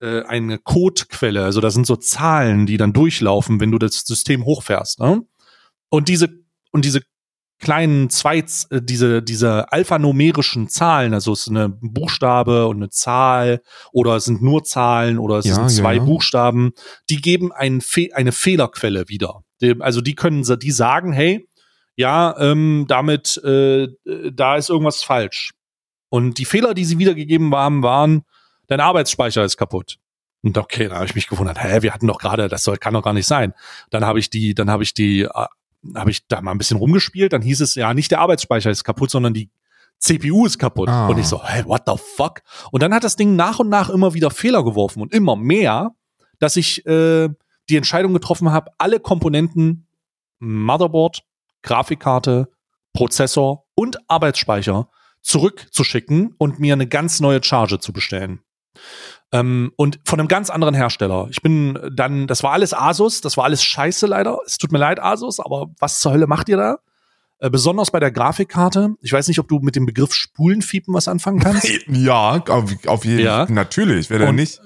äh, 0.00 0.22
eine 0.22 0.58
Codequelle. 0.58 1.44
Also 1.44 1.60
da 1.60 1.70
sind 1.70 1.86
so 1.86 1.96
Zahlen, 1.96 2.66
die 2.66 2.76
dann 2.76 2.92
durchlaufen, 2.92 3.60
wenn 3.60 3.70
du 3.70 3.78
das 3.78 4.00
System 4.06 4.44
hochfährst. 4.44 5.00
Ne? 5.00 5.22
Und 5.88 6.08
diese, 6.08 6.28
und 6.70 6.84
diese 6.84 7.02
kleinen 7.58 8.10
zwei, 8.10 8.38
äh, 8.38 8.80
diese, 8.82 9.22
diese 9.22 9.70
alphanumerischen 9.72 10.68
Zahlen, 10.68 11.14
also 11.14 11.32
es 11.32 11.40
ist 11.40 11.48
eine 11.48 11.68
Buchstabe 11.68 12.66
und 12.66 12.76
eine 12.76 12.90
Zahl 12.90 13.62
oder 13.92 14.16
es 14.16 14.24
sind 14.24 14.42
nur 14.42 14.64
Zahlen 14.64 15.18
oder 15.18 15.38
es 15.38 15.46
Ja, 15.46 15.54
sind 15.54 15.70
zwei 15.70 15.96
ja. 15.96 16.02
Buchstaben, 16.02 16.72
die 17.10 17.20
geben 17.20 17.52
ein 17.52 17.80
Fe 17.80 18.10
eine 18.14 18.32
Fehlerquelle 18.32 19.08
wieder. 19.08 19.42
Also 19.80 20.00
die 20.00 20.14
können, 20.14 20.44
die 20.60 20.70
sagen, 20.70 21.12
hey, 21.12 21.48
ja, 21.96 22.36
ähm, 22.38 22.84
damit, 22.86 23.40
äh, 23.44 23.82
äh, 23.82 23.88
da 24.32 24.56
ist 24.56 24.70
irgendwas 24.70 25.02
falsch. 25.02 25.50
Und 26.10 26.38
die 26.38 26.44
Fehler, 26.44 26.72
die 26.72 26.84
sie 26.84 26.98
wiedergegeben 26.98 27.52
haben, 27.54 27.82
waren, 27.82 28.22
dein 28.68 28.80
Arbeitsspeicher 28.80 29.44
ist 29.44 29.56
kaputt. 29.56 29.98
Und 30.42 30.56
okay, 30.56 30.88
da 30.88 30.96
habe 30.96 31.06
ich 31.06 31.16
mich 31.16 31.26
gewundert, 31.26 31.60
hä, 31.60 31.82
wir 31.82 31.92
hatten 31.92 32.06
doch 32.06 32.18
gerade, 32.18 32.46
das 32.46 32.62
soll, 32.62 32.76
kann 32.76 32.94
doch 32.94 33.02
gar 33.02 33.14
nicht 33.14 33.26
sein. 33.26 33.52
Dann 33.90 34.04
habe 34.04 34.20
ich 34.20 34.30
die, 34.30 34.54
dann 34.54 34.70
habe 34.70 34.84
ich 34.84 34.94
die, 34.94 35.22
äh, 35.22 35.46
habe 35.94 36.10
ich 36.10 36.26
da 36.26 36.40
mal 36.40 36.52
ein 36.52 36.58
bisschen 36.58 36.76
rumgespielt, 36.76 37.32
dann 37.32 37.42
hieß 37.42 37.60
es 37.60 37.74
ja, 37.74 37.94
nicht 37.94 38.10
der 38.10 38.20
Arbeitsspeicher 38.20 38.70
ist 38.70 38.84
kaputt, 38.84 39.10
sondern 39.10 39.34
die 39.34 39.50
CPU 39.98 40.46
ist 40.46 40.58
kaputt. 40.58 40.88
Ah. 40.88 41.08
Und 41.08 41.18
ich 41.18 41.26
so, 41.26 41.42
hä, 41.44 41.64
what 41.66 41.82
the 41.86 41.94
fuck? 42.16 42.42
Und 42.70 42.82
dann 42.82 42.94
hat 42.94 43.04
das 43.04 43.16
Ding 43.16 43.36
nach 43.36 43.58
und 43.58 43.68
nach 43.68 43.88
immer 43.88 44.14
wieder 44.14 44.30
Fehler 44.30 44.64
geworfen 44.64 45.02
und 45.02 45.12
immer 45.12 45.36
mehr, 45.36 45.94
dass 46.38 46.56
ich 46.56 46.86
äh, 46.86 47.28
die 47.68 47.76
Entscheidung 47.76 48.12
getroffen 48.14 48.50
habe, 48.52 48.70
alle 48.78 49.00
Komponenten 49.00 49.86
Motherboard, 50.38 51.22
Grafikkarte, 51.62 52.48
Prozessor 52.92 53.66
und 53.74 53.98
Arbeitsspeicher 54.08 54.88
zurückzuschicken 55.20 56.34
und 56.38 56.58
mir 56.58 56.74
eine 56.74 56.86
ganz 56.86 57.20
neue 57.20 57.42
Charge 57.42 57.80
zu 57.80 57.92
bestellen. 57.92 58.40
Ähm, 59.32 59.72
und 59.76 60.00
von 60.04 60.18
einem 60.18 60.28
ganz 60.28 60.48
anderen 60.50 60.74
Hersteller. 60.74 61.28
Ich 61.30 61.42
bin 61.42 61.78
dann, 61.92 62.26
das 62.26 62.42
war 62.42 62.52
alles 62.52 62.72
Asus, 62.72 63.20
das 63.20 63.36
war 63.36 63.44
alles 63.44 63.62
scheiße 63.62 64.06
leider. 64.06 64.38
Es 64.46 64.56
tut 64.58 64.72
mir 64.72 64.78
leid, 64.78 65.00
Asus, 65.00 65.38
aber 65.40 65.66
was 65.78 66.00
zur 66.00 66.12
Hölle 66.12 66.26
macht 66.26 66.48
ihr 66.48 66.56
da? 66.56 66.78
Äh, 67.40 67.50
besonders 67.50 67.90
bei 67.90 68.00
der 68.00 68.10
Grafikkarte. 68.10 68.94
Ich 69.02 69.12
weiß 69.12 69.28
nicht, 69.28 69.38
ob 69.38 69.46
du 69.48 69.58
mit 69.60 69.76
dem 69.76 69.86
Begriff 69.86 70.12
Spulenfiepen 70.14 70.94
was 70.94 71.08
anfangen 71.08 71.40
kannst. 71.40 71.68
Ja, 71.88 72.42
auf, 72.48 72.70
auf 72.86 73.04
jeden 73.04 73.20
Ja. 73.20 73.46
Fall. 73.46 73.54
Natürlich, 73.54 74.08
wer 74.10 74.18
denn 74.18 74.34
nicht? 74.34 74.60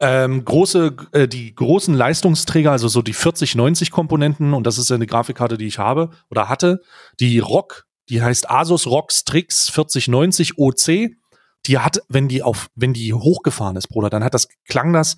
ähm, 0.00 0.44
große, 0.44 0.96
äh, 1.12 1.28
die 1.28 1.54
großen 1.54 1.94
Leistungsträger, 1.94 2.72
also 2.72 2.88
so 2.88 3.00
die 3.00 3.12
4090 3.14 3.90
Komponenten, 3.90 4.52
und 4.52 4.66
das 4.66 4.76
ist 4.76 4.90
ja 4.90 4.96
eine 4.96 5.06
Grafikkarte, 5.06 5.56
die 5.56 5.66
ich 5.66 5.78
habe 5.78 6.10
oder 6.30 6.48
hatte, 6.48 6.82
die 7.20 7.38
ROG, 7.38 7.86
die 8.10 8.20
heißt 8.20 8.50
Asus 8.50 8.86
ROG 8.86 9.12
Strix 9.12 9.70
4090 9.70 10.58
OC, 10.58 11.12
die 11.66 11.78
hat, 11.78 12.02
wenn 12.08 12.28
die 12.28 12.42
auf, 12.42 12.68
wenn 12.74 12.92
die 12.92 13.12
hochgefahren 13.14 13.76
ist, 13.76 13.88
Bruder, 13.88 14.10
dann 14.10 14.22
hat 14.22 14.34
das, 14.34 14.48
klang 14.68 14.92
das, 14.92 15.16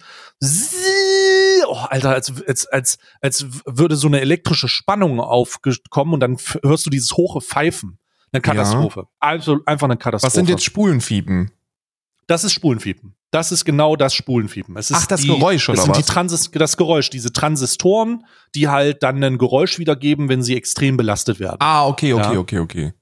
oh, 1.69 1.75
Alter, 1.89 2.11
als, 2.11 2.33
als, 2.47 2.67
als, 2.67 2.99
als 3.21 3.47
würde 3.67 3.97
so 3.97 4.07
eine 4.07 4.21
elektrische 4.21 4.69
Spannung 4.69 5.21
aufkommen 5.21 6.15
und 6.15 6.21
dann 6.21 6.37
hörst 6.63 6.87
du 6.87 6.91
dieses 6.91 7.13
hohe 7.17 7.41
Pfeifen. 7.41 7.99
Eine 8.33 8.41
Katastrophe. 8.41 9.07
Also 9.21 9.61
einfach 9.67 9.87
eine 9.87 9.97
Katastrophe. 9.97 10.27
Was 10.29 10.35
sind 10.35 10.49
jetzt 10.49 10.65
Spulenfiepen? 10.65 11.53
Das 12.27 12.43
ist 12.45 12.53
Spulenfiepen. 12.53 13.15
Das 13.31 13.53
ist 13.53 13.65
genau 13.65 13.97
das 13.97 14.15
Spulenfiepen. 14.15 14.77
Es 14.77 14.91
ist 14.91 14.97
Ach, 14.97 15.07
das 15.07 15.21
die, 15.21 15.29
Geräusch, 15.29 15.69
oder 15.69 15.77
das 15.77 15.85
sind 15.85 15.97
was? 15.97 15.99
Die 16.05 16.13
Transis 16.13 16.51
das 16.51 16.77
Geräusch, 16.77 17.11
diese 17.11 17.33
Transistoren, 17.33 18.25
die 18.55 18.69
halt 18.69 19.03
dann 19.03 19.23
ein 19.23 19.39
Geräusch 19.39 19.79
wiedergeben, 19.79 20.29
wenn 20.29 20.43
sie 20.43 20.57
extrem 20.57 20.97
belastet 20.97 21.39
werden. 21.39 21.59
Ah, 21.61 21.87
okay, 21.87 22.13
okay, 22.13 22.33
Ja. 22.35 22.39
okay, 22.39 22.59
okay. 22.59 22.93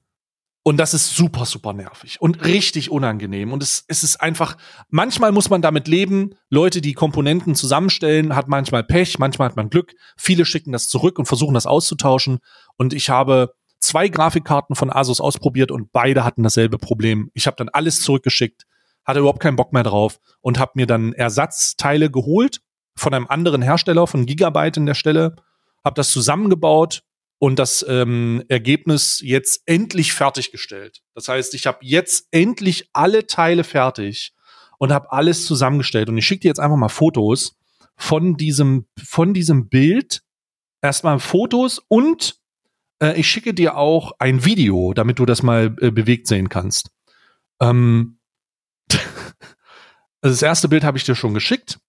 Und 0.67 0.77
das 0.77 0.95
ist 0.95 1.15
super, 1.15 1.45
super 1.45 1.73
nervig 1.73 2.19
und 2.19 2.43
richtig 2.43 2.89
unangenehm. 2.89 3.53
Und 3.53 3.61
es, 3.61 3.85
es 3.87 4.01
ist 4.01 4.19
einfach, 4.19 4.57
manchmal 4.89 5.31
muss 5.31 5.51
man 5.51 5.61
damit 5.61 5.87
leben. 5.87 6.33
Leute, 6.49 6.81
die 6.81 6.93
Komponenten 6.93 7.53
zusammenstellen, 7.53 8.35
hat 8.35 8.47
manchmal 8.47 8.83
Pech, 8.83 9.19
manchmal 9.19 9.49
hat 9.49 9.55
man 9.55 9.69
Glück. 9.69 9.93
Viele 10.17 10.43
schicken 10.43 10.71
das 10.71 10.89
zurück 10.89 11.19
und 11.19 11.27
versuchen 11.27 11.53
das 11.53 11.67
auszutauschen. 11.67 12.39
Und 12.77 12.93
ich 12.93 13.11
habe 13.11 13.53
zwei 13.77 14.07
Grafikkarten 14.07 14.75
von 14.75 14.91
Asus 14.91 15.21
ausprobiert 15.21 15.69
und 15.69 15.91
beide 15.91 16.23
hatten 16.23 16.41
dasselbe 16.41 16.79
Problem. 16.79 17.29
Ich 17.35 17.45
habe 17.45 17.57
dann 17.57 17.69
alles 17.69 18.01
zurückgeschickt, 18.01 18.63
hatte 19.05 19.19
überhaupt 19.19 19.41
keinen 19.41 19.57
Bock 19.57 19.71
mehr 19.71 19.83
drauf 19.83 20.17
und 20.41 20.57
habe 20.57 20.71
mir 20.73 20.87
dann 20.87 21.13
Ersatzteile 21.13 22.09
geholt 22.09 22.61
von 22.95 23.13
einem 23.13 23.27
anderen 23.27 23.61
Hersteller, 23.61 24.07
von 24.07 24.25
Gigabyte 24.25 24.77
in 24.77 24.87
der 24.87 24.95
Stelle, 24.95 25.35
habe 25.83 25.93
das 25.93 26.09
zusammengebaut 26.09 27.03
und 27.39 27.59
das 27.59 27.85
ähm, 27.87 28.43
Ergebnis 28.47 29.21
jetzt 29.23 29.61
endlich 29.65 30.13
fertiggestellt. 30.13 31.01
Das 31.13 31.27
heißt, 31.27 31.53
ich 31.53 31.67
habe 31.67 31.79
jetzt 31.81 32.27
endlich 32.31 32.89
alle 32.93 33.27
Teile 33.27 33.63
fertig 33.63 34.33
und 34.77 34.91
habe 34.91 35.11
alles 35.11 35.45
zusammengestellt. 35.45 36.09
Und 36.09 36.17
ich 36.17 36.25
schicke 36.25 36.41
dir 36.41 36.47
jetzt 36.49 36.59
einfach 36.59 36.77
mal 36.77 36.89
Fotos 36.89 37.57
von 37.97 38.37
diesem, 38.37 38.87
von 39.01 39.33
diesem 39.33 39.69
Bild. 39.69 40.23
Erstmal 40.81 41.19
Fotos 41.19 41.81
und 41.87 42.39
äh, 43.01 43.19
ich 43.19 43.29
schicke 43.29 43.53
dir 43.53 43.77
auch 43.77 44.13
ein 44.19 44.45
Video, 44.45 44.93
damit 44.93 45.19
du 45.19 45.25
das 45.25 45.43
mal 45.43 45.75
äh, 45.81 45.91
bewegt 45.91 46.27
sehen 46.27 46.49
kannst. 46.49 46.91
Ähm, 47.59 48.19
also 48.91 49.01
das 50.21 50.41
erste 50.41 50.69
Bild 50.69 50.83
habe 50.83 50.97
ich 50.97 51.03
dir 51.03 51.15
schon 51.15 51.33
geschickt. 51.33 51.79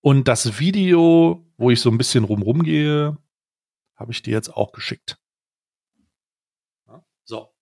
Und 0.00 0.28
das 0.28 0.58
Video, 0.58 1.44
wo 1.56 1.70
ich 1.70 1.80
so 1.80 1.90
ein 1.90 1.98
bisschen 1.98 2.24
rumrum 2.24 2.62
gehe, 2.62 3.16
habe 3.98 4.12
ich 4.12 4.22
dir 4.22 4.32
jetzt 4.32 4.54
auch 4.54 4.72
geschickt. 4.72 5.18
So. 7.24 7.52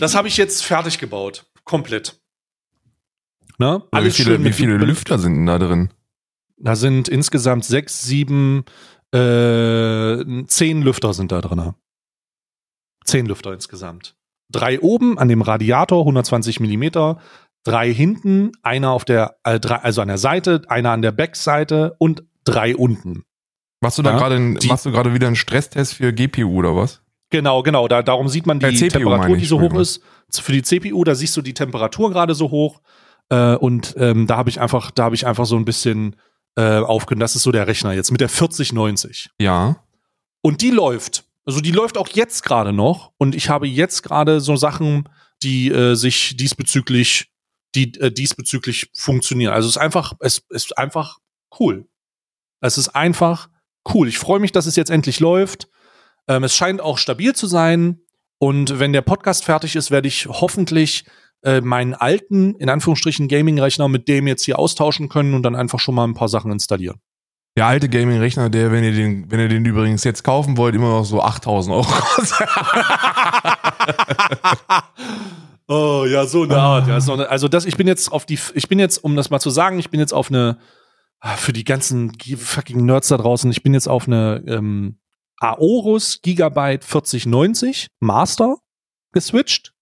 Das 0.00 0.16
habe 0.16 0.26
ich 0.26 0.36
jetzt 0.36 0.64
fertig 0.64 0.98
gebaut. 0.98 1.46
Komplett. 1.62 2.20
Ne? 3.58 3.84
wie 3.92 4.10
viele, 4.10 4.42
wie 4.44 4.52
viele 4.52 4.76
Lüfter 4.76 5.18
sind 5.18 5.36
denn 5.36 5.46
da 5.46 5.58
drin? 5.58 5.92
Da 6.56 6.74
sind 6.74 7.08
insgesamt 7.08 7.64
sechs, 7.64 8.02
sieben, 8.02 8.64
äh, 9.12 10.44
zehn 10.46 10.82
Lüfter 10.82 11.14
sind 11.14 11.30
da 11.30 11.40
drin. 11.40 11.74
Zehn 13.04 13.26
Lüfter 13.26 13.52
insgesamt. 13.52 14.16
Drei 14.50 14.80
oben 14.80 15.18
an 15.18 15.28
dem 15.28 15.42
Radiator, 15.42 16.00
120 16.00 16.58
Millimeter, 16.58 17.20
drei 17.62 17.92
hinten, 17.92 18.52
einer 18.62 18.90
auf 18.90 19.04
der, 19.04 19.38
äh, 19.44 19.60
also 19.64 20.00
an 20.02 20.08
der 20.08 20.18
Seite, 20.18 20.62
einer 20.68 20.90
an 20.90 21.02
der 21.02 21.12
Backseite 21.12 21.94
und 21.98 22.24
drei 22.44 22.74
unten. 22.74 23.24
Machst 23.82 23.98
du 23.98 24.02
da 24.02 24.12
Ja, 24.12 24.16
gerade 24.16 24.38
machst 24.38 24.86
du 24.86 24.92
gerade 24.92 25.12
wieder 25.12 25.26
einen 25.26 25.36
Stresstest 25.36 25.94
für 25.94 26.12
GPU 26.12 26.58
oder 26.58 26.76
was? 26.76 27.02
Genau, 27.30 27.62
genau. 27.62 27.88
Da, 27.88 28.02
darum 28.02 28.28
sieht 28.28 28.46
man 28.46 28.60
die 28.60 28.66
Äh, 28.66 28.74
CPU 28.74 28.98
Temperatur, 28.98 29.36
die 29.36 29.44
so 29.44 29.60
hoch 29.60 29.74
ist. 29.74 30.02
Für 30.30 30.52
die 30.52 30.62
CPU, 30.62 31.02
da 31.02 31.14
siehst 31.14 31.36
du 31.36 31.42
die 31.42 31.52
Temperatur 31.52 32.10
gerade 32.10 32.34
so 32.34 32.50
hoch. 32.50 32.80
Äh, 33.28 33.56
und 33.56 33.94
ähm, 33.98 34.26
da 34.26 34.36
habe 34.36 34.50
ich 34.50 34.60
einfach, 34.60 34.92
da 34.92 35.04
habe 35.04 35.16
ich 35.16 35.26
einfach 35.26 35.46
so 35.46 35.56
ein 35.56 35.64
bisschen 35.64 36.14
äh, 36.56 36.78
aufgenommen. 36.78 37.20
Das 37.22 37.34
ist 37.34 37.42
so 37.42 37.50
der 37.50 37.66
Rechner 37.66 37.92
jetzt 37.92 38.12
mit 38.12 38.20
der 38.20 38.28
4090. 38.28 39.30
Ja. 39.40 39.82
Und 40.42 40.60
die 40.60 40.70
läuft. 40.70 41.24
Also 41.44 41.60
die 41.60 41.72
läuft 41.72 41.98
auch 41.98 42.08
jetzt 42.08 42.44
gerade 42.44 42.72
noch. 42.72 43.12
Und 43.18 43.34
ich 43.34 43.48
habe 43.48 43.66
jetzt 43.66 44.02
gerade 44.02 44.40
so 44.40 44.54
Sachen, 44.54 45.08
die 45.42 45.70
äh, 45.70 45.94
sich 45.96 46.36
diesbezüglich, 46.36 47.32
die 47.74 47.98
äh, 47.98 48.12
diesbezüglich 48.12 48.90
funktionieren. 48.94 49.52
Also 49.52 49.68
es 49.68 49.76
ist 49.76 49.82
einfach, 49.82 50.12
es 50.20 50.42
ist 50.50 50.78
einfach 50.78 51.18
cool. 51.58 51.88
Es 52.60 52.78
ist 52.78 52.90
einfach 52.90 53.48
cool. 53.92 54.08
Ich 54.08 54.18
freue 54.18 54.40
mich, 54.40 54.52
dass 54.52 54.66
es 54.66 54.76
jetzt 54.76 54.90
endlich 54.90 55.20
läuft. 55.20 55.68
Ähm, 56.28 56.44
es 56.44 56.54
scheint 56.54 56.80
auch 56.80 56.98
stabil 56.98 57.34
zu 57.34 57.46
sein. 57.46 58.00
Und 58.38 58.78
wenn 58.78 58.92
der 58.92 59.02
Podcast 59.02 59.44
fertig 59.44 59.76
ist, 59.76 59.90
werde 59.90 60.08
ich 60.08 60.26
hoffentlich 60.26 61.04
äh, 61.44 61.60
meinen 61.60 61.94
alten, 61.94 62.54
in 62.56 62.68
Anführungsstrichen, 62.68 63.28
Gaming-Rechner 63.28 63.88
mit 63.88 64.08
dem 64.08 64.26
jetzt 64.26 64.44
hier 64.44 64.58
austauschen 64.58 65.08
können 65.08 65.34
und 65.34 65.42
dann 65.42 65.54
einfach 65.54 65.78
schon 65.78 65.94
mal 65.94 66.04
ein 66.04 66.14
paar 66.14 66.28
Sachen 66.28 66.50
installieren. 66.50 67.00
Der 67.56 67.66
alte 67.66 67.88
Gaming-Rechner, 67.88 68.48
der, 68.48 68.72
wenn 68.72 68.82
ihr 68.82 68.92
den, 68.92 69.30
wenn 69.30 69.38
ihr 69.38 69.48
den 69.48 69.64
übrigens 69.64 70.04
jetzt 70.04 70.24
kaufen 70.24 70.56
wollt, 70.56 70.74
immer 70.74 70.88
noch 70.88 71.04
so 71.04 71.20
8000 71.20 71.76
Euro 71.76 71.86
kostet. 71.86 72.48
Oh, 75.68 76.04
ja, 76.06 76.26
so 76.26 76.42
eine 76.42 76.56
Art. 76.56 76.86
Ja, 76.86 77.00
so 77.00 77.14
eine, 77.14 77.30
also 77.30 77.48
das, 77.48 77.64
ich 77.64 77.76
bin 77.76 77.86
jetzt 77.86 78.12
auf 78.12 78.26
die, 78.26 78.38
ich 78.54 78.68
bin 78.68 78.78
jetzt, 78.78 78.98
um 78.98 79.16
das 79.16 79.30
mal 79.30 79.40
zu 79.40 79.48
sagen, 79.48 79.78
ich 79.78 79.90
bin 79.90 80.00
jetzt 80.00 80.12
auf 80.12 80.28
eine, 80.28 80.58
für 81.22 81.52
die 81.52 81.64
ganzen 81.64 82.12
fucking 82.18 82.84
Nerds 82.84 83.08
da 83.08 83.16
draußen, 83.16 83.50
ich 83.50 83.62
bin 83.62 83.74
jetzt 83.74 83.88
auf 83.88 84.06
eine 84.06 84.42
ähm, 84.46 84.98
Aorus 85.38 86.20
Gigabyte 86.22 86.84
4090 86.84 87.88
Master 88.00 88.56
geswitcht. 89.12 89.72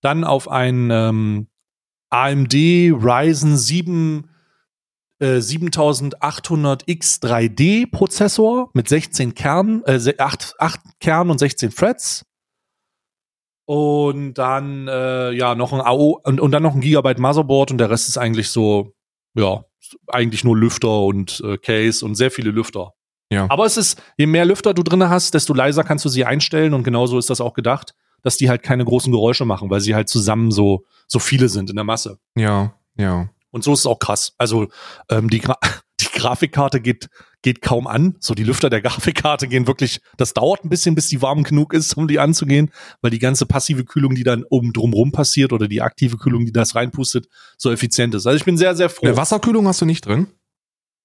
Dann 0.00 0.24
auf 0.24 0.48
ein 0.48 0.90
ähm, 0.90 1.48
AMD 2.10 2.54
Ryzen 2.54 3.56
7 3.56 4.30
äh, 5.18 5.38
7800X 5.38 7.22
3D 7.22 7.90
Prozessor 7.90 8.70
mit 8.74 8.88
16 8.88 9.34
Kernen, 9.34 9.82
äh, 9.84 10.14
8, 10.16 10.54
8 10.58 10.80
Kernen 11.00 11.30
und 11.30 11.38
16 11.38 11.70
Threads. 11.70 12.24
Und 13.66 14.34
dann 14.34 14.88
äh, 14.88 15.32
ja 15.32 15.54
noch 15.54 15.72
ein 15.72 15.80
AO 15.80 16.20
und, 16.24 16.40
und 16.40 16.52
dann 16.52 16.62
noch 16.62 16.74
ein 16.74 16.80
Gigabyte 16.80 17.18
Motherboard 17.18 17.72
und 17.72 17.78
der 17.78 17.90
Rest 17.90 18.08
ist 18.08 18.16
eigentlich 18.16 18.48
so, 18.48 18.94
ja, 19.34 19.64
eigentlich 20.08 20.44
nur 20.44 20.56
Lüfter 20.56 21.00
und 21.00 21.40
äh, 21.44 21.58
Case 21.58 22.04
und 22.04 22.14
sehr 22.14 22.30
viele 22.30 22.50
Lüfter. 22.50 22.94
Ja. 23.30 23.46
Aber 23.50 23.66
es 23.66 23.76
ist, 23.76 24.02
je 24.16 24.26
mehr 24.26 24.44
Lüfter 24.44 24.74
du 24.74 24.82
drin 24.82 25.08
hast, 25.08 25.34
desto 25.34 25.52
leiser 25.54 25.84
kannst 25.84 26.04
du 26.04 26.08
sie 26.08 26.24
einstellen 26.24 26.74
und 26.74 26.82
genauso 26.82 27.18
ist 27.18 27.30
das 27.30 27.40
auch 27.40 27.54
gedacht, 27.54 27.94
dass 28.22 28.36
die 28.36 28.48
halt 28.48 28.62
keine 28.62 28.84
großen 28.84 29.12
Geräusche 29.12 29.44
machen, 29.44 29.70
weil 29.70 29.80
sie 29.80 29.94
halt 29.94 30.08
zusammen 30.08 30.50
so, 30.50 30.84
so 31.06 31.18
viele 31.18 31.48
sind 31.48 31.70
in 31.70 31.76
der 31.76 31.84
Masse. 31.84 32.18
Ja, 32.36 32.74
ja. 32.96 33.28
Und 33.50 33.64
so 33.64 33.72
ist 33.72 33.80
es 33.80 33.86
auch 33.86 33.98
krass. 33.98 34.34
Also 34.38 34.68
ähm, 35.10 35.30
die, 35.30 35.42
Grafikkarte 36.18 36.80
geht, 36.80 37.08
geht 37.42 37.62
kaum 37.62 37.86
an. 37.86 38.16
So 38.20 38.34
die 38.34 38.44
Lüfter 38.44 38.68
der 38.68 38.82
Grafikkarte 38.82 39.48
gehen 39.48 39.66
wirklich, 39.66 40.00
das 40.16 40.34
dauert 40.34 40.64
ein 40.64 40.68
bisschen, 40.68 40.94
bis 40.94 41.08
die 41.08 41.22
warm 41.22 41.44
genug 41.44 41.72
ist, 41.72 41.96
um 41.96 42.08
die 42.08 42.18
anzugehen, 42.18 42.70
weil 43.00 43.10
die 43.10 43.18
ganze 43.18 43.46
passive 43.46 43.84
Kühlung, 43.84 44.14
die 44.14 44.24
dann 44.24 44.44
oben 44.50 44.72
drumrum 44.72 45.12
passiert 45.12 45.52
oder 45.52 45.68
die 45.68 45.80
aktive 45.80 46.16
Kühlung, 46.16 46.44
die 46.44 46.52
das 46.52 46.74
reinpustet, 46.74 47.28
so 47.56 47.70
effizient 47.70 48.14
ist. 48.14 48.26
Also 48.26 48.36
ich 48.36 48.44
bin 48.44 48.58
sehr, 48.58 48.74
sehr 48.76 48.90
froh. 48.90 49.06
Eine 49.06 49.16
Wasserkühlung 49.16 49.66
hast 49.68 49.80
du 49.80 49.86
nicht 49.86 50.04
drin? 50.04 50.26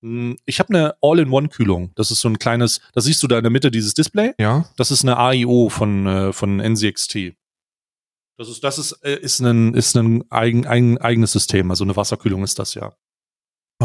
Hm, 0.02 0.36
Ich 0.46 0.60
habe 0.60 0.74
eine 0.74 0.96
All-in-One-Kühlung. 1.02 1.92
Das 1.96 2.12
ist 2.12 2.20
so 2.20 2.28
ein 2.30 2.40
kleines, 2.40 2.82
das 2.94 3.06
siehst 3.06 3.22
du 3.24 3.28
da 3.28 3.38
in 3.38 3.44
der 3.44 3.52
Mitte, 3.52 3.72
dieses 3.72 3.94
Display. 3.94 4.34
Ja. 4.38 4.66
Das 4.76 4.92
ist 4.92 5.04
eine 5.04 5.18
AIO 5.18 5.70
von, 5.70 6.08
äh, 6.08 6.34
von 6.34 6.60
NCXT. 6.60 7.34
Das 8.38 8.50
ist, 8.50 8.64
das 8.64 8.80
ist, 8.80 8.94
äh, 9.04 9.20
ist 9.20 9.40
ein, 9.42 9.76
ist 9.76 9.96
ein 9.96 10.30
eigen, 10.32 10.66
eigen, 10.66 10.98
eigenes 10.98 11.32
System. 11.32 11.70
Also 11.70 11.84
eine 11.84 11.96
Wasserkühlung 11.96 12.44
ist 12.44 12.58
das 12.58 12.74
ja. 12.74 12.94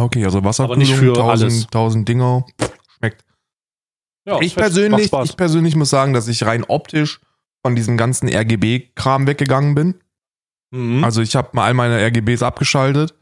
Okay, 0.03 0.25
also 0.25 0.45
Wasserkühlung, 0.45 0.79
nicht 0.79 0.95
für 0.95 1.09
1000, 1.09 1.29
alles. 1.29 1.65
1000 1.65 2.09
Dinger. 2.09 2.45
Schmeckt. 2.99 3.25
ja 4.27 4.41
ich 4.41 4.55
persönlich, 4.55 5.13
ich 5.25 5.37
persönlich 5.37 5.77
muss 5.77 5.91
sagen, 5.91 6.13
dass 6.13 6.29
ich 6.29 6.45
rein 6.45 6.65
optisch 6.65 7.21
von 7.65 7.77
diesem 7.77 7.97
ganzen 7.97 8.29
RGB-Kram 8.29 9.27
weggegangen 9.27 9.75
bin. 9.75 9.95
Mhm. 10.71 11.05
Also 11.05 11.23
ich 11.23 11.37
habe 11.37 11.51
mal 11.53 11.67
all 11.67 11.75
meine 11.75 12.05
RGBs 12.05 12.43
abgeschaltet 12.43 13.15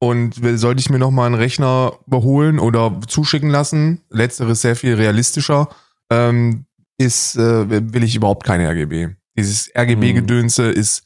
und 0.00 0.34
sollte 0.58 0.80
ich 0.80 0.90
mir 0.90 0.98
noch 0.98 1.10
mal 1.10 1.26
einen 1.26 1.34
Rechner 1.34 1.92
beholen 2.06 2.58
oder 2.58 3.00
zuschicken 3.06 3.50
lassen, 3.50 4.02
letzteres 4.10 4.60
sehr 4.62 4.76
viel 4.76 4.94
realistischer, 4.94 5.68
ähm, 6.10 6.66
ist 6.98 7.36
äh, 7.36 7.92
will 7.92 8.02
ich 8.04 8.16
überhaupt 8.16 8.44
keine 8.44 8.68
RGB. 8.68 9.14
Dieses 9.36 9.70
RGB-Gedönse 9.76 10.70
ist 10.70 11.04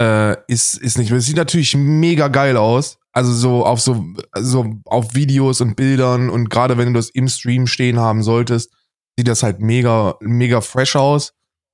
äh, 0.00 0.36
ist 0.46 0.76
ist 0.78 0.98
nicht. 0.98 1.10
Es 1.10 1.26
sieht 1.26 1.36
natürlich 1.36 1.74
mega 1.76 2.28
geil 2.28 2.56
aus. 2.56 2.98
Also 3.14 3.32
so 3.32 3.64
auf 3.64 3.80
so 3.80 4.04
so 4.36 4.74
auf 4.84 5.14
Videos 5.14 5.60
und 5.60 5.76
Bildern 5.76 6.28
und 6.28 6.50
gerade 6.50 6.76
wenn 6.76 6.92
du 6.92 6.98
das 6.98 7.10
im 7.10 7.28
Stream 7.28 7.66
stehen 7.66 7.98
haben 7.98 8.22
solltest, 8.22 8.72
sieht 9.16 9.28
das 9.28 9.42
halt 9.42 9.60
mega 9.60 10.16
mega 10.20 10.60
fresh 10.60 10.96
aus. 10.96 11.32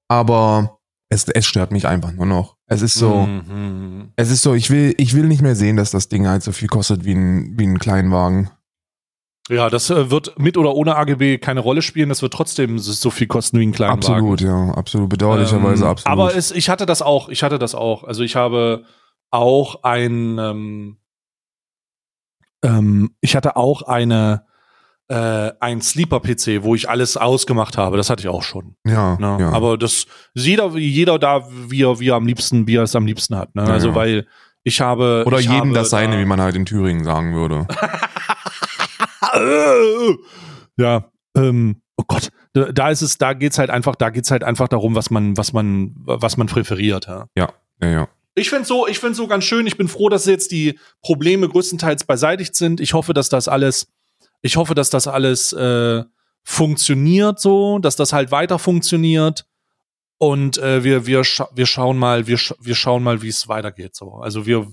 Aber 0.09 0.81
es, 1.09 1.25
es 1.29 1.47
stört 1.47 1.73
mich 1.73 1.89
einfach 1.89 2.13
nur 2.13 2.27
noch. 2.27 2.57
Es 2.67 2.83
ist 2.83 2.95
so. 2.95 3.27
Mhm. 3.27 4.13
Es 4.15 4.31
ist 4.31 4.43
so, 4.43 4.55
ich 4.55 4.71
will, 4.71 4.95
ich 4.97 5.15
will 5.15 5.27
nicht 5.27 5.43
mehr 5.43 5.57
sehen, 5.57 5.77
dass 5.77 5.91
das 5.91 6.09
Ding 6.09 6.29
halt 6.29 6.43
so 6.43 6.53
viel 6.53 6.69
kostet 6.69 7.05
wie 7.05 7.15
ein, 7.15 7.59
wie 7.59 7.67
ein 7.67 7.81
Kleinwagen. 7.81 8.51
Ja, 9.49 9.69
das 9.69 9.91
äh, 9.91 10.11
wird 10.11 10.39
mit 10.39 10.57
oder 10.57 10.75
ohne 10.75 10.95
AGB 10.95 11.39
keine 11.39 11.61
Rolle 11.61 11.83
spielen. 11.83 12.09
Das 12.11 12.23
wird 12.23 12.33
trotzdem 12.33 12.79
so 12.79 12.93
so 12.93 13.11
viel 13.11 13.27
kosten 13.27 13.59
wie 13.59 13.67
ein 13.67 13.73
kleiner 13.73 13.95
Absolut, 13.95 14.41
ja, 14.41 14.71
absolut. 14.75 15.09
Bedauerlicherweise 15.09 15.85
Ähm, 15.85 15.91
absolut. 15.91 16.13
Aber 16.13 16.37
es, 16.37 16.53
ich 16.53 16.69
hatte 16.69 16.87
das 16.87 17.03
auch. 17.03 17.29
Ich 17.29 17.43
hatte 17.43 17.59
das 17.59 17.75
auch. 17.75 18.05
Also 18.05 18.23
ich 18.23 18.37
habe 18.37 18.85
auch 19.33 19.83
ein, 19.83 20.39
ähm, 20.39 21.00
ähm, 22.65 23.15
ich 23.21 23.37
hatte 23.37 23.57
auch 23.57 23.83
eine, 23.83 24.45
äh, 25.09 25.51
ein 25.61 25.81
Sleeper-PC, 25.81 26.63
wo 26.63 26.75
ich 26.75 26.89
alles 26.89 27.17
ausgemacht 27.17 27.77
habe. 27.79 27.97
Das 27.97 28.11
hatte 28.11 28.21
ich 28.23 28.29
auch 28.29 28.43
schon. 28.43 28.77
ja, 28.87 29.17
Ne? 29.19 29.39
ja. 29.41 29.51
Aber 29.53 29.77
das 29.79 30.07
jeder, 30.35 30.77
jeder 30.77 31.19
da, 31.19 31.47
wie 31.51 31.83
er, 31.83 31.99
wie 32.01 32.09
er 32.11 32.15
am 32.17 32.27
liebsten, 32.27 32.67
wie 32.67 32.77
er 32.77 32.83
es 32.85 32.95
am 32.97 33.07
liebsten 33.07 33.37
hat. 33.37 33.55
Ne? 33.55 33.65
Ja, 33.65 33.73
also 33.73 33.89
ja. 33.89 33.95
weil 33.95 34.27
ich 34.63 34.81
habe 34.81 35.25
Oder 35.27 35.39
ich 35.39 35.47
jedem 35.47 35.59
habe 35.71 35.73
das 35.75 35.91
seine, 35.91 36.17
da- 36.17 36.21
wie 36.21 36.27
man 36.27 36.41
halt 36.41 36.55
in 36.55 36.65
Thüringen 36.67 37.03
sagen 37.05 37.35
würde. 37.35 37.67
ja, 40.77 41.05
ähm, 41.37 41.83
oh 41.97 42.05
Gott, 42.07 42.31
da 42.53 42.73
da 42.73 42.91
ist 42.91 43.03
es, 43.03 43.19
da 43.19 43.33
geht's 43.33 43.59
halt 43.59 43.71
einfach, 43.71 43.95
da 43.97 44.11
geht's 44.11 44.31
halt 44.31 44.45
einfach 44.45 44.69
darum, 44.69 44.95
was 44.95 45.11
man, 45.11 45.37
was 45.37 45.53
man, 45.53 45.93
was 45.97 46.37
man 46.37 46.47
präferiert. 46.47 47.07
Ja. 47.07 47.27
Ja, 47.37 47.49
ja. 47.83 48.09
Ich 48.41 48.51
finde 48.51 48.65
so, 48.65 48.87
ich 48.87 48.99
finde 48.99 49.15
so 49.15 49.27
ganz 49.27 49.45
schön. 49.45 49.67
Ich 49.67 49.77
bin 49.77 49.87
froh, 49.87 50.09
dass 50.09 50.25
jetzt 50.25 50.51
die 50.51 50.79
Probleme 51.03 51.49
größtenteils 51.49 52.05
beseitigt 52.05 52.55
sind. 52.55 52.81
Ich 52.81 52.95
hoffe, 52.95 53.13
dass 53.13 53.29
das 53.29 53.49
alles, 53.49 53.93
ich 54.41 54.57
hoffe, 54.57 54.75
dass 54.75 54.89
das 54.89 55.07
alles 55.07 55.53
äh, 55.53 56.03
funktioniert 56.43 57.39
so, 57.39 57.79
dass 57.79 57.97
das 57.97 58.13
halt 58.13 58.31
weiter 58.31 58.59
funktioniert. 58.59 59.45
Und 60.17 60.59
äh, 60.59 60.85
wir, 60.85 61.07
wir, 61.07 61.23
scha 61.25 61.49
wir 61.55 61.67
schauen 61.67 61.99
mal, 61.99 62.27
wir, 62.27 62.39
sch 62.39 62.55
wir 62.61 62.75
schauen 62.75 63.03
mal, 63.03 63.23
wie 63.23 63.29
es 63.29 63.49
weitergeht. 63.49 63.95
So. 63.95 64.15
Also 64.15 64.47
wir, 64.47 64.67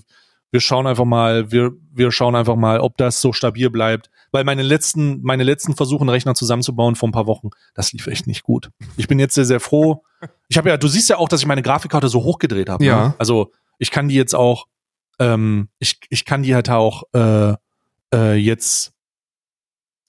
wir 0.50 0.60
schauen 0.60 0.86
einfach 0.86 1.04
mal, 1.04 1.52
wir, 1.52 1.72
wir 1.92 2.10
schauen 2.10 2.34
einfach 2.34 2.56
mal, 2.56 2.80
ob 2.80 2.96
das 2.96 3.20
so 3.20 3.32
stabil 3.32 3.70
bleibt. 3.70 4.10
Weil 4.30 4.44
meine 4.44 4.62
letzten, 4.62 5.22
meine 5.22 5.42
letzten 5.42 5.74
Versuche, 5.74 6.02
einen 6.02 6.10
Rechner 6.10 6.34
zusammenzubauen 6.34 6.96
vor 6.96 7.08
ein 7.08 7.12
paar 7.12 7.26
Wochen, 7.26 7.50
das 7.74 7.92
lief 7.92 8.06
echt 8.06 8.26
nicht 8.26 8.42
gut. 8.42 8.70
Ich 8.96 9.08
bin 9.08 9.18
jetzt 9.18 9.34
sehr, 9.34 9.44
sehr 9.44 9.60
froh. 9.60 10.04
Ich 10.48 10.58
habe 10.58 10.68
ja, 10.68 10.76
du 10.76 10.88
siehst 10.88 11.08
ja 11.08 11.16
auch, 11.18 11.28
dass 11.28 11.40
ich 11.40 11.46
meine 11.46 11.62
Grafikkarte 11.62 12.08
so 12.08 12.22
hochgedreht 12.24 12.68
habe. 12.68 12.84
Ja. 12.84 13.08
Ne? 13.08 13.14
Also 13.18 13.52
ich 13.78 13.90
kann 13.90 14.08
die 14.08 14.14
jetzt 14.14 14.34
auch, 14.34 14.66
ähm, 15.18 15.68
ich, 15.78 16.00
ich 16.10 16.24
kann 16.24 16.42
die 16.42 16.54
halt 16.54 16.68
auch 16.70 17.04
äh, 17.12 17.54
äh, 18.14 18.34
jetzt 18.34 18.92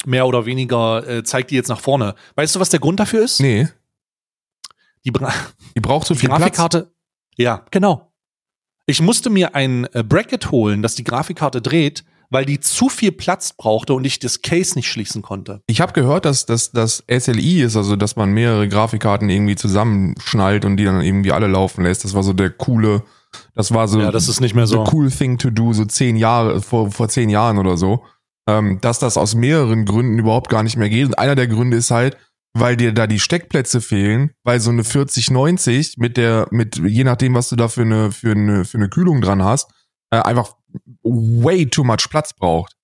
mehr 0.05 0.27
oder 0.27 0.45
weniger, 0.45 1.07
äh, 1.07 1.23
zeigt 1.23 1.51
die 1.51 1.55
jetzt 1.55 1.67
nach 1.69 1.79
vorne. 1.79 2.15
Weißt 2.35 2.55
du, 2.55 2.59
was 2.59 2.69
der 2.69 2.79
Grund 2.79 2.99
dafür 2.99 3.23
ist? 3.23 3.39
Nee, 3.41 3.67
Die, 5.05 5.11
Bra 5.11 5.33
die 5.75 5.81
braucht 5.81 6.07
so 6.07 6.13
die 6.13 6.21
viel 6.21 6.29
Platz. 6.29 6.39
Grafikkarte. 6.41 6.91
Ja, 7.37 7.65
genau. 7.71 8.08
Ich 8.89 9.03
musste 9.03 9.29
mir 9.29 9.53
ein 9.53 9.85
äh, 9.93 10.03
Bracket 10.03 10.49
holen, 10.49 10.81
das 10.81 10.95
die 10.95 11.03
Grafikkarte 11.03 11.61
dreht, 11.61 12.03
weil 12.31 12.43
die 12.45 12.59
zu 12.59 12.89
viel 12.89 13.11
Platz 13.11 13.53
brauchte 13.53 13.93
und 13.93 14.03
ich 14.03 14.17
das 14.17 14.41
Case 14.41 14.73
nicht 14.75 14.87
schließen 14.87 15.21
konnte. 15.21 15.61
Ich 15.67 15.79
habe 15.79 15.93
gehört, 15.93 16.25
dass 16.25 16.47
dass 16.47 16.71
das 16.71 17.03
SLI 17.07 17.61
ist, 17.61 17.75
also 17.77 17.95
dass 17.95 18.15
man 18.15 18.31
mehrere 18.31 18.67
Grafikkarten 18.67 19.29
irgendwie 19.29 19.55
zusammenschnallt 19.55 20.65
und 20.65 20.77
die 20.77 20.85
dann 20.85 21.01
irgendwie 21.01 21.31
alle 21.31 21.45
laufen 21.45 21.83
lässt. 21.83 22.03
Das 22.03 22.15
war 22.15 22.23
so 22.23 22.33
der 22.33 22.49
coole, 22.49 23.03
das 23.53 23.71
war 23.71 23.87
so 23.87 23.99
Ja, 24.01 24.09
das 24.11 24.27
ist 24.27 24.41
nicht 24.41 24.55
mehr 24.55 24.65
so. 24.65 24.83
cool 24.91 25.11
thing 25.11 25.37
to 25.37 25.51
do, 25.51 25.71
so 25.71 25.85
zehn 25.85 26.15
Jahre, 26.15 26.59
vor, 26.59 26.91
vor 26.91 27.09
zehn 27.09 27.29
Jahren 27.29 27.59
oder 27.59 27.77
so. 27.77 28.03
Ähm, 28.47 28.79
dass 28.81 28.97
das 28.97 29.17
aus 29.17 29.35
mehreren 29.35 29.85
Gründen 29.85 30.17
überhaupt 30.17 30.49
gar 30.49 30.63
nicht 30.63 30.77
mehr 30.77 30.89
geht. 30.89 31.05
Und 31.05 31.19
einer 31.19 31.35
der 31.35 31.45
Gründe 31.47 31.77
ist 31.77 31.91
halt, 31.91 32.17
weil 32.53 32.75
dir 32.75 32.93
da 32.93 33.07
die 33.07 33.19
Steckplätze 33.19 33.81
fehlen, 33.81 34.31
weil 34.43 34.59
so 34.59 34.71
eine 34.71 34.83
4090 34.83 35.97
mit 35.97 36.17
der, 36.17 36.47
mit, 36.51 36.77
je 36.77 37.03
nachdem, 37.03 37.35
was 37.35 37.49
du 37.49 37.55
da 37.55 37.67
für 37.67 37.81
eine, 37.81 38.11
für 38.11 38.31
eine, 38.31 38.65
für 38.65 38.77
eine 38.77 38.89
Kühlung 38.89 39.21
dran 39.21 39.43
hast, 39.43 39.71
äh, 40.11 40.17
einfach 40.17 40.55
way 41.03 41.67
too 41.67 41.83
much 41.83 42.09
Platz 42.09 42.33
braucht. 42.33 42.75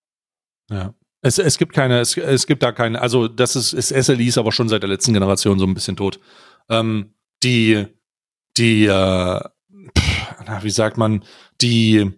Ja. 0.69 0.93
Es, 1.21 1.39
es 1.39 1.57
gibt 1.57 1.73
keine, 1.73 1.99
es, 1.99 2.15
es 2.17 2.45
gibt 2.45 2.61
da 2.61 2.71
keine, 2.71 3.01
also 3.01 3.27
das 3.27 3.55
ist, 3.55 3.73
ist 3.73 3.89
SLI 3.89 4.27
ist 4.27 4.37
aber 4.37 4.51
schon 4.51 4.69
seit 4.69 4.83
der 4.83 4.89
letzten 4.89 5.13
Generation 5.13 5.57
so 5.57 5.65
ein 5.65 5.73
bisschen 5.73 5.95
tot. 5.95 6.19
Ähm, 6.69 7.15
die, 7.41 7.87
die, 8.57 8.85
äh, 8.85 9.39
pff, 9.97 10.35
na, 10.45 10.63
wie 10.63 10.69
sagt 10.69 10.97
man, 10.97 11.23
die 11.61 12.11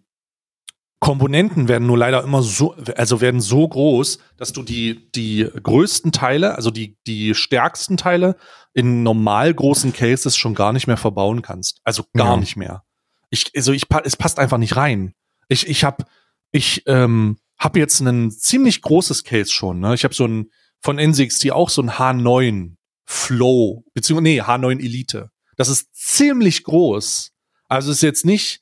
Komponenten 0.99 1.67
werden 1.67 1.85
nur 1.87 1.97
leider 1.97 2.23
immer 2.23 2.41
so, 2.41 2.73
also 2.95 3.21
werden 3.21 3.39
so 3.39 3.67
groß, 3.67 4.17
dass 4.35 4.51
du 4.51 4.63
die, 4.63 5.11
die 5.11 5.47
größten 5.61 6.11
Teile, 6.11 6.55
also 6.55 6.71
die, 6.71 6.97
die 7.05 7.35
stärksten 7.35 7.97
Teile 7.97 8.35
in 8.73 9.03
normal 9.03 9.53
großen 9.53 9.93
Cases 9.93 10.35
schon 10.35 10.55
gar 10.55 10.73
nicht 10.73 10.87
mehr 10.87 10.97
verbauen 10.97 11.41
kannst. 11.43 11.81
Also 11.83 12.03
gar 12.13 12.31
Ja. 12.31 12.37
nicht 12.37 12.55
mehr. 12.55 12.83
Ich, 13.29 13.51
also 13.55 13.73
ich, 13.73 13.83
es 14.05 14.15
passt 14.15 14.39
einfach 14.39 14.57
nicht 14.57 14.75
rein. 14.75 15.13
Ich, 15.49 15.67
ich 15.67 15.83
habe, 15.83 16.05
ich 16.51 16.83
ähm, 16.87 17.37
habe 17.59 17.79
jetzt 17.79 17.99
ein 17.99 18.31
ziemlich 18.31 18.81
großes 18.81 19.23
Case 19.23 19.51
schon. 19.51 19.79
Ne? 19.79 19.93
Ich 19.93 20.03
habe 20.03 20.13
so 20.15 20.25
ein 20.25 20.49
von 20.81 20.99
N6T 20.99 21.51
auch 21.51 21.69
so 21.69 21.81
ein 21.81 21.91
H9 21.91 22.75
Flow, 23.05 23.83
beziehungsweise 23.93 24.23
nee, 24.35 24.41
H9 24.41 24.79
Elite. 24.79 25.29
Das 25.57 25.69
ist 25.69 25.93
ziemlich 25.95 26.63
groß. 26.63 27.31
Also 27.67 27.91
ist 27.91 28.01
jetzt 28.03 28.25
nicht, 28.25 28.61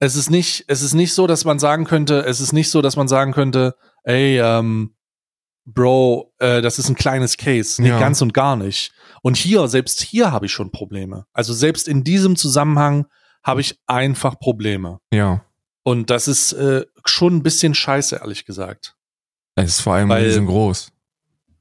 es 0.00 0.16
ist 0.16 0.30
nicht, 0.30 0.64
es 0.68 0.82
ist 0.82 0.94
nicht 0.94 1.12
so, 1.14 1.26
dass 1.26 1.44
man 1.44 1.58
sagen 1.58 1.84
könnte, 1.84 2.20
es 2.24 2.40
ist 2.40 2.52
nicht 2.52 2.70
so, 2.70 2.82
dass 2.82 2.96
man 2.96 3.08
sagen 3.08 3.32
könnte, 3.32 3.74
ey, 4.04 4.38
ähm, 4.40 4.94
Bro, 5.64 6.32
äh, 6.38 6.62
das 6.62 6.78
ist 6.78 6.88
ein 6.88 6.94
kleines 6.94 7.36
Case. 7.36 7.82
Nee, 7.82 7.88
Ja. 7.90 7.98
ganz 8.00 8.22
und 8.22 8.32
gar 8.32 8.56
nicht. 8.56 8.92
Und 9.22 9.36
hier, 9.36 9.68
selbst 9.68 10.00
hier 10.00 10.32
habe 10.32 10.46
ich 10.46 10.52
schon 10.52 10.70
Probleme. 10.70 11.26
Also 11.34 11.52
selbst 11.52 11.88
in 11.88 12.04
diesem 12.04 12.36
Zusammenhang 12.36 13.06
habe 13.42 13.60
ich 13.60 13.78
einfach 13.86 14.38
Probleme. 14.38 14.98
Ja. 15.12 15.44
Und 15.82 16.08
das 16.10 16.26
ist 16.26 16.52
äh, 16.54 16.86
schon 17.04 17.36
ein 17.36 17.42
bisschen 17.42 17.74
scheiße, 17.74 18.16
ehrlich 18.16 18.46
gesagt. 18.46 18.94
Es 19.56 19.70
ist 19.70 19.80
vor 19.80 19.94
allem 19.94 20.08
Weil- 20.08 20.24
riesengroß. 20.24 20.90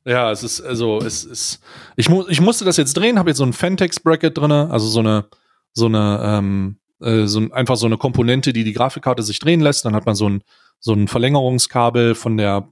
Ja, 0.05 0.31
es 0.31 0.41
ist, 0.41 0.61
also, 0.61 0.99
es 0.99 1.25
ist. 1.25 1.59
Ich, 1.97 2.07
mu 2.07 2.23
ich 2.29 2.39
musste 2.39 2.63
das 2.63 2.77
jetzt 2.77 2.95
drehen, 2.95 3.19
habe 3.19 3.29
jetzt 3.29 3.39
so 3.39 3.43
ein 3.43 3.51
Fentex-Bracket 3.51 4.37
drin, 4.37 4.53
also 4.53 4.87
so 4.87 4.99
eine, 4.99 5.25
so 5.73 5.87
eine, 5.87 6.21
ähm, 6.23 6.79
äh, 7.01 7.25
so 7.25 7.39
ein, 7.39 7.53
einfach 7.53 7.75
so 7.77 7.85
eine 7.85 7.97
Komponente, 7.97 8.53
die 8.53 8.63
die 8.63 8.73
Grafikkarte 8.73 9.23
sich 9.23 9.39
drehen 9.39 9.61
lässt. 9.61 9.85
Dann 9.85 9.95
hat 9.95 10.05
man 10.05 10.15
so 10.15 10.29
ein, 10.29 10.41
so 10.79 10.93
ein 10.93 11.07
Verlängerungskabel 11.07 12.15
von 12.15 12.37
der 12.37 12.69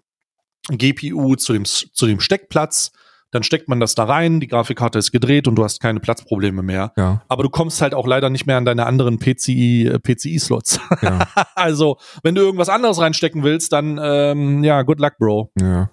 GPU 0.69 1.35
zu 1.35 1.53
dem, 1.53 1.65
zu 1.65 2.05
dem 2.07 2.19
Steckplatz. 2.19 2.91
Dann 3.31 3.43
steckt 3.43 3.67
man 3.67 3.79
das 3.79 3.95
da 3.95 4.05
rein, 4.05 4.39
die 4.39 4.47
Grafikkarte 4.47 4.97
ist 4.97 5.11
gedreht 5.11 5.47
und 5.47 5.55
du 5.55 5.63
hast 5.63 5.81
keine 5.81 5.99
Platzprobleme 5.99 6.61
mehr. 6.61 6.93
Ja, 6.95 7.21
Aber 7.27 7.43
du 7.43 7.49
kommst 7.49 7.81
halt 7.81 7.93
auch 7.93 8.07
leider 8.07 8.29
nicht 8.29 8.45
mehr 8.45 8.55
an 8.55 8.65
deine 8.65 8.85
anderen 8.85 9.19
PCI, 9.19 9.87
äh, 9.87 9.99
PCI-Slots. 9.99 10.79
ja, 11.01 11.27
also, 11.55 11.97
wenn 12.23 12.35
du 12.35 12.41
irgendwas 12.41 12.69
anderes 12.69 12.99
reinstecken 12.99 13.43
willst, 13.43 13.73
dann, 13.73 13.99
ähm, 14.01 14.63
ja, 14.63 14.83
good 14.83 14.99
luck, 14.99 15.17
Bro. 15.19 15.51
ja. 15.59 15.89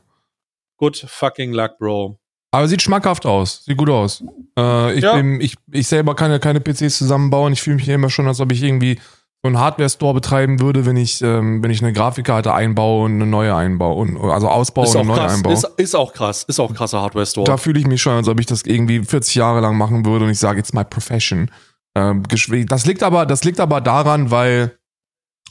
Good 0.76 1.04
fucking 1.08 1.52
luck, 1.52 1.78
Bro. 1.78 2.18
Aber 2.52 2.68
sieht 2.68 2.82
schmackhaft 2.82 3.24
aus. 3.26 3.64
Sieht 3.64 3.76
gut 3.78 3.88
aus. 3.90 4.22
Äh, 4.58 4.94
ich, 4.94 5.02
Ja. 5.02 5.16
bin, 5.16 5.40
ich, 5.40 5.56
ich 5.72 5.88
selber 5.88 6.14
kann 6.14 6.30
ja 6.30 6.38
keine 6.38 6.60
PCs 6.60 6.98
zusammenbauen. 6.98 7.52
Ich 7.54 7.62
fühle 7.62 7.76
mich 7.76 7.88
immer 7.88 8.10
schon, 8.10 8.28
als 8.28 8.40
ob 8.40 8.52
ich 8.52 8.62
irgendwie 8.62 9.00
so 9.42 9.48
einen 9.48 9.58
Hardware-Store 9.58 10.14
betreiben 10.14 10.60
würde, 10.60 10.86
wenn 10.86 10.96
ich, 10.96 11.20
ähm, 11.22 11.64
wenn 11.64 11.70
ich 11.70 11.82
eine 11.82 11.92
Grafikkarte 11.92 12.52
einbaue 12.54 13.06
und 13.06 13.14
eine 13.14 13.26
neue 13.26 13.56
einbaue. 13.56 13.94
Und, 13.96 14.16
also 14.30 14.48
ausbaue 14.48 14.84
Ist 14.84 14.94
und 14.94 15.00
eine 15.00 15.08
neue 15.08 15.18
krass. 15.18 15.34
einbaue. 15.34 15.52
Ist, 15.54 15.64
ist 15.78 15.94
auch 15.96 16.12
krass. 16.12 16.44
Ist 16.44 16.60
auch 16.60 16.68
ein 16.68 16.76
krasser 16.76 17.00
Hardware-Store. 17.00 17.46
da 17.46 17.56
fühle 17.56 17.80
ich 17.80 17.86
mich 17.86 18.00
schon, 18.02 18.12
als 18.12 18.28
ob 18.28 18.38
ich 18.38 18.46
das 18.46 18.62
irgendwie 18.62 19.02
40 19.02 19.34
Jahre 19.34 19.60
lang 19.60 19.76
machen 19.76 20.04
würde 20.04 20.26
und 20.26 20.30
ich 20.30 20.38
sage, 20.38 20.60
it's 20.60 20.72
my 20.74 20.84
profession. 20.84 21.50
Ähm, 21.96 22.22
das 22.28 22.86
liegt 22.86 23.02
aber, 23.02 23.26
das 23.26 23.42
liegt 23.44 23.58
aber 23.60 23.80
daran, 23.80 24.30
weil 24.30 24.76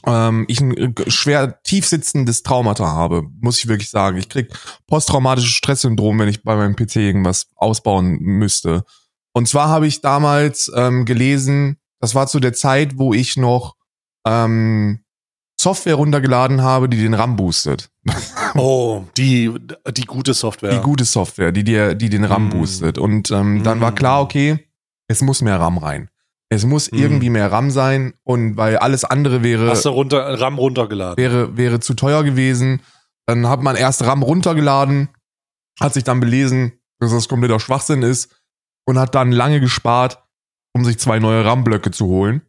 ähm, 0.06 0.44
ich 0.48 0.60
ein 0.60 0.76
äh, 0.76 1.10
schwer 1.10 1.62
tief 1.62 1.86
sitzendes 1.86 2.42
Traumata 2.42 2.86
habe, 2.86 3.22
muss 3.40 3.58
ich 3.58 3.68
wirklich 3.68 3.90
sagen. 3.90 4.16
Ich 4.18 4.28
krieg 4.28 4.48
posttraumatisches 4.86 5.52
Stresssyndrom, 5.52 6.18
wenn 6.18 6.28
ich 6.28 6.42
bei 6.42 6.56
meinem 6.56 6.76
PC 6.76 6.96
irgendwas 6.96 7.48
ausbauen 7.56 8.18
müsste. 8.20 8.84
Und 9.32 9.48
zwar 9.48 9.68
habe 9.68 9.86
ich 9.86 10.00
damals 10.00 10.70
ähm, 10.74 11.04
gelesen, 11.04 11.76
das 12.00 12.14
war 12.14 12.26
zu 12.26 12.40
der 12.40 12.52
Zeit, 12.52 12.98
wo 12.98 13.14
ich 13.14 13.36
noch 13.36 13.76
ähm, 14.26 15.00
Software 15.58 15.94
runtergeladen 15.94 16.62
habe, 16.62 16.88
die 16.88 16.96
den 16.98 17.14
RAM 17.14 17.36
boostet. 17.36 17.88
Oh, 18.54 19.04
die, 19.16 19.50
die 19.96 20.02
gute 20.04 20.34
Software. 20.34 20.72
Die 20.74 20.82
gute 20.82 21.06
Software, 21.06 21.52
die 21.52 21.64
dir, 21.64 21.94
die 21.94 22.10
den 22.10 22.24
RAM 22.24 22.48
Mm. 22.48 22.50
boostet. 22.50 22.98
Und 22.98 23.30
ähm, 23.30 23.62
dann 23.62 23.80
war 23.80 23.92
Mm. 23.92 23.94
klar, 23.94 24.20
okay, 24.20 24.68
es 25.08 25.22
muss 25.22 25.40
mehr 25.40 25.58
RAM 25.58 25.78
rein. 25.78 26.10
Es 26.52 26.66
muss 26.66 26.90
Mm. 26.92 26.96
irgendwie 26.96 27.30
mehr 27.30 27.50
RAM 27.50 27.70
sein 27.70 28.12
und 28.24 28.56
weil 28.56 28.76
alles 28.76 29.04
andere 29.04 29.42
wäre, 29.42 29.68
Hast 29.70 29.84
du 29.86 29.88
runter, 29.90 30.38
RAM 30.40 30.58
runtergeladen? 30.58 31.16
wäre, 31.16 31.56
wäre 31.56 31.80
zu 31.80 31.94
teuer 31.94 32.22
gewesen. 32.24 32.82
Dann 33.26 33.48
hat 33.48 33.62
man 33.62 33.76
erst 33.76 34.04
RAM 34.04 34.22
runtergeladen, 34.22 35.08
hat 35.80 35.94
sich 35.94 36.04
dann 36.04 36.20
belesen, 36.20 36.72
dass 37.00 37.12
das 37.12 37.28
kompletter 37.28 37.58
Schwachsinn 37.60 38.02
ist 38.02 38.34
und 38.86 38.98
hat 38.98 39.14
dann 39.14 39.32
lange 39.32 39.60
gespart, 39.60 40.22
um 40.74 40.84
sich 40.84 40.98
zwei 40.98 41.18
neue 41.18 41.44
RAM-Blöcke 41.44 41.90
zu 41.90 42.06
holen. 42.06 42.42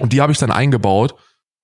Und 0.00 0.12
die 0.12 0.20
habe 0.20 0.32
ich 0.32 0.38
dann 0.38 0.50
eingebaut. 0.50 1.14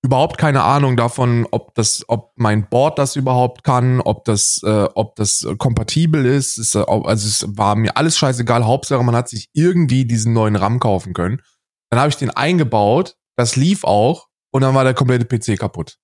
Überhaupt 0.05 0.39
keine 0.39 0.62
Ahnung 0.62 0.97
davon, 0.97 1.49
ob 1.51 1.75
das, 1.75 2.05
ob 2.07 2.31
mein 2.37 2.69
Board 2.69 2.99
das 2.99 3.17
überhaupt 3.17 3.64
kann, 3.64 4.01
ob 4.01 4.25
das, 4.25 4.61
äh, 4.62 4.87
ob 4.95 5.17
das 5.17 5.43
äh, 5.43 5.57
kompatibel 5.57 6.25
ist. 6.27 6.59
ist 6.59 6.75
äh, 6.77 6.85
also 6.87 7.27
es 7.27 7.45
war 7.57 7.75
mir 7.75 7.97
alles 7.97 8.17
scheißegal. 8.19 8.64
Hauptsache, 8.67 9.03
man 9.03 9.17
hat 9.17 9.29
sich 9.29 9.49
irgendwie 9.55 10.05
diesen 10.05 10.33
neuen 10.33 10.55
RAM 10.55 10.79
kaufen 10.79 11.12
können. 11.14 11.41
Dann 11.91 12.01
habe 12.01 12.11
ich 12.11 12.16
den 12.16 12.30
eingebaut. 12.30 13.16
Das 13.37 13.57
lief 13.57 13.84
auch. 13.84 14.28
Und 14.51 14.62
dann 14.62 14.74
war 14.74 14.84
der 14.84 14.95
komplette 14.95 15.26
PC 15.26 15.59
kaputt. 15.59 15.99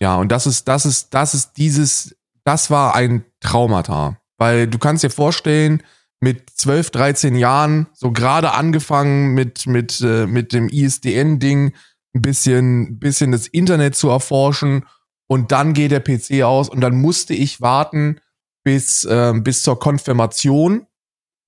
Ja, 0.00 0.16
und 0.16 0.32
das 0.32 0.46
ist, 0.46 0.66
das 0.66 0.86
ist, 0.86 1.14
das 1.14 1.34
ist 1.34 1.52
dieses, 1.56 2.16
das 2.44 2.70
war 2.70 2.94
ein 2.94 3.24
Traumata. 3.40 4.18
Weil 4.38 4.66
du 4.66 4.78
kannst 4.78 5.04
dir 5.04 5.10
vorstellen, 5.10 5.82
mit 6.20 6.50
12, 6.50 6.90
13 6.90 7.36
Jahren, 7.36 7.86
so 7.92 8.10
gerade 8.10 8.52
angefangen 8.52 9.34
mit, 9.34 9.66
mit, 9.66 10.00
äh, 10.00 10.26
mit 10.26 10.52
dem 10.52 10.68
ISDN-Ding, 10.68 11.74
ein 12.14 12.22
bisschen, 12.22 12.98
bisschen 12.98 13.30
das 13.30 13.46
Internet 13.46 13.94
zu 13.94 14.08
erforschen 14.08 14.86
und 15.26 15.52
dann 15.52 15.74
geht 15.74 15.90
der 15.90 16.00
PC 16.00 16.42
aus 16.42 16.68
und 16.68 16.80
dann 16.80 17.00
musste 17.00 17.34
ich 17.34 17.60
warten 17.60 18.20
bis, 18.64 19.06
ähm, 19.08 19.44
bis 19.44 19.62
zur 19.62 19.78
Konfirmation. 19.78 20.86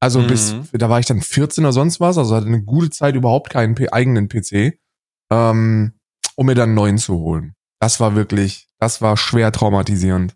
Also 0.01 0.21
Mhm. 0.21 0.27
bis, 0.27 0.55
da 0.73 0.89
war 0.91 1.01
ich 1.01 1.07
dann 1.07 1.21
14 1.21 1.65
oder 1.65 1.73
sonst 1.73 2.01
was, 2.01 2.19
also 2.19 2.35
hatte 2.37 2.47
eine 2.47 2.63
gute 2.63 2.91
Zeit 2.91 3.15
überhaupt 3.15 3.51
keinen 3.51 3.75
P 3.75 3.89
eigenen 3.91 4.29
PC, 4.29 4.79
ähm, 5.33 5.93
um 6.35 6.47
mir 6.47 6.55
dann 6.55 6.71
einen 6.71 6.75
neuen 6.75 6.99
zu 6.99 7.15
holen. 7.19 7.55
Das 7.81 7.99
war 8.01 8.15
wirklich, 8.15 8.69
das 8.79 9.01
war 9.03 9.17
schwer 9.17 9.53
traumatisierend. 9.53 10.35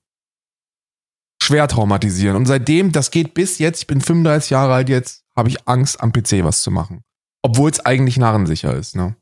Schwer 1.42 1.68
traumatisierend. 1.68 2.36
Und 2.38 2.46
seitdem, 2.46 2.92
das 2.92 3.11
geht 3.11 3.34
bis 3.34 3.58
jetzt, 3.58 3.80
ich 3.80 3.86
bin 3.86 4.00
35 4.00 4.50
Jahre 4.50 4.74
alt 4.74 4.88
jetzt, 4.88 5.24
habe 5.36 5.48
ich 5.48 5.66
Angst, 5.68 6.00
am 6.02 6.12
PC 6.12 6.44
was 6.44 6.62
zu 6.62 6.70
machen. 6.70 7.02
Obwohl 7.42 7.70
es 7.70 7.80
eigentlich 7.80 8.18
narrensicher 8.18 8.74
ist, 8.74 8.94
ne? 8.96 9.16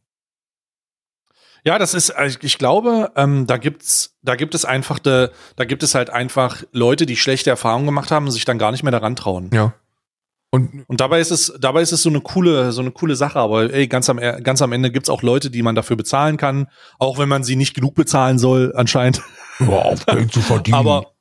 Ja, 1.64 1.78
das 1.78 1.94
ist, 1.94 2.10
also 2.10 2.38
ich 2.42 2.58
glaube, 2.58 3.12
ähm, 3.16 3.46
da 3.46 3.56
gibt's, 3.56 4.16
da 4.22 4.36
gibt 4.36 4.54
es 4.54 4.64
einfach, 4.64 4.98
de, 4.98 5.30
da 5.56 5.64
gibt 5.64 5.82
es 5.82 5.94
halt 5.94 6.08
einfach 6.10 6.62
Leute, 6.72 7.04
die 7.04 7.16
schlechte 7.16 7.50
Erfahrungen 7.50 7.86
gemacht 7.86 8.10
haben 8.10 8.26
und 8.26 8.32
sich 8.32 8.44
dann 8.44 8.58
gar 8.58 8.70
nicht 8.70 8.82
mehr 8.84 8.92
daran 8.92 9.16
trauen. 9.16 9.50
Ja. 9.52 9.74
Und 10.50 10.84
Und 10.86 11.00
dabei 11.00 11.20
ist 11.20 11.30
es, 11.30 11.52
dabei 11.60 11.82
ist 11.82 11.92
es 11.92 12.02
so 12.02 12.08
eine 12.08 12.20
coole, 12.20 12.72
so 12.72 12.80
eine 12.80 12.90
coole 12.90 13.16
Sache. 13.16 13.38
Aber 13.38 13.72
ey, 13.72 13.86
ganz 13.86 14.08
am, 14.08 14.18
ganz 14.18 14.62
am 14.62 14.72
Ende 14.72 14.90
gibt's 14.90 15.10
auch 15.10 15.22
Leute, 15.22 15.50
die 15.50 15.62
man 15.62 15.74
dafür 15.74 15.96
bezahlen 15.96 16.36
kann, 16.36 16.68
auch 16.98 17.18
wenn 17.18 17.28
man 17.28 17.44
sie 17.44 17.56
nicht 17.56 17.74
genug 17.74 17.94
bezahlen 17.94 18.38
soll, 18.38 18.72
anscheinend. 18.74 19.22
überhaupt 19.58 20.06
Geld 20.06 20.32
zu 20.32 20.40
verdienen. 20.40 20.76
Aber, 20.76 21.12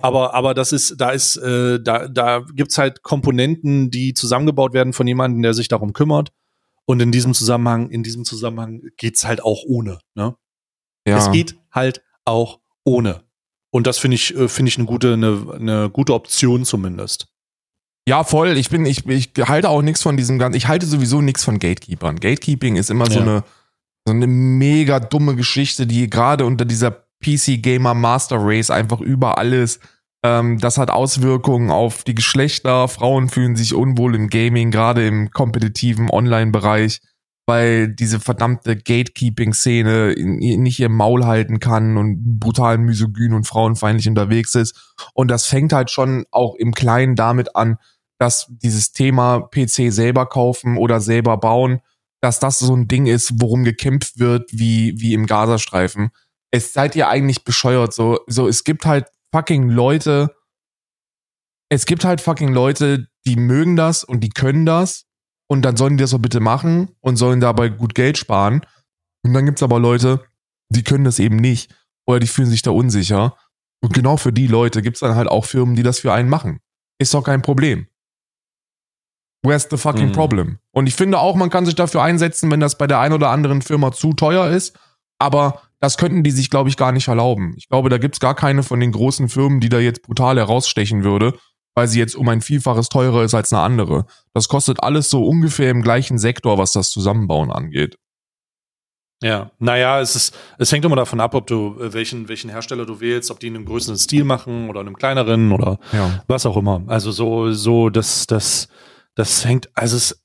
aber, 0.00 0.34
aber 0.34 0.54
das 0.54 0.72
ist, 0.72 0.96
da 0.98 1.10
ist, 1.10 1.36
äh, 1.36 1.80
da, 1.80 2.08
da 2.08 2.44
gibt's 2.54 2.78
halt 2.78 3.02
Komponenten, 3.02 3.90
die 3.90 4.14
zusammengebaut 4.14 4.72
werden 4.72 4.92
von 4.92 5.06
jemandem, 5.06 5.42
der 5.42 5.54
sich 5.54 5.68
darum 5.68 5.92
kümmert. 5.92 6.32
Und 6.84 7.00
in 7.00 7.12
diesem 7.12 7.34
Zusammenhang, 7.34 7.90
in 7.90 8.02
diesem 8.02 8.24
Zusammenhang 8.24 8.80
geht's 8.96 9.26
halt 9.26 9.42
auch 9.42 9.62
ohne. 9.66 9.98
Ne? 10.14 10.34
ja. 11.06 11.18
Es 11.18 11.30
geht 11.30 11.56
halt 11.70 12.02
auch 12.24 12.60
ohne. 12.84 13.24
Und 13.70 13.86
das 13.86 13.98
finde 13.98 14.14
ich, 14.16 14.34
äh, 14.34 14.48
finde 14.48 14.70
ich 14.70 14.78
eine 14.78 14.86
gute, 14.86 15.12
eine, 15.12 15.46
eine 15.54 15.90
gute 15.90 16.14
Option 16.14 16.64
zumindest. 16.64 17.28
Ja, 18.08 18.24
voll. 18.24 18.56
Ich 18.56 18.70
bin, 18.70 18.86
ich, 18.86 19.06
ich 19.06 19.32
halte 19.46 19.68
auch 19.68 19.82
nichts 19.82 20.02
von 20.02 20.16
diesem 20.16 20.38
ganzen, 20.38 20.56
ich 20.56 20.66
halte 20.66 20.86
sowieso 20.86 21.20
nichts 21.20 21.44
von 21.44 21.58
Gatekeepern. 21.58 22.16
Gatekeeping 22.20 22.76
ist 22.76 22.88
immer 22.90 23.04
so 23.06 23.18
Ja. 23.18 23.20
eine, 23.22 23.44
so 24.06 24.14
eine 24.14 24.26
mega 24.26 24.98
dumme 24.98 25.36
Geschichte, 25.36 25.86
die 25.86 26.08
gerade 26.08 26.46
unter 26.46 26.64
dieser 26.64 26.90
PC 26.90 27.58
Gamer 27.62 27.92
Master 27.92 28.38
Race 28.40 28.70
einfach 28.70 29.00
überall 29.00 29.52
ist. 29.52 29.80
Ähm, 30.24 30.58
das 30.58 30.78
hat 30.78 30.90
Auswirkungen 30.90 31.70
auf 31.70 32.02
die 32.04 32.14
Geschlechter. 32.14 32.88
Frauen 32.88 33.28
fühlen 33.28 33.56
sich 33.56 33.74
unwohl 33.74 34.14
im 34.14 34.28
Gaming, 34.30 34.70
gerade 34.70 35.06
im 35.06 35.30
kompetitiven 35.30 36.08
Online-Bereich, 36.10 37.00
weil 37.46 37.88
diese 37.88 38.20
verdammte 38.20 38.76
Gatekeeping-Szene 38.76 40.12
in- 40.12 40.40
in- 40.40 40.62
nicht 40.62 40.80
ihr 40.80 40.88
Maul 40.88 41.26
halten 41.26 41.60
kann 41.60 41.96
und 41.98 42.38
brutal 42.40 42.78
misogyn 42.78 43.34
und 43.34 43.46
frauenfeindlich 43.46 44.08
unterwegs 44.08 44.54
ist. 44.54 44.94
Und 45.12 45.30
das 45.30 45.44
fängt 45.46 45.72
halt 45.72 45.90
schon 45.90 46.24
auch 46.30 46.54
im 46.56 46.72
Kleinen 46.72 47.14
damit 47.14 47.54
an, 47.54 47.76
dass 48.18 48.46
dieses 48.48 48.92
Thema 48.92 49.40
PC 49.40 49.92
selber 49.92 50.26
kaufen 50.26 50.76
oder 50.76 51.00
selber 51.00 51.36
bauen, 51.36 51.80
dass 52.20 52.40
das 52.40 52.58
so 52.58 52.74
ein 52.74 52.88
Ding 52.88 53.06
ist, 53.06 53.40
worum 53.40 53.64
gekämpft 53.64 54.18
wird, 54.18 54.50
wie, 54.52 55.00
wie 55.00 55.14
im 55.14 55.26
Gazastreifen. 55.26 56.10
Es 56.50 56.72
seid 56.72 56.96
ihr 56.96 57.08
eigentlich 57.08 57.44
bescheuert, 57.44 57.94
so, 57.94 58.20
so, 58.26 58.48
es 58.48 58.64
gibt 58.64 58.86
halt 58.86 59.06
fucking 59.32 59.68
Leute, 59.68 60.34
es 61.70 61.86
gibt 61.86 62.04
halt 62.04 62.20
fucking 62.20 62.52
Leute, 62.52 63.08
die 63.26 63.36
mögen 63.36 63.76
das 63.76 64.02
und 64.02 64.20
die 64.20 64.30
können 64.30 64.66
das 64.66 65.04
und 65.48 65.62
dann 65.62 65.76
sollen 65.76 65.96
die 65.96 66.02
das 66.02 66.10
doch 66.10 66.18
bitte 66.18 66.40
machen 66.40 66.90
und 67.00 67.16
sollen 67.16 67.40
dabei 67.40 67.68
gut 67.68 67.94
Geld 67.94 68.18
sparen. 68.18 68.62
Und 69.22 69.34
dann 69.34 69.44
gibt's 69.44 69.62
aber 69.62 69.78
Leute, 69.78 70.24
die 70.70 70.82
können 70.82 71.04
das 71.04 71.18
eben 71.18 71.36
nicht 71.36 71.74
oder 72.06 72.20
die 72.20 72.26
fühlen 72.26 72.50
sich 72.50 72.62
da 72.62 72.70
unsicher. 72.70 73.36
Und 73.80 73.92
genau 73.92 74.16
für 74.16 74.32
die 74.32 74.46
Leute 74.46 74.82
gibt's 74.82 75.00
dann 75.00 75.14
halt 75.14 75.28
auch 75.28 75.44
Firmen, 75.44 75.76
die 75.76 75.82
das 75.82 76.00
für 76.00 76.12
einen 76.12 76.28
machen. 76.28 76.60
Ist 76.98 77.14
doch 77.14 77.22
kein 77.22 77.42
Problem. 77.42 77.86
Where's 79.42 79.68
the 79.70 79.76
fucking 79.76 80.08
Mhm. 80.08 80.12
problem? 80.12 80.58
Und 80.72 80.86
ich 80.88 80.94
finde 80.94 81.18
auch, 81.20 81.36
man 81.36 81.50
kann 81.50 81.64
sich 81.64 81.74
dafür 81.76 82.02
einsetzen, 82.02 82.50
wenn 82.50 82.60
das 82.60 82.76
bei 82.78 82.86
der 82.86 82.98
einen 83.00 83.14
oder 83.14 83.30
anderen 83.30 83.62
Firma 83.62 83.92
zu 83.92 84.12
teuer 84.12 84.48
ist. 84.48 84.76
Aber 85.20 85.62
das 85.80 85.96
könnten 85.96 86.22
die 86.24 86.30
sich, 86.32 86.50
glaube 86.50 86.68
ich, 86.68 86.76
gar 86.76 86.90
nicht 86.92 87.06
erlauben. 87.08 87.54
Ich 87.56 87.68
glaube, 87.68 87.88
da 87.88 87.98
gibt's 87.98 88.18
gar 88.20 88.34
keine 88.34 88.62
von 88.64 88.80
den 88.80 88.90
großen 88.92 89.28
Firmen, 89.28 89.60
die 89.60 89.68
da 89.68 89.78
jetzt 89.78 90.02
brutal 90.02 90.36
herausstechen 90.38 91.04
würde, 91.04 91.34
weil 91.76 91.86
sie 91.86 92.00
jetzt 92.00 92.16
um 92.16 92.28
ein 92.28 92.40
Vielfaches 92.40 92.88
teurer 92.88 93.22
ist 93.22 93.34
als 93.34 93.52
eine 93.52 93.62
andere. 93.62 94.06
Das 94.34 94.48
kostet 94.48 94.82
alles 94.82 95.08
so 95.10 95.24
ungefähr 95.24 95.70
im 95.70 95.82
gleichen 95.82 96.18
Sektor, 96.18 96.58
was 96.58 96.72
das 96.72 96.90
Zusammenbauen 96.90 97.52
angeht. 97.52 97.96
Ja, 99.22 99.50
naja, 99.58 100.00
es 100.00 100.14
ist, 100.14 100.36
es 100.58 100.70
hängt 100.70 100.84
immer 100.84 100.94
davon 100.94 101.18
ab, 101.20 101.34
ob 101.34 101.48
du 101.48 101.76
äh, 101.80 101.92
welchen, 101.92 102.28
welchen 102.28 102.50
Hersteller 102.50 102.86
du 102.86 103.00
wählst, 103.00 103.32
ob 103.32 103.40
die 103.40 103.48
in 103.48 103.56
einem 103.56 103.64
größeren 103.64 103.98
Stil 103.98 104.22
machen 104.22 104.68
oder 104.68 104.80
in 104.80 104.86
einem 104.86 104.96
kleineren 104.96 105.50
oder 105.50 105.78
Ja. 105.92 106.22
was 106.28 106.46
auch 106.46 106.56
immer. 106.56 106.82
Also 106.86 107.10
so, 107.10 107.52
so, 107.52 107.90
das, 107.90 108.28
das, 108.28 108.68
das 109.18 109.44
hängt, 109.44 109.68
also 109.74 109.96
es, 109.96 110.22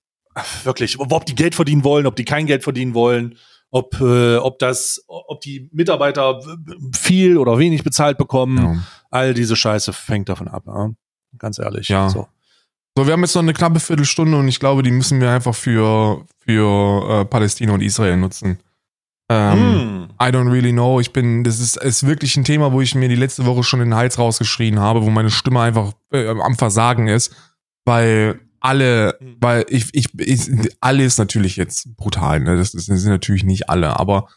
wirklich, 0.64 1.00
ob 1.00 1.26
die 1.26 1.36
Geld 1.36 1.56
verdienen 1.56 1.84
wollen, 1.84 2.06
ob 2.06 2.16
die 2.16 2.26
kein 2.26 2.46
Geld 2.46 2.64
verdienen 2.64 2.94
wollen, 2.94 3.38
ob, 3.72 4.00
äh, 4.00 4.36
ob 4.38 4.60
das, 4.60 5.04
ob 5.08 5.42
die 5.42 5.68
Mitarbeiter 5.74 6.40
viel 6.96 7.38
oder 7.38 7.58
wenig 7.58 7.84
bezahlt 7.84 8.20
bekommen. 8.20 8.58
Ja. 8.58 8.84
All 9.10 9.34
diese 9.34 9.56
Scheiße 9.56 9.94
fängt 9.94 10.30
davon 10.30 10.48
ab, 10.48 10.64
ja? 10.68 10.92
ganz 11.40 11.58
ehrlich. 11.58 11.90
Ja. 11.90 12.08
So. 12.08 12.28
so, 12.96 13.08
wir 13.08 13.14
haben 13.14 13.22
jetzt 13.22 13.34
noch 13.34 13.42
eine 13.42 13.54
knappe 13.54 13.80
Viertelstunde 13.80 14.38
und 14.38 14.48
ich 14.48 14.60
glaube, 14.60 14.84
die 14.84 14.92
müssen 14.92 15.20
wir 15.20 15.32
einfach 15.32 15.56
für, 15.56 16.26
für 16.46 17.22
äh, 17.22 17.26
Palästina 17.26 17.74
und 17.74 17.82
Israel 17.82 18.18
nutzen. 18.18 18.60
Ähm, 19.30 19.60
hm. 19.60 20.10
I 20.22 20.26
don't 20.26 20.52
really 20.52 20.72
know. 20.72 21.00
Ich 21.00 21.14
bin, 21.14 21.44
das 21.44 21.60
ist, 21.60 21.78
ist 21.78 22.06
wirklich 22.06 22.38
ein 22.38 22.44
Thema, 22.44 22.74
wo 22.74 22.82
ich 22.82 22.94
mir 22.94 23.10
die 23.10 23.16
letzte 23.16 23.48
Woche 23.48 23.64
schon 23.64 23.80
den 23.80 23.96
Hals 23.96 24.20
rausgeschrien 24.20 24.80
habe, 24.80 25.02
wo 25.02 25.10
meine 25.10 25.32
Stimme 25.32 25.62
einfach 25.62 25.94
äh, 26.12 26.28
am 26.28 26.56
Versagen 26.56 27.08
ist, 27.08 27.36
weil 27.86 28.40
alle, 28.64 29.18
hm. 29.20 29.38
weil 29.40 29.66
ich, 29.70 29.90
ich, 29.94 30.08
ich 30.20 30.50
alle 30.80 31.04
ist 31.04 31.20
natürlich 31.20 31.56
jetzt 31.56 31.96
brutal, 31.96 32.40
ne? 32.40 32.58
Das, 32.58 32.72
das 32.72 32.86
sind 32.86 33.06
natürlich 33.06 33.44
nicht 33.44 33.70
alle, 33.70 34.00
aber 34.00 34.28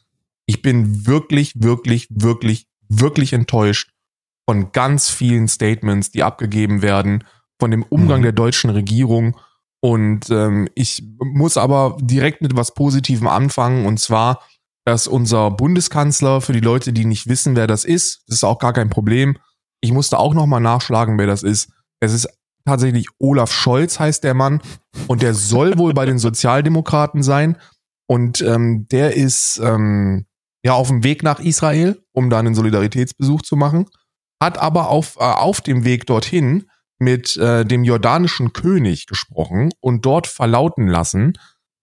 ich 0.47 0.62
bin 0.62 1.07
wirklich, 1.07 1.55
wirklich, 1.57 2.09
wirklich, 2.11 2.66
wirklich 2.89 3.33
enttäuscht 3.33 3.91
von 4.49 4.70
ganz 4.72 5.11
vielen 5.11 5.49
Statements, 5.49 6.11
die 6.11 6.22
abgegeben 6.22 6.83
werden, 6.83 7.24
von 7.59 7.70
dem 7.70 7.83
Umgang 7.83 8.20
mhm. 8.20 8.24
der 8.24 8.33
deutschen 8.33 8.70
Regierung. 8.70 9.37
Und 9.81 10.31
ähm, 10.31 10.68
ich 10.74 11.03
muss 11.18 11.57
aber 11.57 11.97
direkt 12.01 12.43
mit 12.43 12.57
was 12.57 12.74
Positivem 12.74 13.27
anfangen, 13.27 13.87
und 13.87 13.99
zwar, 13.99 14.43
dass 14.85 15.09
unser 15.09 15.51
Bundeskanzler, 15.51 16.41
für 16.41 16.53
die 16.53 16.61
Leute, 16.61 16.93
die 16.93 17.05
nicht 17.05 17.29
wissen, 17.29 17.57
wer 17.57 17.66
das 17.66 17.85
ist, 17.85 18.22
das 18.29 18.39
ist 18.39 18.45
auch 18.45 18.59
gar 18.59 18.72
kein 18.72 18.91
Problem. 18.91 19.37
Ich 19.81 19.93
musste 19.93 20.18
auch 20.18 20.33
nochmal 20.33 20.61
nachschlagen, 20.61 21.18
wer 21.18 21.27
das 21.27 21.43
ist. 21.43 21.70
Es 22.01 22.12
ist 22.12 22.29
tatsächlich 22.67 23.07
Olaf 23.19 23.53
Scholz 23.53 23.99
heißt 23.99 24.25
der 24.25 24.35
Mann 24.35 24.61
und 25.07 25.23
der 25.23 25.35
soll 25.35 25.79
wohl 25.79 25.95
bei 25.95 26.05
den 26.05 26.19
Sozialdemokraten 26.19 27.23
sein. 27.23 27.57
Und 28.07 28.41
ähm, 28.43 28.87
der 28.89 29.17
ist 29.17 29.61
ähm, 29.64 30.27
ja 30.64 30.75
auf 30.75 30.89
dem 30.89 31.03
Weg 31.03 31.23
nach 31.23 31.41
Israel, 31.41 32.03
um 32.12 32.29
da 32.29 32.39
einen 32.39 32.55
Solidaritätsbesuch 32.55 33.43
zu 33.43 33.57
machen, 33.57 33.87
hat 34.41 34.59
aber 34.59 34.91
auf, 34.91 35.17
äh, 35.17 35.25
auf 35.25 35.61
dem 35.61 35.85
Weg 35.85 36.07
dorthin 36.07 36.69
mit 36.99 37.37
äh, 37.37 37.64
dem 37.64 37.85
jordanischen 37.85 38.53
König 38.53 39.07
gesprochen 39.07 39.71
und 39.81 40.05
dort 40.05 40.27
verlauten 40.27 40.87
lassen, 40.87 41.35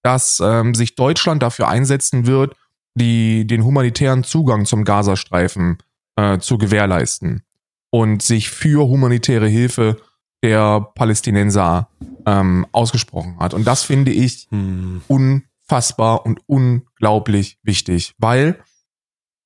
dass 0.02 0.42
ähm, 0.44 0.74
sich 0.74 0.96
Deutschland 0.96 1.44
dafür 1.44 1.68
einsetzen 1.68 2.26
wird, 2.26 2.56
die, 2.96 3.48
den 3.48 3.64
humanitären 3.64 4.24
Zugang 4.24 4.66
zum 4.66 4.84
Gazastreifen 4.84 5.78
äh, 6.16 6.40
zu 6.40 6.58
gewährleisten 6.58 7.44
und 7.92 8.22
sich 8.22 8.50
für 8.50 8.88
humanitäre 8.88 9.48
Hilfe 9.48 9.98
der 10.44 10.91
Palästinenser 10.94 11.89
ähm, 12.26 12.68
ausgesprochen 12.72 13.38
hat. 13.39 13.54
Und 13.54 13.66
das 13.66 13.84
finde 13.84 14.12
ich 14.12 14.48
hm. 14.52 15.02
unfassbar 15.08 16.26
und 16.26 16.41
unglaublich 16.46 17.58
wichtig, 17.64 18.14
weil 18.20 18.60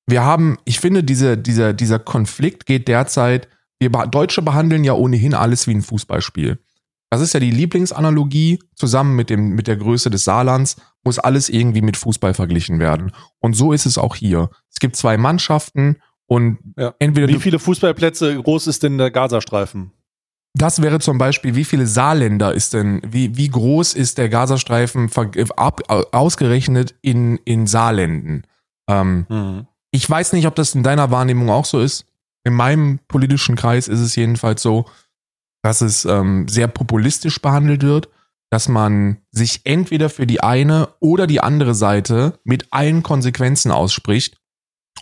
wir 0.06 0.24
haben, 0.24 0.58
ich 0.64 0.80
finde, 0.80 1.04
diese, 1.04 1.38
dieser, 1.38 1.72
dieser 1.72 1.98
Konflikt 1.98 2.66
geht 2.66 2.88
derzeit, 2.88 3.48
wir 3.78 3.90
Deutsche 3.90 4.42
behandeln 4.42 4.82
ja 4.82 4.94
ohnehin 4.94 5.34
alles 5.34 5.66
wie 5.66 5.74
ein 5.74 5.82
Fußballspiel. 5.82 6.58
Das 7.10 7.20
ist 7.20 7.32
ja 7.32 7.40
die 7.40 7.50
Lieblingsanalogie, 7.50 8.58
zusammen 8.74 9.16
mit, 9.16 9.30
dem, 9.30 9.50
mit 9.50 9.66
der 9.66 9.76
Größe 9.76 10.10
des 10.10 10.24
Saarlands 10.24 10.76
muss 11.04 11.18
alles 11.18 11.48
irgendwie 11.48 11.80
mit 11.80 11.96
Fußball 11.96 12.34
verglichen 12.34 12.80
werden. 12.80 13.12
Und 13.38 13.54
so 13.54 13.72
ist 13.72 13.86
es 13.86 13.96
auch 13.96 14.14
hier. 14.14 14.50
Es 14.70 14.78
gibt 14.80 14.96
zwei 14.96 15.16
Mannschaften 15.16 15.96
und 16.26 16.58
ja. 16.76 16.94
entweder. 16.98 17.28
Wie 17.28 17.38
viele 17.38 17.58
Fußballplätze 17.58 18.42
groß 18.42 18.66
ist 18.66 18.82
denn 18.82 18.98
der 18.98 19.10
Gazastreifen? 19.10 19.92
Das 20.58 20.82
wäre 20.82 20.98
zum 20.98 21.18
Beispiel, 21.18 21.54
wie 21.54 21.64
viele 21.64 21.86
Saarländer 21.86 22.52
ist 22.52 22.74
denn, 22.74 23.00
wie, 23.06 23.36
wie 23.36 23.48
groß 23.48 23.94
ist 23.94 24.18
der 24.18 24.28
Gazastreifen 24.28 25.08
ab, 25.56 25.82
ausgerechnet 26.12 26.96
in, 27.00 27.36
in 27.44 27.68
Saarländen? 27.68 28.44
Ähm, 28.90 29.26
mhm. 29.28 29.68
Ich 29.92 30.10
weiß 30.10 30.32
nicht, 30.32 30.48
ob 30.48 30.56
das 30.56 30.74
in 30.74 30.82
deiner 30.82 31.12
Wahrnehmung 31.12 31.48
auch 31.48 31.64
so 31.64 31.78
ist. 31.78 32.06
In 32.42 32.54
meinem 32.54 32.98
politischen 33.06 33.54
Kreis 33.54 33.86
ist 33.86 34.00
es 34.00 34.16
jedenfalls 34.16 34.60
so, 34.60 34.86
dass 35.62 35.80
es 35.80 36.04
ähm, 36.04 36.48
sehr 36.48 36.66
populistisch 36.66 37.40
behandelt 37.40 37.84
wird, 37.84 38.08
dass 38.50 38.66
man 38.66 39.18
sich 39.30 39.60
entweder 39.62 40.10
für 40.10 40.26
die 40.26 40.42
eine 40.42 40.88
oder 40.98 41.28
die 41.28 41.40
andere 41.40 41.76
Seite 41.76 42.40
mit 42.42 42.72
allen 42.72 43.04
Konsequenzen 43.04 43.70
ausspricht 43.70 44.38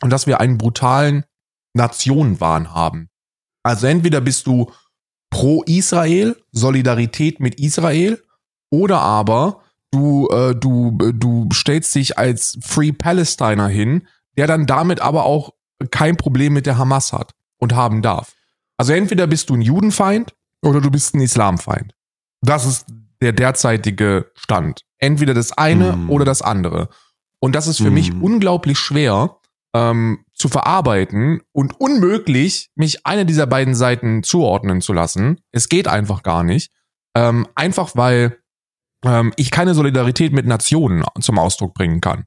und 0.03 0.11
dass 0.11 0.27
wir 0.27 0.39
einen 0.39 0.59
brutalen 0.59 1.25
Nationenwahn 1.73 2.75
haben. 2.75 3.09
Also 3.63 3.87
entweder 3.87 4.21
bist 4.21 4.47
du 4.47 4.71
pro 5.37 5.63
Israel, 5.65 6.35
Solidarität 6.53 7.41
mit 7.41 7.61
Israel, 7.61 8.23
oder 8.71 9.01
aber 9.01 9.61
du, 9.91 10.29
äh, 10.31 10.55
du, 10.55 10.97
du 10.97 11.47
stellst 11.53 11.95
dich 11.95 12.17
als 12.17 12.59
Free 12.63 12.93
Palestiner 12.93 13.69
hin, 13.69 14.09
der 14.39 14.47
dann 14.47 14.65
damit 14.65 15.03
aber 15.03 15.27
auch 15.27 15.53
kein 15.91 16.17
Problem 16.17 16.55
mit 16.55 16.65
der 16.65 16.79
Hamas 16.79 17.13
hat 17.13 17.33
und 17.59 17.75
haben 17.75 18.01
darf. 18.01 18.33
Also 18.79 18.95
entweder 18.95 19.27
bist 19.27 19.51
du 19.51 19.55
ein 19.57 19.61
Judenfeind 19.61 20.35
oder 20.63 20.81
du 20.81 20.91
bist 20.91 21.15
ein 21.15 21.21
Islamfeind. 21.21 21.93
Das 22.41 22.65
ist 22.65 22.87
der 23.21 23.33
derzeitige 23.33 24.31
Stand. 24.37 24.87
Entweder 24.97 25.35
das 25.35 25.53
eine 25.53 25.97
mm. 25.97 26.11
oder 26.11 26.25
das 26.25 26.41
andere. 26.41 26.89
Und 27.41 27.55
das 27.55 27.67
ist 27.67 27.77
für 27.77 27.91
mm. 27.91 27.95
mich 27.95 28.15
unglaublich 28.15 28.79
schwer, 28.79 29.37
ähm, 29.75 30.25
zu 30.37 30.49
verarbeiten 30.49 31.41
und 31.53 31.81
unmöglich, 31.81 32.69
mich 32.75 33.07
einer 33.07 33.25
dieser 33.25 33.47
beiden 33.47 33.75
Seiten 33.75 34.23
zuordnen 34.23 34.81
zu 34.81 34.93
lassen. 34.93 35.41
Es 35.51 35.69
geht 35.69 35.89
einfach 35.89 36.23
gar 36.23 36.45
nicht. 36.45 36.71
Ähm, 37.17 37.49
einfach 37.55 37.93
weil 37.95 38.39
ähm, 39.05 39.33
ich 39.37 39.51
keine 39.51 39.75
Solidarität 39.75 40.33
mit 40.33 40.47
Nationen 40.47 41.05
zum 41.21 41.39
Ausdruck 41.39 41.73
bringen 41.73 42.03
kann. 42.03 42.25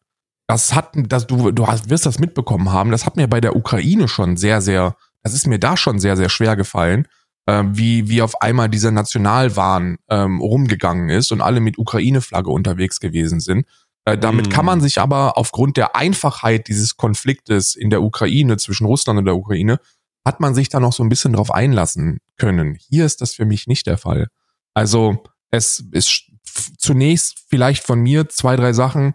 Das 0.47 0.73
hat, 0.73 0.93
das, 0.95 1.27
du, 1.27 1.51
du 1.51 1.67
hast, 1.67 1.91
wirst 1.91 2.07
das 2.07 2.17
mitbekommen 2.17 2.71
haben, 2.71 2.89
das 2.89 3.05
hat 3.05 3.15
mir 3.15 3.27
bei 3.27 3.39
der 3.39 3.55
Ukraine 3.55 4.07
schon 4.07 4.35
sehr, 4.35 4.61
sehr, 4.61 4.95
das 5.21 5.33
ist 5.35 5.45
mir 5.45 5.59
da 5.59 5.77
schon 5.77 5.99
sehr, 5.99 6.17
sehr 6.17 6.29
schwer 6.29 6.55
gefallen, 6.55 7.07
äh, 7.45 7.63
wie, 7.67 8.09
wie 8.09 8.23
auf 8.23 8.41
einmal 8.41 8.69
dieser 8.69 8.89
Nationalwahn 8.89 9.97
ähm, 10.09 10.41
rumgegangen 10.41 11.09
ist 11.09 11.31
und 11.31 11.41
alle 11.41 11.59
mit 11.59 11.77
Ukraine-Flagge 11.77 12.49
unterwegs 12.49 12.99
gewesen 12.99 13.39
sind. 13.39 13.67
Äh, 14.09 14.17
damit 14.17 14.49
kann 14.49 14.65
man 14.65 14.81
sich 14.81 14.99
aber 14.99 15.37
aufgrund 15.37 15.77
der 15.77 15.95
Einfachheit 15.95 16.67
dieses 16.67 16.97
Konfliktes 16.97 17.75
in 17.75 17.89
der 17.89 18.01
Ukraine 18.01 18.57
zwischen 18.57 18.85
Russland 18.85 19.19
und 19.19 19.25
der 19.25 19.35
Ukraine, 19.35 19.79
hat 20.25 20.39
man 20.39 20.53
sich 20.53 20.69
da 20.69 20.79
noch 20.79 20.93
so 20.93 21.03
ein 21.03 21.09
bisschen 21.09 21.33
drauf 21.33 21.51
einlassen 21.51 22.19
können. 22.37 22.75
Hier 22.75 23.05
ist 23.05 23.21
das 23.21 23.33
für 23.33 23.45
mich 23.45 23.67
nicht 23.67 23.87
der 23.87 23.97
Fall. 23.97 24.27
Also 24.73 25.23
es 25.51 25.83
ist 25.91 26.31
zunächst 26.77 27.43
vielleicht 27.47 27.83
von 27.83 27.99
mir 27.99 28.29
zwei, 28.29 28.55
drei 28.55 28.73
Sachen. 28.73 29.13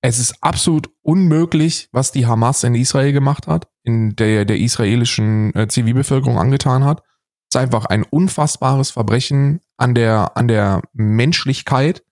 Es 0.00 0.18
ist 0.18 0.42
absolut 0.42 0.90
unmöglich, 1.02 1.88
was 1.92 2.10
die 2.10 2.26
Hamas 2.26 2.64
in 2.64 2.74
Israel 2.74 3.12
gemacht 3.12 3.46
hat, 3.46 3.68
in 3.82 4.16
der 4.16 4.44
der 4.44 4.58
israelischen 4.58 5.54
äh, 5.54 5.68
Zivilbevölkerung 5.68 6.38
angetan 6.38 6.84
hat. 6.84 7.02
Es 7.48 7.56
ist 7.56 7.60
einfach 7.60 7.84
ein 7.86 8.04
unfassbares 8.04 8.90
Verbrechen 8.90 9.60
an 9.76 9.94
der 9.94 10.36
an 10.36 10.48
der 10.48 10.82
Menschlichkeit 10.92 12.02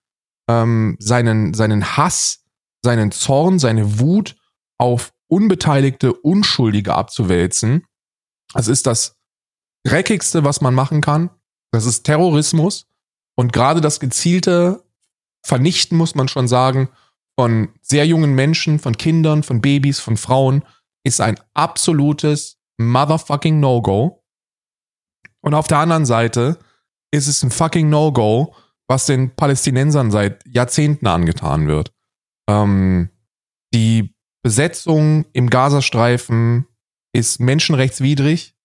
ähm, 0.49 0.97
seinen, 0.99 1.53
seinen 1.53 1.95
Hass, 1.95 2.43
seinen 2.83 3.11
Zorn, 3.11 3.59
seine 3.59 3.99
Wut 3.99 4.35
auf 4.79 5.13
unbeteiligte 5.27 6.11
Unschuldige 6.13 6.95
abzuwälzen. 6.95 7.85
Das 8.53 8.67
ist 8.67 8.87
das 8.87 9.15
Dreckigste, 9.85 10.43
was 10.43 10.59
man 10.59 10.73
machen 10.73 11.01
kann. 11.01 11.29
Das 11.71 11.85
ist 11.85 12.03
Terrorismus. 12.03 12.87
Und 13.35 13.53
gerade 13.53 13.79
das 13.79 13.99
gezielte 13.99 14.83
Vernichten, 15.45 15.97
muss 15.97 16.15
man 16.15 16.27
schon 16.27 16.47
sagen, 16.47 16.89
von 17.39 17.69
sehr 17.81 18.05
jungen 18.05 18.33
Menschen, 18.33 18.79
von 18.79 18.97
Kindern, 18.97 19.43
von 19.43 19.61
Babys, 19.61 19.99
von 19.99 20.17
Frauen, 20.17 20.65
ist 21.05 21.21
ein 21.21 21.39
absolutes 21.53 22.57
motherfucking 22.77 23.59
No-Go. 23.59 24.23
Und 25.41 25.53
auf 25.53 25.67
der 25.67 25.77
anderen 25.77 26.05
Seite 26.05 26.57
ist 27.11 27.27
es 27.27 27.43
ein 27.43 27.51
fucking 27.51 27.89
No-Go, 27.89 28.55
was 28.89 29.05
den 29.05 29.35
Palästinensern 29.35 30.11
seit 30.11 30.45
Jahrzehnten 30.47 31.07
angetan 31.07 31.67
wird. 31.67 31.93
Ähm, 32.49 33.09
die 33.73 34.15
Besetzung 34.43 35.25
im 35.31 35.49
Gazastreifen 35.49 36.65
ist 37.13 37.39
menschenrechtswidrig 37.39 38.55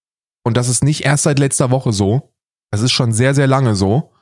und 0.43 0.57
das 0.57 0.69
ist 0.69 0.83
nicht 0.83 1.05
erst 1.05 1.25
seit 1.25 1.39
letzter 1.39 1.71
Woche 1.71 1.93
so. 1.93 2.35
Das 2.71 2.81
ist 2.81 2.93
schon 2.93 3.13
sehr, 3.13 3.35
sehr 3.35 3.47
lange 3.47 3.77
so. 3.77 4.13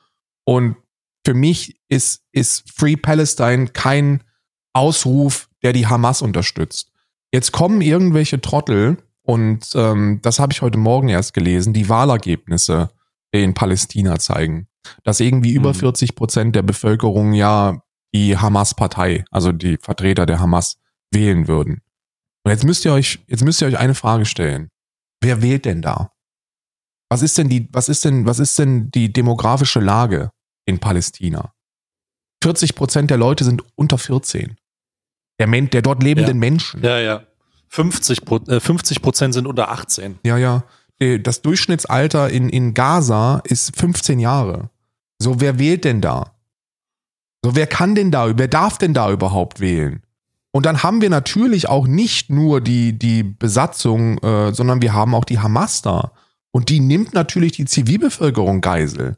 Und 0.45 0.77
für 1.25 1.35
mich 1.35 1.81
ist, 1.89 2.23
ist 2.33 2.71
Free 2.71 2.97
Palestine 2.97 3.69
kein 3.69 4.25
Ausruf, 4.75 5.49
der 5.63 5.73
die 5.73 5.87
Hamas 5.87 6.21
unterstützt. 6.21 6.91
Jetzt 7.33 7.53
kommen 7.53 7.81
irgendwelche 7.81 8.41
Trottel 8.41 8.99
und 9.23 9.71
ähm, 9.77 10.19
das 10.23 10.41
habe 10.41 10.53
ich 10.53 10.63
heute 10.63 10.79
Morgen 10.79 11.09
erst 11.09 11.33
gelesen, 11.33 11.73
die 11.73 11.89
Wahlergebnisse 11.89 12.91
in 13.31 13.55
Palästina 13.55 14.19
zeigen 14.19 14.67
dass 15.05 15.21
irgendwie 15.21 15.53
über 15.53 15.75
40 15.75 16.11
mhm. 16.13 16.15
Prozent 16.15 16.57
der 16.57 16.63
Bevölkerung 16.63 17.33
ja 17.33 17.83
die 18.15 18.37
Hamas-Partei, 18.37 19.25
also 19.31 19.53
die 19.53 19.79
Vertreter 19.79 20.27
der 20.27 20.39
Hamas, 20.41 20.79
wählen 21.11 21.49
würden. 21.49 21.81
Und 22.45 22.51
jetzt 22.51 22.65
müsst 22.65 22.85
ihr 22.85 22.93
euch, 22.93 23.21
jetzt 23.27 23.45
müsst 23.45 23.61
ihr 23.61 23.69
euch 23.69 23.79
eine 23.79 23.95
Frage 23.95 24.25
stellen. 24.25 24.71
Wer 25.21 25.43
wählt 25.43 25.65
denn 25.65 25.83
da? 25.83 26.13
Was 27.09 27.23
ist 27.23 27.39
denn 27.39 27.49
die, 27.49 27.69
was 27.73 27.89
ist 27.89 28.05
denn, 28.05 28.27
was 28.27 28.39
ist 28.39 28.59
denn 28.59 28.91
die 28.91 29.13
demografische 29.13 29.81
Lage 29.81 30.31
in 30.67 30.79
Palästina? 30.79 31.53
40 32.43 32.75
Prozent 32.75 33.11
der 33.11 33.19
Leute 33.19 33.45
sind 33.45 33.63
unter 33.77 33.99
14. 33.99 34.57
Der, 35.39 35.47
Men 35.47 35.71
der 35.71 35.83
dort 35.83 36.03
lebenden 36.03 36.37
Ja. 36.37 36.41
Menschen. 36.41 36.83
Ja, 36.83 36.99
ja. 36.99 37.27
50 37.69 38.25
Pro- 38.25 38.45
äh, 38.49 38.61
50 38.61 39.01
Prozent 39.01 39.35
sind 39.35 39.47
unter 39.47 39.71
18. 39.71 40.19
Ja, 40.25 40.37
ja. 40.37 40.65
Das 41.23 41.43
Durchschnittsalter 41.43 42.31
in, 42.31 42.49
in 42.49 42.75
Gaza 42.75 43.41
ist 43.45 43.77
15 43.77 44.21
Jahre. 44.21 44.71
So, 45.23 45.41
wer 45.41 45.59
wählt 45.59 45.85
denn 45.85 46.01
da? 46.01 46.35
So, 47.45 47.55
wer 47.55 47.69
kann 47.69 47.95
denn 47.95 48.11
da, 48.11 48.37
wer 48.37 48.49
darf 48.49 48.79
denn 48.79 48.93
da 48.93 49.11
überhaupt 49.11 49.61
wählen? 49.61 50.03
Und 50.53 50.67
dann 50.67 50.83
haben 50.83 51.01
wir 51.01 51.11
natürlich 51.11 51.69
auch 51.69 51.87
nicht 51.87 52.29
nur 52.29 52.61
die, 52.61 52.99
die 52.99 53.23
Besatzung, 53.23 54.19
äh, 54.19 54.53
sondern 54.53 54.83
wir 54.83 54.93
haben 54.93 55.15
auch 55.15 55.25
die 55.25 55.39
Hamas 55.39 55.81
da. 55.81 56.13
Und 56.51 56.69
die 56.69 56.81
nimmt 56.81 57.15
natürlich 57.15 57.53
die 57.53 57.65
Zivilbevölkerung 57.65 58.61
Geisel. 58.61 59.17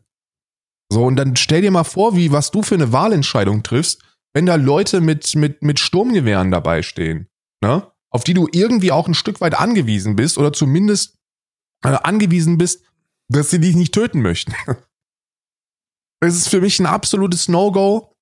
So, 0.92 1.04
und 1.04 1.16
dann 1.16 1.36
stell 1.36 1.62
dir 1.62 1.70
mal 1.70 1.84
vor, 1.84 2.14
wie, 2.16 2.30
was 2.30 2.50
du 2.50 2.62
für 2.62 2.74
eine 2.74 2.92
Wahlentscheidung 2.92 3.62
triffst, 3.62 4.02
wenn 4.34 4.46
da 4.46 4.56
Leute 4.56 5.00
mit, 5.00 5.34
mit, 5.34 5.62
mit 5.62 5.80
Sturmgewehren 5.80 6.50
dabei 6.50 6.82
stehen, 6.82 7.28
ne? 7.62 7.90
Auf 8.10 8.22
die 8.22 8.34
du 8.34 8.46
irgendwie 8.52 8.92
auch 8.92 9.08
ein 9.08 9.14
Stück 9.14 9.40
weit 9.40 9.58
angewiesen 9.58 10.14
bist 10.14 10.38
oder 10.38 10.52
zumindest 10.52 11.18
äh, 11.82 11.88
angewiesen 11.88 12.58
bist, 12.58 12.84
dass 13.28 13.50
sie 13.50 13.58
dich 13.58 13.74
nicht 13.74 13.92
töten 13.92 14.22
möchten. 14.22 14.54
Es 16.20 16.36
ist 16.36 16.48
für 16.48 16.60
mich 16.60 16.80
ein 16.80 16.86
absolutes 16.86 17.48
No-Go, 17.48 18.14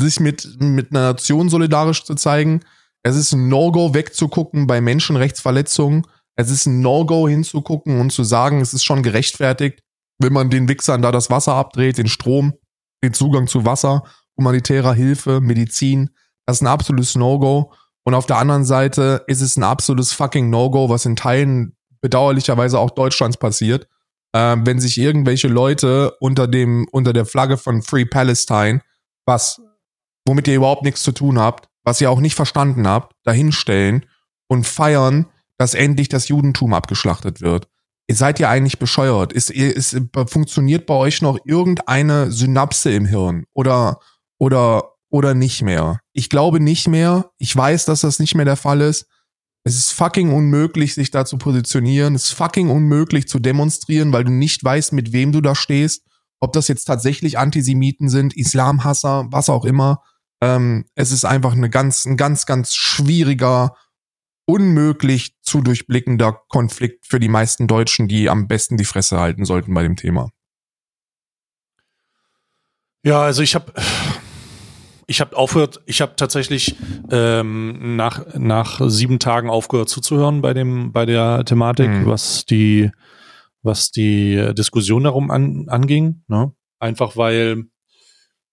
sich 0.00 0.20
mit, 0.20 0.60
mit 0.60 0.90
einer 0.90 1.12
Nation 1.12 1.48
solidarisch 1.48 2.04
zu 2.04 2.14
zeigen. 2.14 2.60
Es 3.02 3.16
ist 3.16 3.32
ein 3.32 3.48
No-Go, 3.48 3.94
wegzugucken 3.94 4.66
bei 4.66 4.80
Menschenrechtsverletzungen. 4.80 6.06
Es 6.36 6.50
ist 6.50 6.66
ein 6.66 6.80
No-Go, 6.80 7.28
hinzugucken 7.28 8.00
und 8.00 8.10
zu 8.10 8.24
sagen, 8.24 8.60
es 8.60 8.74
ist 8.74 8.84
schon 8.84 9.02
gerechtfertigt, 9.02 9.80
wenn 10.18 10.32
man 10.32 10.50
den 10.50 10.68
Wichsern 10.68 11.02
da 11.02 11.12
das 11.12 11.30
Wasser 11.30 11.54
abdreht, 11.54 11.98
den 11.98 12.08
Strom, 12.08 12.54
den 13.04 13.14
Zugang 13.14 13.46
zu 13.46 13.64
Wasser, 13.64 14.02
humanitärer 14.36 14.94
Hilfe, 14.94 15.40
Medizin. 15.40 16.10
Das 16.46 16.56
ist 16.56 16.62
ein 16.62 16.66
absolutes 16.66 17.14
No-Go. 17.14 17.72
Und 18.04 18.14
auf 18.14 18.26
der 18.26 18.38
anderen 18.38 18.64
Seite 18.64 19.24
ist 19.28 19.40
es 19.40 19.56
ein 19.56 19.62
absolutes 19.62 20.12
fucking 20.12 20.50
No-Go, 20.50 20.88
was 20.88 21.06
in 21.06 21.16
Teilen 21.16 21.76
bedauerlicherweise 22.00 22.78
auch 22.78 22.90
Deutschlands 22.90 23.38
passiert, 23.38 23.88
ähm, 24.34 24.66
wenn 24.66 24.80
sich 24.80 24.98
irgendwelche 24.98 25.48
Leute 25.48 26.16
unter 26.20 26.48
dem 26.48 26.86
unter 26.90 27.12
der 27.12 27.24
Flagge 27.24 27.56
von 27.56 27.82
Free 27.82 28.04
Palestine, 28.04 28.82
was 29.24 29.60
womit 30.26 30.48
ihr 30.48 30.56
überhaupt 30.56 30.82
nichts 30.82 31.02
zu 31.02 31.12
tun 31.12 31.38
habt, 31.38 31.68
was 31.84 32.00
ihr 32.00 32.10
auch 32.10 32.20
nicht 32.20 32.34
verstanden 32.34 32.86
habt, 32.88 33.14
dahinstellen 33.22 34.06
und 34.48 34.66
feiern, 34.66 35.26
dass 35.56 35.74
endlich 35.74 36.08
das 36.08 36.28
Judentum 36.28 36.74
abgeschlachtet 36.74 37.40
wird. 37.40 37.68
Ihr 38.06 38.16
seid 38.16 38.38
ja 38.38 38.50
eigentlich 38.50 38.78
bescheuert. 38.78 39.32
Ist, 39.32 39.50
ist, 39.50 39.96
funktioniert 40.26 40.86
bei 40.86 40.94
euch 40.94 41.22
noch 41.22 41.38
irgendeine 41.44 42.30
Synapse 42.30 42.92
im 42.92 43.06
Hirn 43.06 43.44
oder 43.54 44.00
oder 44.38 44.94
oder 45.10 45.34
nicht 45.34 45.62
mehr? 45.62 46.00
Ich 46.12 46.28
glaube 46.28 46.58
nicht 46.58 46.88
mehr. 46.88 47.30
Ich 47.38 47.54
weiß, 47.54 47.84
dass 47.84 48.00
das 48.00 48.18
nicht 48.18 48.34
mehr 48.34 48.44
der 48.44 48.56
Fall 48.56 48.80
ist. 48.80 49.06
Es 49.66 49.76
ist 49.76 49.92
fucking 49.92 50.30
unmöglich, 50.30 50.94
sich 50.94 51.10
da 51.10 51.24
zu 51.24 51.38
positionieren. 51.38 52.14
Es 52.14 52.24
ist 52.24 52.32
fucking 52.34 52.68
unmöglich 52.68 53.26
zu 53.28 53.38
demonstrieren, 53.38 54.12
weil 54.12 54.24
du 54.24 54.30
nicht 54.30 54.62
weißt, 54.62 54.92
mit 54.92 55.12
wem 55.12 55.32
du 55.32 55.40
da 55.40 55.54
stehst. 55.54 56.04
Ob 56.38 56.52
das 56.52 56.68
jetzt 56.68 56.84
tatsächlich 56.84 57.38
Antisemiten 57.38 58.10
sind, 58.10 58.36
Islamhasser, 58.36 59.26
was 59.30 59.48
auch 59.48 59.64
immer. 59.64 60.02
Ähm, 60.42 60.84
es 60.94 61.12
ist 61.12 61.24
einfach 61.24 61.52
eine 61.52 61.70
ganz, 61.70 62.04
ein 62.04 62.18
ganz, 62.18 62.44
ganz 62.44 62.74
schwieriger, 62.74 63.74
unmöglich 64.44 65.36
zu 65.40 65.62
durchblickender 65.62 66.42
Konflikt 66.48 67.06
für 67.06 67.18
die 67.18 67.28
meisten 67.28 67.66
Deutschen, 67.66 68.06
die 68.06 68.28
am 68.28 68.46
besten 68.46 68.76
die 68.76 68.84
Fresse 68.84 69.18
halten 69.18 69.46
sollten 69.46 69.72
bei 69.72 69.82
dem 69.82 69.96
Thema. 69.96 70.28
Ja, 73.02 73.22
also 73.22 73.40
ich 73.40 73.54
habe 73.54 73.72
ich 75.06 75.20
habe 75.20 75.36
aufgehört, 75.36 75.80
ich 75.86 76.00
habe 76.00 76.14
tatsächlich 76.16 76.76
ähm, 77.10 77.96
nach 77.96 78.34
nach 78.34 78.80
sieben 78.88 79.18
Tagen 79.18 79.50
aufgehört 79.50 79.88
zuzuhören 79.88 80.42
bei 80.42 80.54
dem 80.54 80.92
bei 80.92 81.06
der 81.06 81.44
Thematik, 81.44 81.88
Mhm. 81.88 82.06
was 82.06 82.44
die 82.46 82.90
was 83.62 83.90
die 83.90 84.52
Diskussion 84.54 85.04
darum 85.04 85.30
an, 85.30 85.66
anging. 85.68 86.22
Ne? 86.28 86.52
Einfach 86.78 87.16
weil 87.16 87.64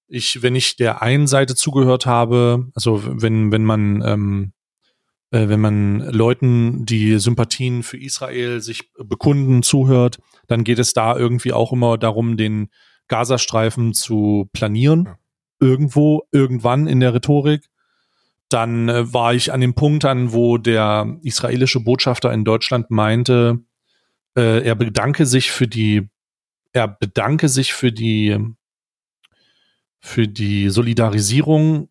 ich, 0.08 0.41
wenn 0.41 0.56
ich 0.56 0.76
der 0.76 1.02
einen 1.02 1.28
Seite 1.28 1.56
zugehört 1.56 2.06
habe, 2.06 2.70
also 2.76 3.02
wenn 3.06 3.52
wenn 3.52 3.64
man 3.64 4.02
ähm, 4.06 4.54
äh, 5.32 5.47
wenn 5.47 5.62
man 5.62 5.99
Leuten, 5.99 6.86
die 6.86 7.18
Sympathien 7.18 7.84
für 7.84 7.97
Israel 7.97 8.62
sich 8.62 8.91
bekunden, 8.97 9.64
zuhört, 9.64 10.20
dann 10.47 10.64
geht 10.66 10.80
es 10.80 10.93
da 10.93 11.18
irgendwie 11.18 11.54
auch 11.54 11.72
immer 11.72 11.97
darum, 11.97 12.36
den 12.36 12.70
Gazastreifen 13.08 13.93
zu 13.93 14.49
planieren. 14.54 15.06
Ja. 15.06 15.18
Irgendwo, 15.62 16.24
irgendwann 16.32 16.88
in 16.88 16.99
der 16.99 17.14
Rhetorik. 17.14 17.70
Dann 18.49 18.89
äh, 18.89 19.14
war 19.14 19.34
ich 19.34 19.53
an 19.53 19.62
dem 19.62 19.76
Punkt 19.76 20.03
an, 20.03 20.34
wo 20.34 20.57
der 20.57 21.18
israelische 21.22 21.80
Botschafter 21.80 22.34
in 22.34 22.43
Deutschland 22.43 22.91
meinte, 22.91 23.59
äh, 24.36 24.66
er 24.66 24.76
bedanke 24.76 25.26
sich 25.26 25.51
für 25.51 25.68
die, 25.68 26.09
er 26.74 26.88
bedanke 26.88 27.47
sich 27.47 27.74
für 27.74 27.91
die, 27.91 28.38
für 29.99 30.28
die 30.28 30.70
Solidarisierung 30.70 31.89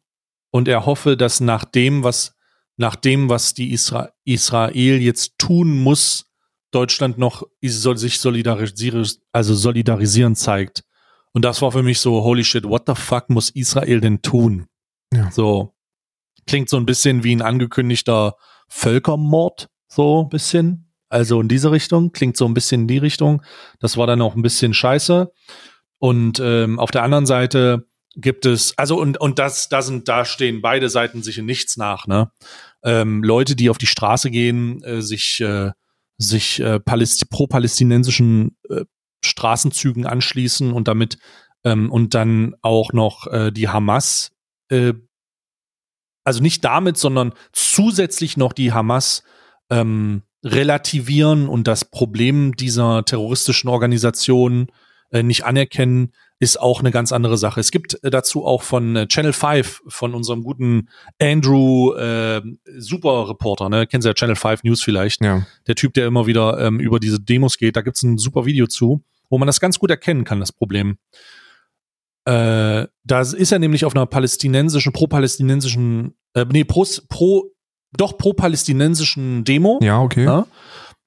und 0.50 0.68
er 0.68 0.84
hoffe, 0.84 1.16
dass 1.16 1.40
nach 1.40 1.64
dem, 1.64 2.02
was, 2.02 2.36
nach 2.76 2.96
dem, 2.96 3.28
was 3.28 3.54
die 3.54 3.72
Isra 3.72 4.10
Israel 4.24 5.00
jetzt 5.00 5.38
tun 5.38 5.78
muss, 5.78 6.26
Deutschland 6.72 7.18
noch 7.18 7.46
sich 7.62 8.20
solidarisieren, 8.20 9.06
also 9.32 9.54
solidarisieren 9.54 10.36
zeigt. 10.36 10.84
Und 11.32 11.44
das 11.44 11.62
war 11.62 11.72
für 11.72 11.82
mich 11.82 12.00
so, 12.00 12.22
holy 12.22 12.44
shit, 12.44 12.64
what 12.64 12.82
the 12.86 12.94
fuck 12.94 13.30
muss 13.30 13.50
Israel 13.50 14.00
denn 14.00 14.22
tun? 14.22 14.66
Ja. 15.12 15.30
So. 15.30 15.74
Klingt 16.46 16.68
so 16.68 16.76
ein 16.76 16.86
bisschen 16.86 17.22
wie 17.22 17.34
ein 17.34 17.42
angekündigter 17.42 18.34
Völkermord, 18.68 19.68
so 19.88 20.24
ein 20.24 20.28
bisschen. 20.28 20.92
Also 21.08 21.40
in 21.40 21.48
diese 21.48 21.70
Richtung, 21.72 22.12
klingt 22.12 22.36
so 22.36 22.46
ein 22.46 22.54
bisschen 22.54 22.82
in 22.82 22.88
die 22.88 22.98
Richtung. 22.98 23.42
Das 23.80 23.96
war 23.96 24.06
dann 24.06 24.22
auch 24.22 24.36
ein 24.36 24.42
bisschen 24.42 24.74
scheiße. 24.74 25.32
Und 25.98 26.40
ähm, 26.40 26.78
auf 26.78 26.90
der 26.90 27.02
anderen 27.02 27.26
Seite 27.26 27.86
gibt 28.16 28.46
es, 28.46 28.76
also 28.78 28.98
und, 28.98 29.20
und 29.20 29.38
das, 29.38 29.68
da 29.68 29.82
sind, 29.82 30.08
da 30.08 30.24
stehen 30.24 30.62
beide 30.62 30.88
Seiten 30.88 31.22
sich 31.22 31.38
in 31.38 31.46
nichts 31.46 31.76
nach, 31.76 32.06
ne? 32.06 32.30
Ähm, 32.82 33.22
Leute, 33.22 33.56
die 33.56 33.70
auf 33.70 33.78
die 33.78 33.86
Straße 33.86 34.30
gehen, 34.30 34.82
äh, 34.82 35.02
sich, 35.02 35.40
äh, 35.40 35.72
sich 36.16 36.60
äh, 36.60 36.80
Paläst 36.80 37.28
pro-palästinensischen 37.28 38.56
äh, 38.68 38.84
Straßenzügen 39.24 40.06
anschließen 40.06 40.72
und 40.72 40.88
damit 40.88 41.18
ähm, 41.64 41.90
und 41.90 42.14
dann 42.14 42.54
auch 42.62 42.92
noch 42.92 43.26
äh, 43.26 43.50
die 43.52 43.68
Hamas, 43.68 44.32
äh, 44.70 44.94
also 46.24 46.42
nicht 46.42 46.64
damit, 46.64 46.96
sondern 46.96 47.32
zusätzlich 47.52 48.36
noch 48.36 48.52
die 48.52 48.72
Hamas 48.72 49.22
ähm, 49.70 50.22
relativieren 50.44 51.48
und 51.48 51.66
das 51.66 51.84
Problem 51.84 52.56
dieser 52.56 53.04
terroristischen 53.04 53.68
Organisation 53.68 54.68
äh, 55.10 55.22
nicht 55.22 55.44
anerkennen, 55.44 56.12
ist 56.38 56.58
auch 56.58 56.80
eine 56.80 56.90
ganz 56.90 57.12
andere 57.12 57.36
Sache. 57.36 57.60
Es 57.60 57.70
gibt 57.70 58.02
äh, 58.02 58.10
dazu 58.10 58.46
auch 58.46 58.62
von 58.62 58.96
äh, 58.96 59.06
Channel 59.06 59.34
5, 59.34 59.82
von 59.88 60.14
unserem 60.14 60.42
guten 60.42 60.88
Andrew, 61.20 61.92
äh, 61.94 62.40
Super-Reporter, 62.78 63.68
ne? 63.68 63.86
Kennen 63.86 64.02
Sie 64.02 64.08
ja 64.08 64.14
Channel 64.14 64.36
5 64.36 64.62
News 64.64 64.82
vielleicht 64.82 65.22
Ja. 65.22 65.46
der 65.66 65.74
Typ, 65.74 65.92
der 65.94 66.06
immer 66.06 66.26
wieder 66.26 66.58
ähm, 66.58 66.80
über 66.80 66.98
diese 67.00 67.20
Demos 67.20 67.58
geht, 67.58 67.76
da 67.76 67.82
gibt's 67.82 68.02
ein 68.02 68.16
super 68.16 68.46
Video 68.46 68.66
zu, 68.66 69.02
wo 69.30 69.38
man 69.38 69.46
das 69.46 69.60
ganz 69.60 69.78
gut 69.78 69.90
erkennen 69.90 70.24
kann, 70.24 70.40
das 70.40 70.52
Problem. 70.52 70.98
Äh, 72.26 72.86
da 73.04 73.20
ist 73.20 73.52
er 73.52 73.58
nämlich 73.58 73.84
auf 73.86 73.94
einer 73.96 74.06
palästinensischen, 74.06 74.92
pro-palästinensischen, 74.92 76.14
äh, 76.34 76.44
nee, 76.52 76.64
pro, 76.64 76.84
pro, 77.08 77.50
doch 77.92 78.18
pro-palästinensischen 78.18 79.44
Demo. 79.44 79.80
Ja, 79.82 80.00
okay. 80.00 80.24
Ja? 80.24 80.46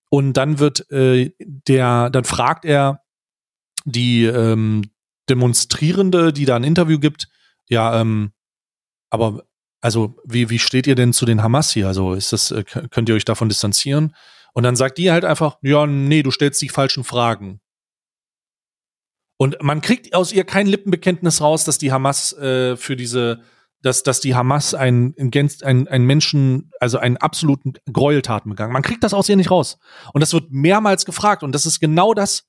Und 0.09 0.34
dann 0.34 0.59
wird 0.59 0.89
äh, 0.91 1.32
der, 1.39 2.09
dann 2.09 2.24
fragt 2.24 2.65
er 2.65 3.01
die 3.86 4.26
ähm, 4.26 4.89
Demonstrierende, 5.30 6.34
die 6.34 6.45
da 6.45 6.55
ein 6.55 6.63
Interview 6.63 6.99
gibt, 6.99 7.30
ja, 7.69 8.01
ähm, 8.01 8.32
aber 9.09 9.43
also 9.82 10.15
wie, 10.26 10.49
wie 10.49 10.59
steht 10.59 10.88
ihr 10.88 10.95
denn 10.95 11.13
zu 11.13 11.26
den 11.26 11.43
Hamas 11.43 11.71
hier? 11.71 11.88
Also 11.88 12.13
ist 12.13 12.34
das, 12.34 12.51
äh, 12.51 12.63
könnt 12.63 13.09
ihr 13.09 13.15
euch 13.15 13.26
davon 13.26 13.49
distanzieren? 13.49 14.15
Und 14.53 14.63
dann 14.63 14.76
sagt 14.76 14.97
die 14.97 15.11
halt 15.11 15.26
einfach, 15.26 15.57
ja, 15.61 15.86
nee, 15.86 16.24
du 16.24 16.32
stellst 16.32 16.61
die 16.61 16.69
falschen 16.69 17.03
Fragen. 17.03 17.59
Und 19.38 19.58
man 19.62 19.82
kriegt 19.82 20.14
aus 20.16 20.32
ihr 20.32 20.44
kein 20.44 20.68
Lippenbekenntnis 20.68 21.42
raus, 21.42 21.66
dass 21.66 21.78
die 21.78 21.92
Hamas 21.92 22.34
äh, 22.34 22.78
für 22.78 22.96
diese, 22.96 23.42
dass, 23.82 24.04
dass 24.04 24.20
die 24.20 24.36
Hamas 24.36 24.74
ein, 24.74 25.16
ein, 25.18 25.88
ein 25.88 26.04
Menschen, 26.06 26.72
also 26.80 26.98
einen 27.00 27.18
absoluten 27.18 27.74
Gräueltaten 27.92 28.50
begangen. 28.50 28.74
Man 28.74 28.84
kriegt 28.84 29.04
das 29.04 29.14
aus 29.14 29.28
ihr 29.30 29.36
nicht 29.36 29.52
raus. 29.52 29.78
Und 30.14 30.22
das 30.22 30.34
wird 30.34 30.52
mehrmals 30.52 31.06
gefragt. 31.06 31.44
Und 31.44 31.54
das 31.54 31.66
ist 31.66 31.80
genau 31.80 32.14
das. 32.14 32.44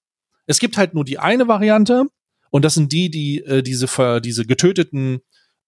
Es 0.47 0.59
gibt 0.59 0.76
halt 0.76 0.95
nur 0.95 1.05
die 1.05 1.18
eine 1.18 1.49
Variante. 1.49 2.05
Und 2.51 2.64
das 2.64 2.74
sind 2.74 2.93
die, 2.93 3.11
die 3.11 3.41
äh, 3.41 3.62
diese, 3.62 4.20
diese 4.20 4.45
getöteten 4.45 5.20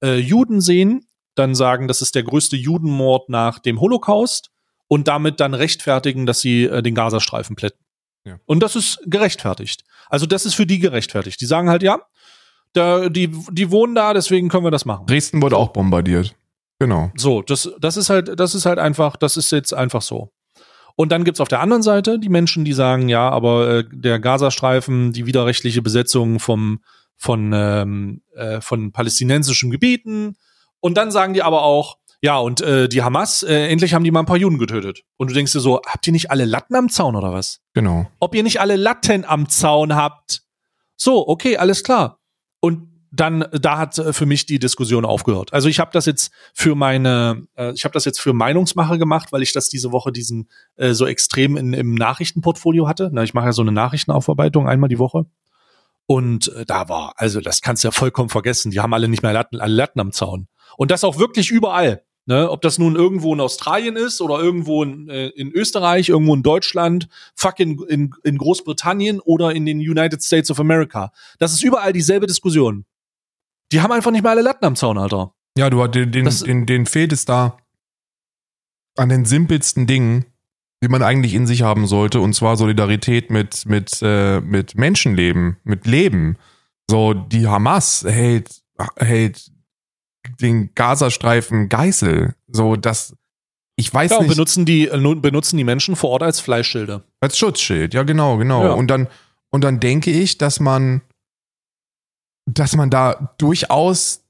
äh, 0.02 0.18
Juden 0.18 0.60
sehen, 0.60 1.08
dann 1.34 1.54
sagen, 1.54 1.88
das 1.88 2.02
ist 2.02 2.14
der 2.14 2.22
größte 2.22 2.56
Judenmord 2.56 3.28
nach 3.28 3.58
dem 3.58 3.80
Holocaust 3.80 4.50
und 4.88 5.08
damit 5.08 5.40
dann 5.40 5.54
rechtfertigen, 5.54 6.26
dass 6.26 6.40
sie 6.40 6.64
äh, 6.64 6.82
den 6.82 6.94
Gazastreifen 6.94 7.56
plätten. 7.56 7.85
Ja. 8.26 8.40
Und 8.44 8.60
das 8.60 8.74
ist 8.74 8.98
gerechtfertigt. 9.06 9.84
Also 10.08 10.26
das 10.26 10.44
ist 10.44 10.54
für 10.54 10.66
die 10.66 10.80
gerechtfertigt. 10.80 11.40
Die 11.40 11.46
sagen 11.46 11.70
halt, 11.70 11.82
ja, 11.82 12.00
da, 12.72 13.08
die, 13.08 13.30
die 13.50 13.70
wohnen 13.70 13.94
da, 13.94 14.12
deswegen 14.12 14.48
können 14.48 14.64
wir 14.64 14.72
das 14.72 14.84
machen. 14.84 15.06
Dresden 15.06 15.40
wurde 15.40 15.56
auch 15.56 15.68
bombardiert. 15.68 16.34
Genau. 16.80 17.12
So, 17.16 17.40
das, 17.40 17.70
das 17.80 17.96
ist 17.96 18.10
halt, 18.10 18.38
das 18.38 18.54
ist 18.54 18.66
halt 18.66 18.80
einfach, 18.80 19.16
das 19.16 19.36
ist 19.36 19.52
jetzt 19.52 19.72
einfach 19.72 20.02
so. 20.02 20.32
Und 20.96 21.12
dann 21.12 21.24
gibt's 21.24 21.40
auf 21.40 21.48
der 21.48 21.60
anderen 21.60 21.82
Seite 21.82 22.18
die 22.18 22.28
Menschen, 22.28 22.64
die 22.64 22.72
sagen, 22.72 23.08
ja, 23.08 23.28
aber 23.28 23.68
äh, 23.68 23.84
der 23.90 24.18
Gazastreifen, 24.18 25.12
die 25.12 25.26
widerrechtliche 25.26 25.82
Besetzung 25.82 26.40
vom, 26.40 26.80
von, 27.16 27.52
ähm, 27.54 28.22
äh, 28.34 28.60
von 28.60 28.92
palästinensischen 28.92 29.70
Gebieten. 29.70 30.36
Und 30.80 30.96
dann 30.96 31.10
sagen 31.12 31.32
die 31.32 31.42
aber 31.42 31.62
auch, 31.62 31.98
ja, 32.22 32.38
und 32.38 32.60
äh, 32.60 32.88
die 32.88 33.02
Hamas, 33.02 33.42
äh, 33.42 33.68
endlich 33.68 33.94
haben 33.94 34.04
die 34.04 34.10
mal 34.10 34.20
ein 34.20 34.26
paar 34.26 34.36
Juden 34.36 34.58
getötet. 34.58 35.02
Und 35.16 35.30
du 35.30 35.34
denkst 35.34 35.52
dir 35.52 35.60
so, 35.60 35.80
habt 35.86 36.06
ihr 36.06 36.12
nicht 36.12 36.30
alle 36.30 36.44
Latten 36.44 36.74
am 36.74 36.88
Zaun 36.88 37.16
oder 37.16 37.32
was? 37.32 37.60
Genau. 37.74 38.06
Ob 38.20 38.34
ihr 38.34 38.42
nicht 38.42 38.60
alle 38.60 38.76
Latten 38.76 39.24
am 39.24 39.48
Zaun 39.48 39.94
habt? 39.94 40.42
So, 40.96 41.26
okay, 41.28 41.56
alles 41.56 41.84
klar. 41.84 42.20
Und 42.60 42.88
dann 43.12 43.46
da 43.52 43.78
hat 43.78 43.98
äh, 43.98 44.12
für 44.12 44.26
mich 44.26 44.46
die 44.46 44.58
Diskussion 44.58 45.04
aufgehört. 45.04 45.52
Also 45.52 45.68
ich 45.68 45.80
habe 45.80 45.90
das 45.92 46.06
jetzt 46.06 46.32
für 46.54 46.74
meine, 46.74 47.46
äh, 47.56 47.72
ich 47.72 47.84
habe 47.84 47.92
das 47.92 48.04
jetzt 48.04 48.20
für 48.20 48.32
Meinungsmache 48.32 48.98
gemacht, 48.98 49.32
weil 49.32 49.42
ich 49.42 49.52
das 49.52 49.68
diese 49.68 49.92
Woche 49.92 50.12
diesen 50.12 50.48
äh, 50.76 50.92
so 50.92 51.06
extrem 51.06 51.56
in, 51.56 51.72
im 51.72 51.94
Nachrichtenportfolio 51.94 52.88
hatte. 52.88 53.10
Na, 53.12 53.22
ich 53.22 53.34
mache 53.34 53.46
ja 53.46 53.52
so 53.52 53.62
eine 53.62 53.72
Nachrichtenaufarbeitung 53.72 54.68
einmal 54.68 54.88
die 54.88 54.98
Woche. 54.98 55.26
Und 56.06 56.48
äh, 56.54 56.64
da 56.64 56.88
war, 56.88 57.14
also 57.16 57.40
das 57.40 57.62
kannst 57.62 57.84
du 57.84 57.88
ja 57.88 57.92
vollkommen 57.92 58.28
vergessen. 58.28 58.70
Die 58.70 58.80
haben 58.80 58.94
alle 58.94 59.08
nicht 59.08 59.22
mehr 59.22 59.32
Latten, 59.32 59.60
alle 59.60 59.74
Latten 59.74 60.00
am 60.00 60.12
Zaun. 60.12 60.48
Und 60.76 60.90
das 60.90 61.04
auch 61.04 61.18
wirklich 61.18 61.50
überall. 61.50 62.02
Ne, 62.28 62.50
ob 62.50 62.60
das 62.60 62.78
nun 62.78 62.96
irgendwo 62.96 63.32
in 63.32 63.40
Australien 63.40 63.94
ist 63.94 64.20
oder 64.20 64.40
irgendwo 64.40 64.82
in, 64.82 65.08
äh, 65.08 65.28
in 65.28 65.52
Österreich, 65.52 66.08
irgendwo 66.08 66.34
in 66.34 66.42
Deutschland, 66.42 67.08
fuck 67.36 67.60
in, 67.60 67.78
in, 68.24 68.36
Großbritannien 68.36 69.20
oder 69.20 69.54
in 69.54 69.64
den 69.64 69.78
United 69.78 70.24
States 70.24 70.50
of 70.50 70.58
America. 70.58 71.12
Das 71.38 71.52
ist 71.52 71.62
überall 71.62 71.92
dieselbe 71.92 72.26
Diskussion. 72.26 72.84
Die 73.70 73.80
haben 73.80 73.92
einfach 73.92 74.10
nicht 74.10 74.22
mehr 74.22 74.32
alle 74.32 74.42
Latten 74.42 74.64
am 74.64 74.74
Zaun, 74.74 74.98
Alter. 74.98 75.34
Ja, 75.56 75.70
du 75.70 75.86
den, 75.86 76.10
den, 76.10 76.24
Das- 76.24 76.40
den, 76.42 76.66
den 76.66 76.86
fehlt 76.86 77.12
es 77.12 77.26
da 77.26 77.58
an 78.96 79.08
den 79.08 79.24
simpelsten 79.24 79.86
Dingen, 79.86 80.26
die 80.82 80.88
man 80.88 81.02
eigentlich 81.02 81.32
in 81.34 81.46
sich 81.46 81.62
haben 81.62 81.86
sollte, 81.86 82.20
und 82.20 82.34
zwar 82.34 82.56
Solidarität 82.56 83.30
mit, 83.30 83.66
mit, 83.66 84.00
äh, 84.02 84.40
mit 84.40 84.76
Menschenleben, 84.76 85.58
mit 85.62 85.86
Leben. 85.86 86.38
So, 86.90 87.14
die 87.14 87.46
Hamas 87.46 88.04
hält, 88.04 88.62
hält 88.98 89.52
den 90.40 90.74
Gazastreifen 90.74 91.68
Geißel. 91.68 92.34
So, 92.48 92.76
das, 92.76 93.14
ich 93.76 93.92
weiß 93.92 94.10
Ja, 94.10 94.18
und 94.18 94.24
nicht, 94.24 94.34
benutzen 94.34 94.64
die, 94.64 94.86
benutzen 94.86 95.56
die 95.56 95.64
Menschen 95.64 95.96
vor 95.96 96.10
Ort 96.10 96.22
als 96.22 96.40
Fleischschilde. 96.40 97.04
als 97.20 97.38
Schutzschild, 97.38 97.94
ja, 97.94 98.02
genau, 98.02 98.36
genau. 98.38 98.64
Ja. 98.64 98.72
Und 98.72 98.88
dann, 98.88 99.08
und 99.50 99.64
dann 99.64 99.80
denke 99.80 100.10
ich, 100.10 100.38
dass 100.38 100.60
man, 100.60 101.02
dass 102.46 102.76
man 102.76 102.90
da 102.90 103.34
durchaus 103.38 104.22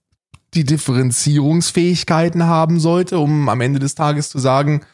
die 0.55 0.65
Differenzierungsfähigkeiten 0.65 2.45
haben 2.45 2.81
sollte, 2.81 3.19
um 3.19 3.49
am 3.49 3.61
Ende 3.61 3.79
des 3.79 3.95
Tages 3.95 4.31
zu 4.31 4.39
sagen, 4.39 4.85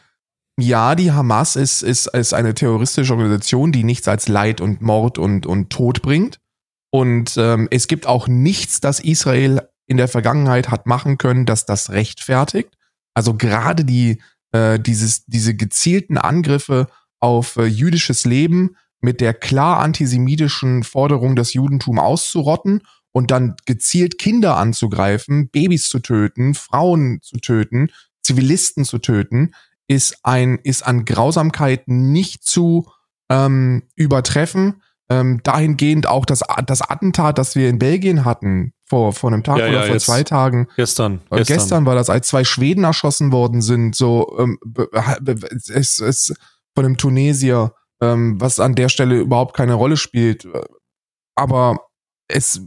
ja, 0.59 0.93
die 0.93 1.11
Hamas 1.11 1.55
ist, 1.55 1.81
ist, 1.81 2.07
ist 2.07 2.33
eine 2.33 2.53
terroristische 2.53 3.13
Organisation, 3.13 3.71
die 3.71 3.83
nichts 3.83 4.07
als 4.07 4.27
Leid 4.27 4.61
und 4.61 4.81
Mord 4.81 5.17
und, 5.17 5.45
und 5.45 5.71
Tod 5.71 6.01
bringt. 6.01 6.39
Und 6.91 7.35
ähm, 7.37 7.67
es 7.71 7.87
gibt 7.87 8.05
auch 8.05 8.27
nichts, 8.27 8.79
das 8.79 8.99
Israel 8.99 9.67
in 9.93 9.97
der 9.97 10.07
Vergangenheit 10.07 10.71
hat 10.71 10.87
machen 10.87 11.19
können, 11.19 11.45
dass 11.45 11.67
das 11.67 11.91
rechtfertigt. 11.91 12.75
Also 13.13 13.35
gerade 13.35 13.85
die, 13.85 14.19
äh, 14.51 14.79
dieses, 14.79 15.23
diese 15.25 15.53
gezielten 15.53 16.17
Angriffe 16.17 16.87
auf 17.19 17.57
äh, 17.57 17.65
jüdisches 17.65 18.25
Leben 18.25 18.75
mit 19.01 19.21
der 19.21 19.35
klar 19.35 19.79
antisemitischen 19.79 20.81
Forderung, 20.81 21.35
das 21.35 21.53
Judentum 21.53 21.99
auszurotten 21.99 22.81
und 23.11 23.29
dann 23.29 23.55
gezielt 23.67 24.17
Kinder 24.17 24.57
anzugreifen, 24.57 25.49
Babys 25.49 25.89
zu 25.89 25.99
töten, 25.99 26.55
Frauen 26.55 27.19
zu 27.21 27.37
töten, 27.37 27.89
Zivilisten 28.23 28.83
zu 28.83 28.97
töten, 28.97 29.53
ist 29.87 30.17
ein 30.23 30.57
ist 30.57 30.81
an 30.81 31.05
Grausamkeit 31.05 31.87
nicht 31.87 32.43
zu 32.43 32.89
ähm, 33.29 33.83
übertreffen. 33.95 34.81
Ähm, 35.07 35.41
dahingehend 35.43 36.07
auch 36.07 36.25
das, 36.25 36.41
das 36.65 36.81
Attentat, 36.81 37.37
das 37.37 37.55
wir 37.55 37.69
in 37.69 37.77
Belgien 37.77 38.25
hatten 38.25 38.73
vor 38.85 39.13
vor 39.13 39.31
einem 39.31 39.43
Tag 39.43 39.57
Ja, 39.59 39.65
oder 39.67 39.73
ja, 39.73 39.83
vor 39.83 39.93
jetzt. 39.93 40.05
zwei 40.05 40.23
Tagen, 40.23 40.67
Gestern. 40.75 41.21
äh, 41.31 41.43
Gestern. 41.43 41.85
war 41.85 41.95
das, 41.95 42.09
als 42.09 42.27
zwei 42.27 42.43
Schweden 42.43 42.83
erschossen 42.83 43.31
worden 43.31 43.61
sind, 43.61 43.95
so 43.95 44.37
ähm, 44.39 44.57
es, 45.69 45.99
es 45.99 46.33
von 46.75 46.85
einem 46.85 46.97
Tunesier, 46.97 47.73
ähm, 48.01 48.39
was 48.39 48.59
an 48.59 48.75
der 48.75 48.89
Stelle 48.89 49.19
überhaupt 49.19 49.55
keine 49.55 49.73
Rolle 49.75 49.97
spielt. 49.97 50.47
Aber 51.35 51.77
es, 52.27 52.61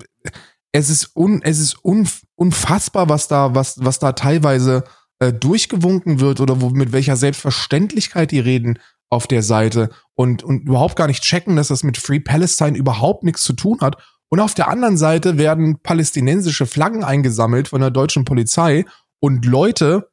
es 0.72 0.90
ist 0.90 1.10
un, 1.16 1.42
es 1.42 1.58
ist 1.58 1.84
un, 1.84 2.08
unfassbar, 2.34 3.08
was 3.08 3.28
da, 3.28 3.54
was, 3.54 3.84
was 3.84 3.98
da 3.98 4.12
teilweise 4.12 4.84
äh, 5.18 5.32
durchgewunken 5.32 6.20
wird 6.20 6.40
oder 6.40 6.60
wo, 6.60 6.70
mit 6.70 6.92
welcher 6.92 7.16
Selbstverständlichkeit 7.16 8.30
die 8.30 8.40
reden 8.40 8.78
auf 9.08 9.26
der 9.26 9.42
Seite 9.42 9.90
und, 10.14 10.42
und 10.42 10.62
überhaupt 10.62 10.96
gar 10.96 11.06
nicht 11.06 11.22
checken, 11.22 11.56
dass 11.56 11.68
das 11.68 11.84
mit 11.84 11.96
Free 11.96 12.20
Palestine 12.20 12.76
überhaupt 12.76 13.22
nichts 13.22 13.42
zu 13.42 13.52
tun 13.52 13.78
hat. 13.80 13.96
Und 14.28 14.40
auf 14.40 14.54
der 14.54 14.68
anderen 14.68 14.96
Seite 14.96 15.38
werden 15.38 15.78
palästinensische 15.82 16.66
Flaggen 16.66 17.04
eingesammelt 17.04 17.68
von 17.68 17.80
der 17.80 17.90
deutschen 17.90 18.24
Polizei 18.24 18.84
und 19.20 19.44
Leute, 19.44 20.10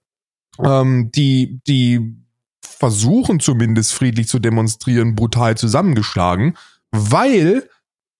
ähm, 0.63 1.11
die, 1.11 1.59
die 1.67 2.23
versuchen 2.61 3.39
zumindest 3.39 3.93
friedlich 3.93 4.27
zu 4.27 4.39
demonstrieren, 4.39 5.15
brutal 5.15 5.57
zusammengeschlagen, 5.57 6.57
weil, 6.91 7.67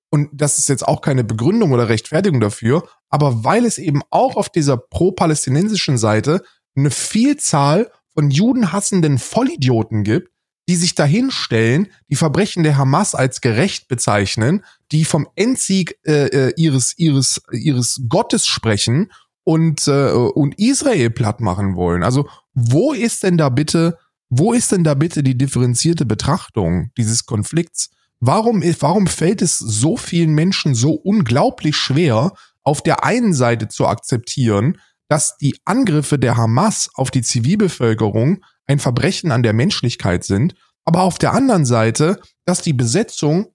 und 0.09 0.29
das 0.33 0.57
ist 0.57 0.69
jetzt 0.69 0.87
auch 0.87 1.01
keine 1.01 1.23
Begründung 1.23 1.71
oder 1.71 1.89
Rechtfertigung 1.89 2.39
dafür, 2.39 2.87
aber 3.09 3.43
weil 3.43 3.65
es 3.65 3.77
eben 3.77 4.01
auch 4.09 4.35
auf 4.35 4.49
dieser 4.49 4.77
pro-palästinensischen 4.77 5.97
Seite 5.97 6.43
eine 6.75 6.89
Vielzahl 6.89 7.91
von 8.13 8.31
judenhassenden 8.31 9.19
Vollidioten 9.19 10.03
gibt, 10.03 10.32
die 10.69 10.75
sich 10.75 10.95
dahinstellen, 10.95 11.87
die 12.09 12.15
Verbrechen 12.15 12.63
der 12.63 12.77
Hamas 12.77 13.15
als 13.15 13.41
gerecht 13.41 13.87
bezeichnen, 13.87 14.63
die 14.91 15.05
vom 15.05 15.27
Endsieg 15.35 15.97
äh, 16.05 16.27
äh, 16.27 16.53
ihres 16.55 16.97
ihres 16.97 17.41
ihres 17.51 18.01
Gottes 18.07 18.47
sprechen 18.47 19.11
und 19.43 19.87
äh, 19.87 20.11
und 20.11 20.57
Israel 20.59 21.09
platt 21.09 21.41
machen 21.41 21.75
wollen. 21.75 22.03
Also 22.03 22.27
wo 22.53 22.93
ist 22.93 23.23
denn 23.23 23.37
da 23.37 23.49
bitte 23.49 23.97
wo 24.29 24.53
ist 24.53 24.71
denn 24.71 24.83
da 24.83 24.93
bitte 24.93 25.21
die 25.21 25.37
differenzierte 25.37 26.05
Betrachtung 26.05 26.91
dieses 26.97 27.25
Konflikts? 27.25 27.91
Warum 28.19 28.63
warum 28.79 29.07
fällt 29.07 29.41
es 29.41 29.57
so 29.57 29.97
vielen 29.97 30.33
Menschen 30.33 30.75
so 30.75 30.93
unglaublich 30.93 31.75
schwer, 31.75 32.33
auf 32.63 32.81
der 32.81 33.03
einen 33.03 33.33
Seite 33.33 33.67
zu 33.67 33.85
akzeptieren, 33.85 34.79
dass 35.13 35.37
die 35.37 35.55
Angriffe 35.63 36.17
der 36.17 36.37
Hamas 36.37 36.89
auf 36.95 37.11
die 37.11 37.21
Zivilbevölkerung 37.21 38.43
ein 38.65 38.79
Verbrechen 38.79 39.31
an 39.31 39.43
der 39.43 39.53
Menschlichkeit 39.53 40.23
sind, 40.23 40.55
aber 40.85 41.03
auf 41.03 41.19
der 41.19 41.33
anderen 41.33 41.65
Seite, 41.65 42.19
dass 42.45 42.63
die 42.63 42.73
Besetzung 42.73 43.53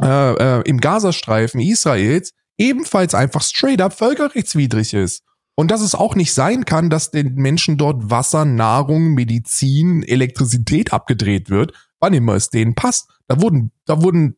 äh, 0.00 0.60
äh, 0.60 0.62
im 0.62 0.78
Gazastreifen 0.78 1.60
Israels 1.60 2.34
ebenfalls 2.56 3.16
einfach 3.16 3.42
straight 3.42 3.80
up 3.80 3.94
völkerrechtswidrig 3.94 4.94
ist. 4.94 5.24
Und 5.56 5.72
dass 5.72 5.80
es 5.80 5.96
auch 5.96 6.14
nicht 6.14 6.34
sein 6.34 6.66
kann, 6.66 6.88
dass 6.88 7.10
den 7.10 7.34
Menschen 7.34 7.78
dort 7.78 8.08
Wasser, 8.08 8.44
Nahrung, 8.44 9.14
Medizin, 9.14 10.04
Elektrizität 10.04 10.92
abgedreht 10.92 11.50
wird, 11.50 11.72
wann 11.98 12.14
immer 12.14 12.34
es 12.34 12.50
denen 12.50 12.76
passt. 12.76 13.10
Da 13.26 13.40
wurden, 13.40 13.72
da 13.86 14.02
wurden, 14.02 14.36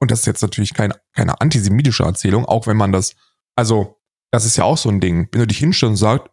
und 0.00 0.10
das 0.10 0.20
ist 0.20 0.26
jetzt 0.26 0.42
natürlich 0.42 0.74
keine, 0.74 0.96
keine 1.12 1.40
antisemitische 1.40 2.02
Erzählung, 2.02 2.46
auch 2.46 2.66
wenn 2.66 2.76
man 2.76 2.90
das, 2.90 3.14
also, 3.54 4.00
das 4.34 4.44
ist 4.44 4.56
ja 4.56 4.64
auch 4.64 4.76
so 4.76 4.88
ein 4.88 4.98
Ding. 4.98 5.28
Wenn 5.30 5.42
du 5.42 5.46
dich 5.46 5.58
hinstellst 5.58 5.92
und 5.92 5.96
sagst, 5.96 6.26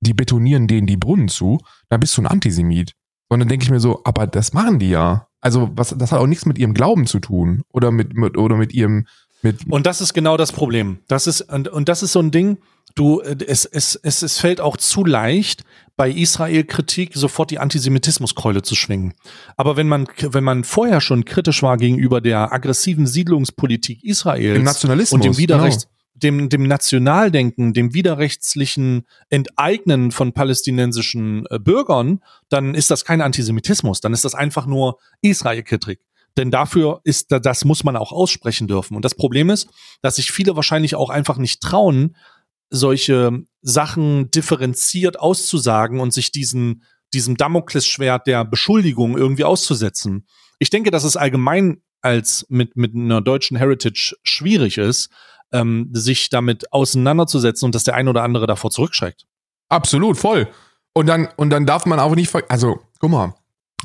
die 0.00 0.12
betonieren 0.12 0.66
denen 0.66 0.88
die 0.88 0.96
Brunnen 0.96 1.28
zu, 1.28 1.58
dann 1.88 2.00
bist 2.00 2.16
du 2.16 2.22
ein 2.22 2.26
Antisemit. 2.26 2.94
Und 3.28 3.38
dann 3.38 3.48
denke 3.48 3.62
ich 3.62 3.70
mir 3.70 3.78
so, 3.78 4.00
aber 4.02 4.26
das 4.26 4.52
machen 4.52 4.80
die 4.80 4.90
ja. 4.90 5.28
Also, 5.40 5.70
was, 5.74 5.94
das 5.96 6.10
hat 6.10 6.18
auch 6.18 6.26
nichts 6.26 6.46
mit 6.46 6.58
ihrem 6.58 6.74
Glauben 6.74 7.06
zu 7.06 7.20
tun. 7.20 7.62
Oder 7.72 7.92
mit, 7.92 8.14
mit 8.14 8.36
oder 8.36 8.56
mit 8.56 8.72
ihrem, 8.72 9.06
mit, 9.42 9.70
Und 9.70 9.86
das 9.86 10.00
ist 10.00 10.14
genau 10.14 10.36
das 10.36 10.50
Problem. 10.50 10.98
Das 11.06 11.28
ist, 11.28 11.42
und, 11.42 11.68
und 11.68 11.88
das 11.88 12.02
ist 12.02 12.10
so 12.10 12.18
ein 12.18 12.32
Ding, 12.32 12.58
du, 12.96 13.20
äh, 13.20 13.36
es, 13.46 13.64
es, 13.66 13.94
es, 13.94 14.22
es 14.22 14.38
fällt 14.40 14.60
auch 14.60 14.76
zu 14.76 15.04
leicht, 15.04 15.62
bei 15.96 16.10
Israel-Kritik 16.10 17.12
sofort 17.14 17.52
die 17.52 17.60
Antisemitismuskeule 17.60 18.62
zu 18.62 18.74
schwingen. 18.74 19.14
Aber 19.56 19.76
wenn 19.76 19.86
man, 19.86 20.08
wenn 20.18 20.42
man 20.42 20.64
vorher 20.64 21.00
schon 21.00 21.24
kritisch 21.24 21.62
war 21.62 21.76
gegenüber 21.76 22.20
der 22.20 22.52
aggressiven 22.52 23.06
Siedlungspolitik 23.06 24.02
Israels 24.02 24.58
Dem 24.58 24.64
Nationalismus, 24.64 25.12
und 25.12 25.24
dem 25.24 25.36
Widerrechts, 25.36 25.84
genau. 25.84 25.97
Dem, 26.22 26.48
dem 26.48 26.64
Nationaldenken, 26.64 27.72
dem 27.72 27.94
widerrechtlichen 27.94 29.06
Enteignen 29.28 30.10
von 30.10 30.32
palästinensischen 30.32 31.46
äh, 31.50 31.58
Bürgern, 31.58 32.20
dann 32.48 32.74
ist 32.74 32.90
das 32.90 33.04
kein 33.04 33.20
Antisemitismus, 33.20 34.00
dann 34.00 34.12
ist 34.12 34.24
das 34.24 34.34
einfach 34.34 34.66
nur 34.66 34.98
Israel-Kritik. 35.22 36.00
Denn 36.36 36.50
dafür 36.50 37.00
ist, 37.04 37.32
da- 37.32 37.38
das 37.40 37.64
muss 37.64 37.84
man 37.84 37.96
auch 37.96 38.12
aussprechen 38.12 38.68
dürfen. 38.68 38.94
Und 38.94 39.04
das 39.04 39.14
Problem 39.14 39.50
ist, 39.50 39.68
dass 40.02 40.16
sich 40.16 40.30
viele 40.30 40.56
wahrscheinlich 40.56 40.94
auch 40.94 41.10
einfach 41.10 41.38
nicht 41.38 41.60
trauen, 41.60 42.16
solche 42.70 43.44
Sachen 43.62 44.30
differenziert 44.30 45.18
auszusagen 45.18 46.00
und 46.00 46.12
sich 46.12 46.32
diesen, 46.32 46.82
diesem 47.14 47.36
Damoklesschwert 47.36 48.26
der 48.26 48.44
Beschuldigung 48.44 49.16
irgendwie 49.16 49.44
auszusetzen. 49.44 50.26
Ich 50.58 50.70
denke, 50.70 50.90
dass 50.90 51.04
es 51.04 51.16
allgemein 51.16 51.82
als 52.02 52.46
mit, 52.48 52.76
mit 52.76 52.94
einer 52.94 53.20
deutschen 53.20 53.56
Heritage 53.56 54.14
schwierig 54.22 54.78
ist, 54.78 55.08
ähm, 55.52 55.90
sich 55.92 56.30
damit 56.30 56.72
auseinanderzusetzen 56.72 57.66
und 57.66 57.74
dass 57.74 57.84
der 57.84 57.94
ein 57.94 58.08
oder 58.08 58.22
andere 58.22 58.46
davor 58.46 58.70
zurückschreckt. 58.70 59.26
Absolut, 59.68 60.16
voll. 60.16 60.48
Und 60.94 61.06
dann, 61.06 61.28
und 61.36 61.50
dann 61.50 61.66
darf 61.66 61.86
man 61.86 62.00
auch 62.00 62.14
nicht, 62.14 62.34
also, 62.48 62.80
guck 62.98 63.10
mal, 63.10 63.34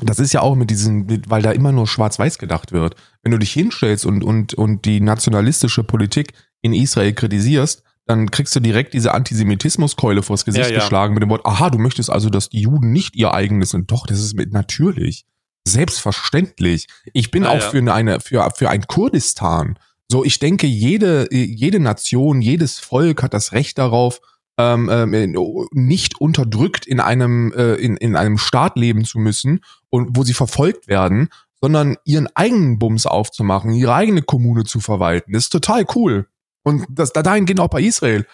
das 0.02 0.18
ist 0.18 0.32
ja 0.32 0.40
auch 0.40 0.56
mit 0.56 0.70
diesen, 0.70 1.22
weil 1.28 1.42
da 1.42 1.52
immer 1.52 1.70
nur 1.70 1.86
schwarz-weiß 1.86 2.38
gedacht 2.38 2.72
wird. 2.72 2.96
Wenn 3.22 3.32
du 3.32 3.38
dich 3.38 3.52
hinstellst 3.52 4.04
und, 4.06 4.24
und, 4.24 4.54
und 4.54 4.84
die 4.84 5.00
nationalistische 5.00 5.84
Politik 5.84 6.32
in 6.62 6.72
Israel 6.72 7.12
kritisierst, 7.12 7.84
dann 8.06 8.30
kriegst 8.30 8.54
du 8.54 8.60
direkt 8.60 8.92
diese 8.92 9.14
Antisemitismuskeule 9.14 10.22
vors 10.22 10.44
Gesicht 10.44 10.66
Ja, 10.66 10.72
ja. 10.72 10.80
geschlagen 10.80 11.14
mit 11.14 11.22
dem 11.22 11.30
Wort, 11.30 11.46
aha, 11.46 11.70
du 11.70 11.78
möchtest 11.78 12.10
also, 12.10 12.28
dass 12.28 12.50
die 12.50 12.60
Juden 12.60 12.92
nicht 12.92 13.16
ihr 13.16 13.32
eigenes 13.32 13.70
sind. 13.70 13.90
Doch, 13.90 14.06
das 14.06 14.18
ist 14.18 14.34
mit 14.34 14.52
natürlich. 14.52 15.24
Selbstverständlich. 15.66 16.88
Ich 17.14 17.30
bin 17.30 17.44
Ja, 17.44 17.50
auch 17.50 17.62
für 17.62 17.78
eine, 17.92 18.20
für, 18.20 18.50
für 18.54 18.68
ein 18.68 18.86
Kurdistan. 18.86 19.78
So, 20.10 20.24
ich 20.24 20.38
denke, 20.38 20.66
jede, 20.66 21.28
jede 21.32 21.80
Nation, 21.80 22.40
jedes 22.40 22.78
Volk 22.78 23.22
hat 23.22 23.34
das 23.34 23.52
Recht 23.52 23.78
darauf, 23.78 24.20
ähm, 24.58 24.88
ähm, 24.90 25.68
nicht 25.72 26.20
unterdrückt 26.20 26.86
in 26.86 27.00
einem, 27.00 27.52
äh, 27.52 27.74
in, 27.74 27.96
in 27.96 28.14
einem 28.14 28.38
Staat 28.38 28.76
leben 28.76 29.04
zu 29.04 29.18
müssen 29.18 29.60
und 29.90 30.16
wo 30.16 30.22
sie 30.22 30.34
verfolgt 30.34 30.86
werden, 30.86 31.28
sondern 31.60 31.96
ihren 32.04 32.28
eigenen 32.36 32.78
Bums 32.78 33.06
aufzumachen, 33.06 33.72
ihre 33.72 33.94
eigene 33.94 34.22
Kommune 34.22 34.64
zu 34.64 34.80
verwalten. 34.80 35.32
Das 35.32 35.44
ist 35.44 35.50
total 35.50 35.86
cool. 35.94 36.28
Und 36.62 36.86
das 36.88 37.12
da 37.12 37.22
dahin 37.22 37.46
geht 37.46 37.58
auch 37.58 37.68
bei 37.68 37.82
Israel. 37.82 38.26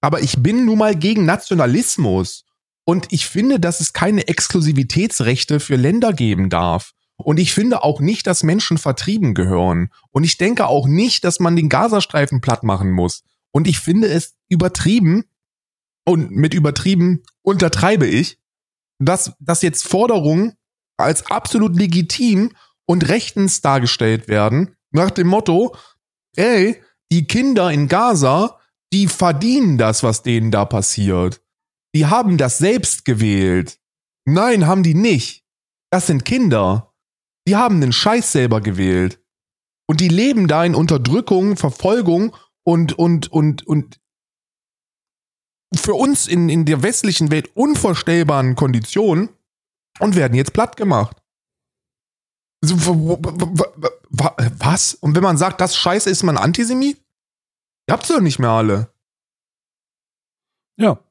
Aber 0.00 0.22
ich 0.22 0.42
bin 0.42 0.64
nun 0.64 0.78
mal 0.78 0.96
gegen 0.96 1.24
Nationalismus. 1.24 2.44
Und 2.84 3.06
ich 3.10 3.26
finde, 3.26 3.60
dass 3.60 3.80
es 3.80 3.92
keine 3.92 4.26
Exklusivitätsrechte 4.26 5.60
für 5.60 5.76
Länder 5.76 6.12
geben 6.12 6.48
darf. 6.48 6.92
Und 7.20 7.38
ich 7.38 7.54
finde 7.54 7.82
auch 7.82 8.00
nicht, 8.00 8.26
dass 8.26 8.42
Menschen 8.42 8.78
vertrieben 8.78 9.34
gehören. 9.34 9.90
Und 10.10 10.24
ich 10.24 10.38
denke 10.38 10.66
auch 10.66 10.86
nicht, 10.86 11.24
dass 11.24 11.40
man 11.40 11.56
den 11.56 11.68
Gazastreifen 11.68 12.40
platt 12.40 12.62
machen 12.62 12.90
muss. 12.90 13.22
Und 13.52 13.66
ich 13.66 13.78
finde 13.78 14.08
es 14.08 14.36
übertrieben, 14.48 15.24
und 16.06 16.30
mit 16.30 16.54
übertrieben 16.54 17.22
untertreibe 17.42 18.06
ich, 18.06 18.38
dass, 18.98 19.32
dass 19.38 19.62
jetzt 19.62 19.86
Forderungen 19.86 20.54
als 20.96 21.26
absolut 21.30 21.76
legitim 21.76 22.52
und 22.86 23.08
rechtens 23.08 23.60
dargestellt 23.60 24.28
werden, 24.28 24.76
nach 24.90 25.10
dem 25.10 25.28
Motto, 25.28 25.76
ey, 26.36 26.82
die 27.12 27.26
Kinder 27.26 27.70
in 27.70 27.88
Gaza, 27.88 28.58
die 28.92 29.06
verdienen 29.06 29.78
das, 29.78 30.02
was 30.02 30.22
denen 30.22 30.50
da 30.50 30.64
passiert. 30.64 31.40
Die 31.94 32.06
haben 32.06 32.36
das 32.38 32.58
selbst 32.58 33.04
gewählt. 33.04 33.78
Nein, 34.24 34.66
haben 34.66 34.82
die 34.82 34.94
nicht. 34.94 35.44
Das 35.90 36.06
sind 36.06 36.24
Kinder. 36.24 36.89
Die 37.46 37.56
haben 37.56 37.80
den 37.80 37.92
Scheiß 37.92 38.32
selber 38.32 38.60
gewählt. 38.60 39.20
Und 39.86 40.00
die 40.00 40.08
leben 40.08 40.46
da 40.46 40.64
in 40.64 40.74
Unterdrückung, 40.74 41.56
Verfolgung 41.56 42.36
und, 42.62 42.98
und, 42.98 43.32
und, 43.32 43.66
und 43.66 44.00
für 45.74 45.94
uns 45.94 46.28
in, 46.28 46.48
in 46.48 46.64
der 46.64 46.82
westlichen 46.82 47.30
Welt 47.30 47.54
unvorstellbaren 47.56 48.56
Konditionen 48.56 49.30
und 49.98 50.16
werden 50.16 50.34
jetzt 50.34 50.52
platt 50.52 50.76
gemacht. 50.76 51.16
Was? 52.62 54.94
Und 54.94 55.16
wenn 55.16 55.22
man 55.22 55.38
sagt, 55.38 55.60
das 55.60 55.76
Scheiße 55.76 56.10
ist 56.10 56.22
man 56.22 56.36
Antisemit? 56.36 57.02
Ihr 57.88 57.94
habt's 57.94 58.08
doch 58.08 58.20
nicht 58.20 58.38
mehr 58.38 58.50
alle. 58.50 58.92
Ja. 60.76 61.02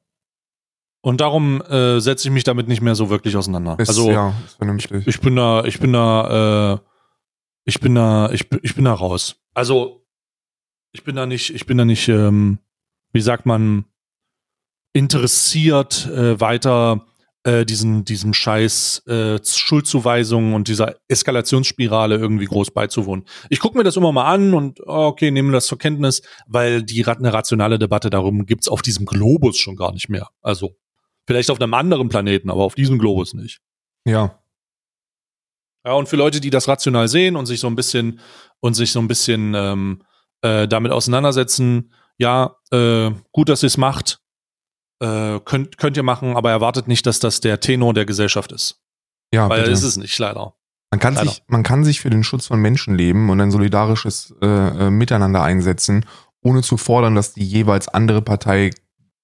Und 1.02 1.20
darum 1.20 1.62
äh, 1.62 1.98
setze 2.00 2.28
ich 2.28 2.34
mich 2.34 2.44
damit 2.44 2.68
nicht 2.68 2.82
mehr 2.82 2.94
so 2.94 3.08
wirklich 3.08 3.36
auseinander. 3.36 3.76
Ist, 3.78 3.88
also 3.88 4.10
ja, 4.10 4.34
ist 4.44 4.56
vernünftig. 4.56 5.06
ich 5.06 5.20
bin 5.20 5.34
da, 5.36 5.64
ich 5.64 5.80
bin 5.80 5.92
da, 5.94 6.74
äh, 6.74 6.78
ich 7.64 7.80
bin 7.80 7.94
da, 7.94 8.30
ich, 8.32 8.48
bin- 8.48 8.60
ich 8.62 8.74
bin 8.74 8.84
da 8.84 8.92
raus. 8.92 9.36
Also 9.54 10.04
ich 10.92 11.02
bin 11.04 11.16
da 11.16 11.24
nicht, 11.26 11.54
ich 11.54 11.64
bin 11.66 11.78
da 11.78 11.84
nicht, 11.84 12.08
ähm, 12.08 12.58
wie 13.12 13.20
sagt 13.20 13.46
man, 13.46 13.86
interessiert 14.92 16.06
äh, 16.06 16.40
weiter 16.40 17.06
äh, 17.44 17.64
diesen, 17.64 18.04
diesem 18.04 18.34
Scheiß 18.34 19.06
äh, 19.06 19.38
Schuldzuweisungen 19.42 20.52
und 20.52 20.68
dieser 20.68 20.96
Eskalationsspirale 21.08 22.16
irgendwie 22.16 22.44
groß 22.44 22.72
beizuwohnen. 22.72 23.24
Ich 23.48 23.60
gucke 23.60 23.78
mir 23.78 23.84
das 23.84 23.96
immer 23.96 24.12
mal 24.12 24.24
an 24.30 24.52
und 24.52 24.80
oh, 24.80 25.06
okay, 25.06 25.30
nehme 25.30 25.52
das 25.52 25.66
zur 25.66 25.78
Kenntnis, 25.78 26.22
weil 26.46 26.82
die 26.82 27.06
eine 27.06 27.32
rationale 27.32 27.78
Debatte 27.78 28.10
darum 28.10 28.44
gibt's 28.46 28.68
auf 28.68 28.82
diesem 28.82 29.06
Globus 29.06 29.56
schon 29.56 29.76
gar 29.76 29.92
nicht 29.92 30.08
mehr. 30.10 30.28
Also 30.42 30.76
vielleicht 31.26 31.50
auf 31.50 31.60
einem 31.60 31.74
anderen 31.74 32.08
Planeten, 32.08 32.50
aber 32.50 32.64
auf 32.64 32.74
diesem 32.74 32.98
Globus 32.98 33.34
nicht. 33.34 33.60
ja. 34.04 34.36
Ja, 35.82 35.94
und 35.94 36.10
für 36.10 36.16
Leute, 36.16 36.42
die 36.42 36.50
das 36.50 36.68
rational 36.68 37.08
sehen 37.08 37.36
und 37.36 37.46
sich 37.46 37.58
so 37.58 37.66
ein 37.66 37.74
bisschen 37.74 38.20
und 38.60 38.74
sich 38.74 38.92
so 38.92 39.00
ein 39.00 39.08
bisschen 39.08 39.54
ähm, 39.54 40.02
äh, 40.42 40.68
damit 40.68 40.92
auseinandersetzen, 40.92 41.94
ja, 42.18 42.56
äh, 42.70 43.10
gut, 43.32 43.48
dass 43.48 43.62
ihr 43.62 43.68
es 43.68 43.78
macht, 43.78 44.20
äh, 45.00 45.40
könnt, 45.40 45.78
könnt 45.78 45.96
ihr 45.96 46.02
machen, 46.02 46.36
aber 46.36 46.50
erwartet 46.50 46.86
nicht, 46.86 47.06
dass 47.06 47.18
das 47.18 47.40
der 47.40 47.60
Tenor 47.60 47.94
der 47.94 48.04
Gesellschaft 48.04 48.52
ist. 48.52 48.82
Ja, 49.32 49.48
Weil 49.48 49.60
bitte. 49.60 49.72
ist 49.72 49.82
es 49.82 49.96
nicht, 49.96 50.18
leider. 50.18 50.54
Man 50.90 51.00
kann, 51.00 51.14
Leider. 51.14 51.30
sich, 51.30 51.42
man 51.46 51.62
kann 51.62 51.84
sich 51.84 52.00
für 52.00 52.10
den 52.10 52.24
Schutz 52.24 52.48
von 52.48 52.60
Menschenleben 52.60 53.30
und 53.30 53.40
ein 53.40 53.52
solidarisches 53.52 54.34
äh, 54.42 54.46
äh, 54.46 54.90
Miteinander 54.90 55.42
einsetzen, 55.42 56.04
ohne 56.42 56.62
zu 56.62 56.76
fordern, 56.76 57.14
dass 57.14 57.32
die 57.32 57.44
jeweils 57.44 57.86
andere 57.86 58.22
Partei 58.22 58.70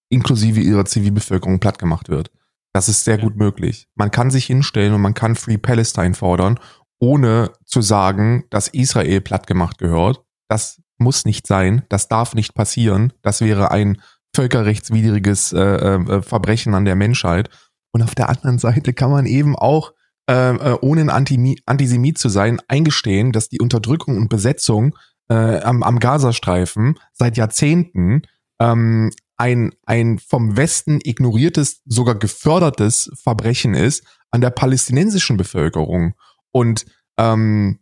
inklusive 0.09 0.61
ihrer 0.61 0.85
Zivilbevölkerung 0.85 1.59
plattgemacht 1.61 2.09
wird. 2.09 2.31
Das 2.73 2.89
ist 2.89 3.05
sehr 3.05 3.17
Ja. 3.17 3.25
gut 3.25 3.37
möglich. 3.37 3.89
Man 3.95 4.11
kann 4.11 4.31
sich 4.31 4.47
hinstellen 4.47 4.93
und 4.95 5.01
man 5.01 5.15
kann 5.15 5.35
Free 5.35 5.59
Palestine 5.59 6.15
fordern, 6.15 6.59
ohne 6.99 7.53
zu 7.65 7.81
sagen, 7.83 8.45
dass 8.51 8.69
Israel 8.69 9.21
plattgemacht 9.21 9.79
gehört. 9.79 10.23
Das 10.49 10.81
muss 10.99 11.25
nicht 11.25 11.47
sein. 11.47 11.83
Das 11.89 12.09
darf 12.09 12.35
nicht 12.35 12.55
passieren. 12.55 13.13
Das 13.23 13.41
wäre 13.41 13.71
ein 13.71 14.01
völkerrechtswidriges 14.35 15.53
äh, 15.53 15.61
äh, 15.61 16.23
Verbrechen 16.23 16.75
an 16.75 16.85
der 16.85 16.97
Menschheit. 16.97 17.51
Und 17.93 18.03
auf 18.03 18.15
der 18.15 18.29
anderen 18.29 18.59
Seite 18.59 18.93
kann 18.93 19.11
man 19.11 19.27
eben 19.27 19.57
auch 19.57 19.93
äh, 20.29 20.51
äh, 20.55 20.79
ohne 20.81 21.03
ein 21.03 21.11
Antimi 21.11 21.59
Antisemit 21.67 22.19
zu 22.19 22.29
sein, 22.29 22.61
eingestehen, 22.69 23.33
dass 23.33 23.49
die 23.49 23.61
Unterdrückung 23.61 24.17
und 24.17 24.29
Besetzung 24.29 24.95
äh, 25.29 25.61
am, 25.61 25.83
am 25.83 25.99
Gazastreifen 25.99 26.99
seit 27.13 27.37
Jahrzehnten 27.37 28.23
ähm, 28.61 29.11
ein, 29.37 29.75
ein 29.85 30.19
vom 30.19 30.57
Westen 30.57 31.01
ignoriertes, 31.03 31.83
sogar 31.85 32.15
gefördertes 32.15 33.11
Verbrechen 33.23 33.75
ist 33.75 34.05
an 34.31 34.41
der 34.41 34.51
palästinensischen 34.51 35.37
Bevölkerung. 35.37 36.15
Und 36.53 36.87
ähm, 37.19 37.81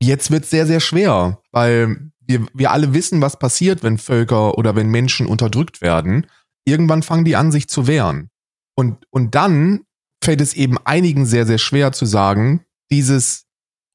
jetzt 0.00 0.30
wird 0.30 0.46
sehr, 0.46 0.66
sehr 0.66 0.80
schwer, 0.80 1.42
weil 1.50 2.10
wir, 2.20 2.46
wir 2.54 2.70
alle 2.70 2.94
wissen, 2.94 3.20
was 3.20 3.38
passiert, 3.38 3.82
wenn 3.82 3.98
Völker 3.98 4.56
oder 4.56 4.76
wenn 4.76 4.88
Menschen 4.88 5.26
unterdrückt 5.26 5.80
werden. 5.80 6.26
Irgendwann 6.64 7.02
fangen 7.02 7.24
die 7.24 7.36
an, 7.36 7.52
sich 7.52 7.68
zu 7.68 7.86
wehren. 7.86 8.30
Und, 8.76 9.06
und 9.10 9.34
dann 9.34 9.84
fällt 10.22 10.40
es 10.40 10.54
eben 10.54 10.78
einigen 10.84 11.26
sehr, 11.26 11.46
sehr 11.46 11.58
schwer 11.58 11.92
zu 11.92 12.06
sagen, 12.06 12.64
dieses, 12.90 13.46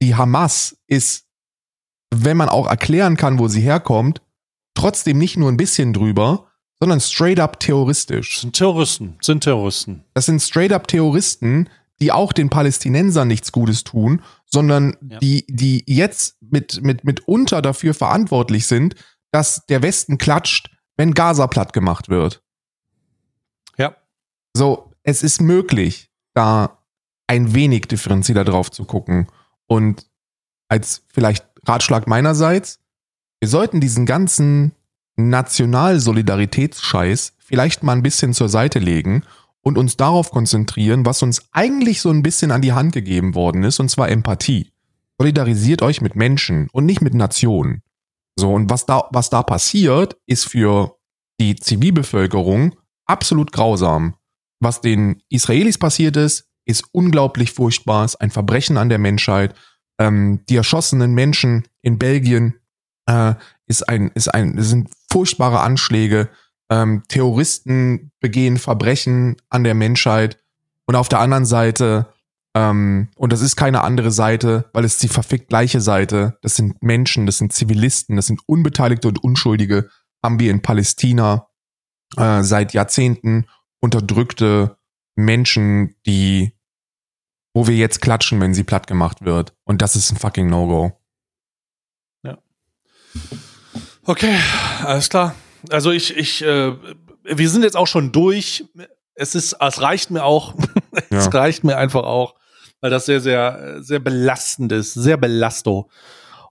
die 0.01 0.15
Hamas 0.15 0.77
ist, 0.87 1.25
wenn 2.13 2.37
man 2.37 2.49
auch 2.49 2.67
erklären 2.67 3.17
kann, 3.17 3.39
wo 3.39 3.47
sie 3.47 3.61
herkommt, 3.61 4.21
trotzdem 4.75 5.17
nicht 5.17 5.37
nur 5.37 5.51
ein 5.51 5.57
bisschen 5.57 5.93
drüber, 5.93 6.48
sondern 6.79 6.99
straight 6.99 7.39
up 7.39 7.59
terroristisch. 7.59 8.39
Sind 8.39 8.55
Terroristen, 8.55 9.17
sind 9.21 9.43
Terroristen. 9.43 10.03
Das 10.13 10.25
sind 10.25 10.41
straight 10.41 10.71
up 10.71 10.87
Terroristen, 10.87 11.69
die 12.01 12.11
auch 12.11 12.31
den 12.31 12.49
Palästinensern 12.49 13.27
nichts 13.27 13.51
Gutes 13.51 13.83
tun, 13.83 14.21
sondern 14.45 14.95
Ja. 15.01 15.19
die, 15.19 15.45
die 15.47 15.83
jetzt 15.87 16.37
mit, 16.41 16.81
mit, 16.81 17.03
mitunter 17.03 17.61
dafür 17.61 17.93
verantwortlich 17.93 18.67
sind, 18.67 18.95
dass 19.31 19.65
der 19.67 19.81
Westen 19.81 20.17
klatscht, 20.17 20.69
wenn 20.95 21.13
Gaza 21.13 21.47
platt 21.47 21.73
gemacht 21.73 22.09
wird. 22.09 22.41
Ja. 23.77 23.95
So, 24.55 24.93
es 25.03 25.23
ist 25.23 25.41
möglich, 25.41 26.09
da 26.33 26.79
ein 27.27 27.53
wenig 27.53 27.87
differenzierter 27.87 28.45
drauf 28.45 28.71
zu 28.71 28.85
gucken. 28.85 29.27
Und 29.67 30.09
als 30.69 31.03
vielleicht 31.13 31.45
Ratschlag 31.65 32.07
meinerseits, 32.07 32.79
wir 33.39 33.49
sollten 33.49 33.81
diesen 33.81 34.05
ganzen 34.05 34.73
Nationalsolidaritätsscheiß 35.27 37.33
vielleicht 37.37 37.83
mal 37.83 37.93
ein 37.93 38.03
bisschen 38.03 38.33
zur 38.33 38.49
Seite 38.49 38.79
legen 38.79 39.23
und 39.61 39.77
uns 39.77 39.97
darauf 39.97 40.31
konzentrieren, 40.31 41.05
was 41.05 41.21
uns 41.21 41.49
eigentlich 41.51 42.01
so 42.01 42.09
ein 42.09 42.23
bisschen 42.23 42.51
an 42.51 42.61
die 42.61 42.73
Hand 42.73 42.93
gegeben 42.93 43.35
worden 43.35 43.63
ist, 43.63 43.79
und 43.79 43.89
zwar 43.89 44.09
Empathie. 44.09 44.71
Solidarisiert 45.19 45.81
euch 45.81 46.01
mit 46.01 46.15
Menschen 46.15 46.69
und 46.71 46.85
nicht 46.85 47.01
mit 47.01 47.13
Nationen. 47.13 47.81
So, 48.37 48.53
und 48.53 48.69
was 48.69 48.85
da, 48.85 49.09
was 49.11 49.29
da 49.29 49.43
passiert, 49.43 50.15
ist 50.25 50.45
für 50.45 50.95
die 51.41 51.55
Zivilbevölkerung 51.55 52.75
absolut 53.05 53.51
grausam. 53.51 54.15
Was 54.61 54.81
den 54.81 55.21
Israelis 55.29 55.77
passiert 55.77 56.15
ist, 56.15 56.45
ist 56.65 56.85
unglaublich 56.91 57.51
furchtbar, 57.51 58.05
ist 58.05 58.15
ein 58.15 58.31
Verbrechen 58.31 58.77
an 58.77 58.89
der 58.89 58.99
Menschheit. 58.99 59.55
Ähm, 59.99 60.41
die 60.47 60.55
erschossenen 60.55 61.13
Menschen 61.13 61.67
in 61.81 61.97
Belgien 61.97 62.55
äh, 63.07 63.33
ist 63.65 63.89
ein, 63.89 64.11
ist 64.13 64.33
ein, 64.33 64.61
sind 64.61 64.89
furchtbare 65.11 65.59
Anschläge. 65.61 66.29
Ähm, 66.69 67.03
Terroristen 67.07 68.11
begehen 68.19 68.57
Verbrechen 68.57 69.37
an 69.49 69.63
der 69.63 69.73
Menschheit. 69.73 70.37
Und 70.85 70.95
auf 70.95 71.09
der 71.09 71.19
anderen 71.19 71.45
Seite 71.45 72.07
Ähm, 72.55 73.09
und 73.15 73.31
das 73.31 73.41
ist 73.41 73.55
keine 73.55 73.83
andere 73.83 74.11
Seite, 74.11 74.69
weil 74.73 74.83
es 74.83 74.97
die 74.97 75.07
verfickt 75.07 75.49
gleiche 75.49 75.81
Seite. 75.81 76.37
Das 76.41 76.55
sind 76.55 76.81
Menschen, 76.81 77.25
das 77.25 77.37
sind 77.37 77.53
Zivilisten, 77.53 78.15
das 78.15 78.25
sind 78.25 78.41
Unbeteiligte 78.47 79.07
und 79.07 79.23
Unschuldige. 79.23 79.89
Haben 80.23 80.39
wir 80.39 80.51
in 80.51 80.61
Palästina 80.61 81.47
äh, 82.17 82.41
seit 82.41 82.73
Jahrzehnten 82.73 83.45
unterdrückte 83.81 84.77
Menschen, 85.15 85.95
die, 86.05 86.53
wo 87.53 87.67
wir 87.67 87.75
jetzt 87.75 88.01
klatschen, 88.01 88.41
wenn 88.41 88.55
sie 88.55 88.63
platt 88.63 88.87
gemacht 88.87 89.21
wird. 89.21 89.53
Und 89.63 89.81
das 89.81 89.95
ist 89.95 90.11
ein 90.11 90.17
fucking 90.17 90.49
No-Go. 90.49 90.99
Okay, 94.09 94.35
alles 94.83 95.07
klar. 95.09 95.35
Also 95.69 95.91
ich, 95.91 96.17
ich, 96.17 96.43
äh, 96.43 96.73
wir 97.23 97.49
sind 97.49 97.61
jetzt 97.61 97.77
auch 97.77 97.85
schon 97.85 98.11
durch. 98.11 98.65
Es 99.13 99.35
ist, 99.35 99.55
es 99.59 99.81
reicht 99.81 100.09
mir 100.09 100.23
auch. 100.23 100.55
es 101.11 101.25
Ja. 101.25 101.29
reicht 101.31 101.63
mir 101.63 101.77
einfach 101.77 102.03
auch, 102.03 102.33
weil 102.81 102.89
das 102.89 103.05
sehr, 103.05 103.21
sehr, 103.21 103.83
sehr 103.83 103.99
belastend 103.99 104.71
ist, 104.71 104.95
sehr 104.95 105.17
belasto. 105.17 105.89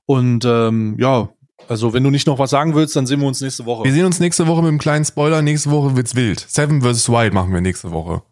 Und 0.07 0.45
ähm, 0.45 0.95
ja, 1.01 1.31
also 1.69 1.93
wenn 1.93 2.05
du 2.05 2.11
nicht 2.11 2.29
noch 2.29 2.39
was 2.39 2.51
sagen 2.51 2.77
willst, 2.77 2.95
dann 2.95 3.09
sehen 3.09 3.19
wir 3.21 3.27
uns 3.27 3.41
nächste 3.41 3.67
Woche. 3.67 3.83
Wir 3.83 3.93
sehen 3.93 4.07
uns 4.07 4.21
nächste 4.21 4.47
Woche 4.47 4.63
mit 4.63 4.69
einem 4.69 4.79
kleinen 4.79 5.05
Spoiler. 5.05 5.43
Nächste 5.43 5.73
Woche 5.73 5.97
wird's 5.97 6.15
wild. 6.15 6.47
Seven 6.49 6.81
vs. 6.81 7.09
Wild 7.09 7.35
machen 7.35 7.53
wir 7.53 7.61
nächste 7.61 7.91
Woche. 7.91 8.23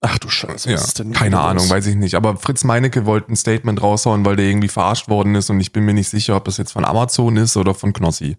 Ach 0.00 0.18
du 0.18 0.30
Scheiße, 0.30 0.70
Ja, 0.70 0.76
was 0.76 0.86
ist 0.86 0.98
denn 0.98 1.12
keine 1.12 1.36
los? 1.36 1.44
Ahnung, 1.44 1.68
weiß 1.70 1.86
ich 1.88 1.94
nicht. 1.96 2.14
Aber 2.14 2.38
Fritz 2.38 2.64
Meinecke 2.64 3.04
wollte 3.04 3.30
ein 3.30 3.36
Statement 3.36 3.82
raushauen, 3.82 4.24
weil 4.24 4.36
der 4.36 4.46
irgendwie 4.46 4.68
verarscht 4.68 5.08
worden 5.10 5.34
ist 5.34 5.50
und 5.50 5.60
ich 5.60 5.72
bin 5.72 5.84
mir 5.84 5.92
nicht 5.94 6.08
sicher, 6.08 6.36
ob 6.36 6.46
das 6.46 6.56
jetzt 6.56 6.72
von 6.72 6.86
Amazon 6.86 7.36
ist 7.36 7.58
oder 7.58 7.74
von 7.74 7.92
Knossi. 7.92 8.38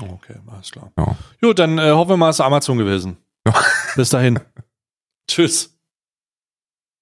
Okay, 0.00 0.36
alles 0.46 0.70
klar. 0.70 0.92
Ja. 0.98 1.16
Gut, 1.40 1.58
dann 1.58 1.78
äh, 1.78 1.90
hoffen 1.90 2.10
wir 2.10 2.16
mal, 2.16 2.30
es 2.30 2.36
ist 2.36 2.40
Amazon 2.40 2.78
gewesen. 2.78 3.18
Ja. 3.46 3.54
Bis 3.96 4.10
dahin. 4.10 4.40
Tschüss. 5.28 5.71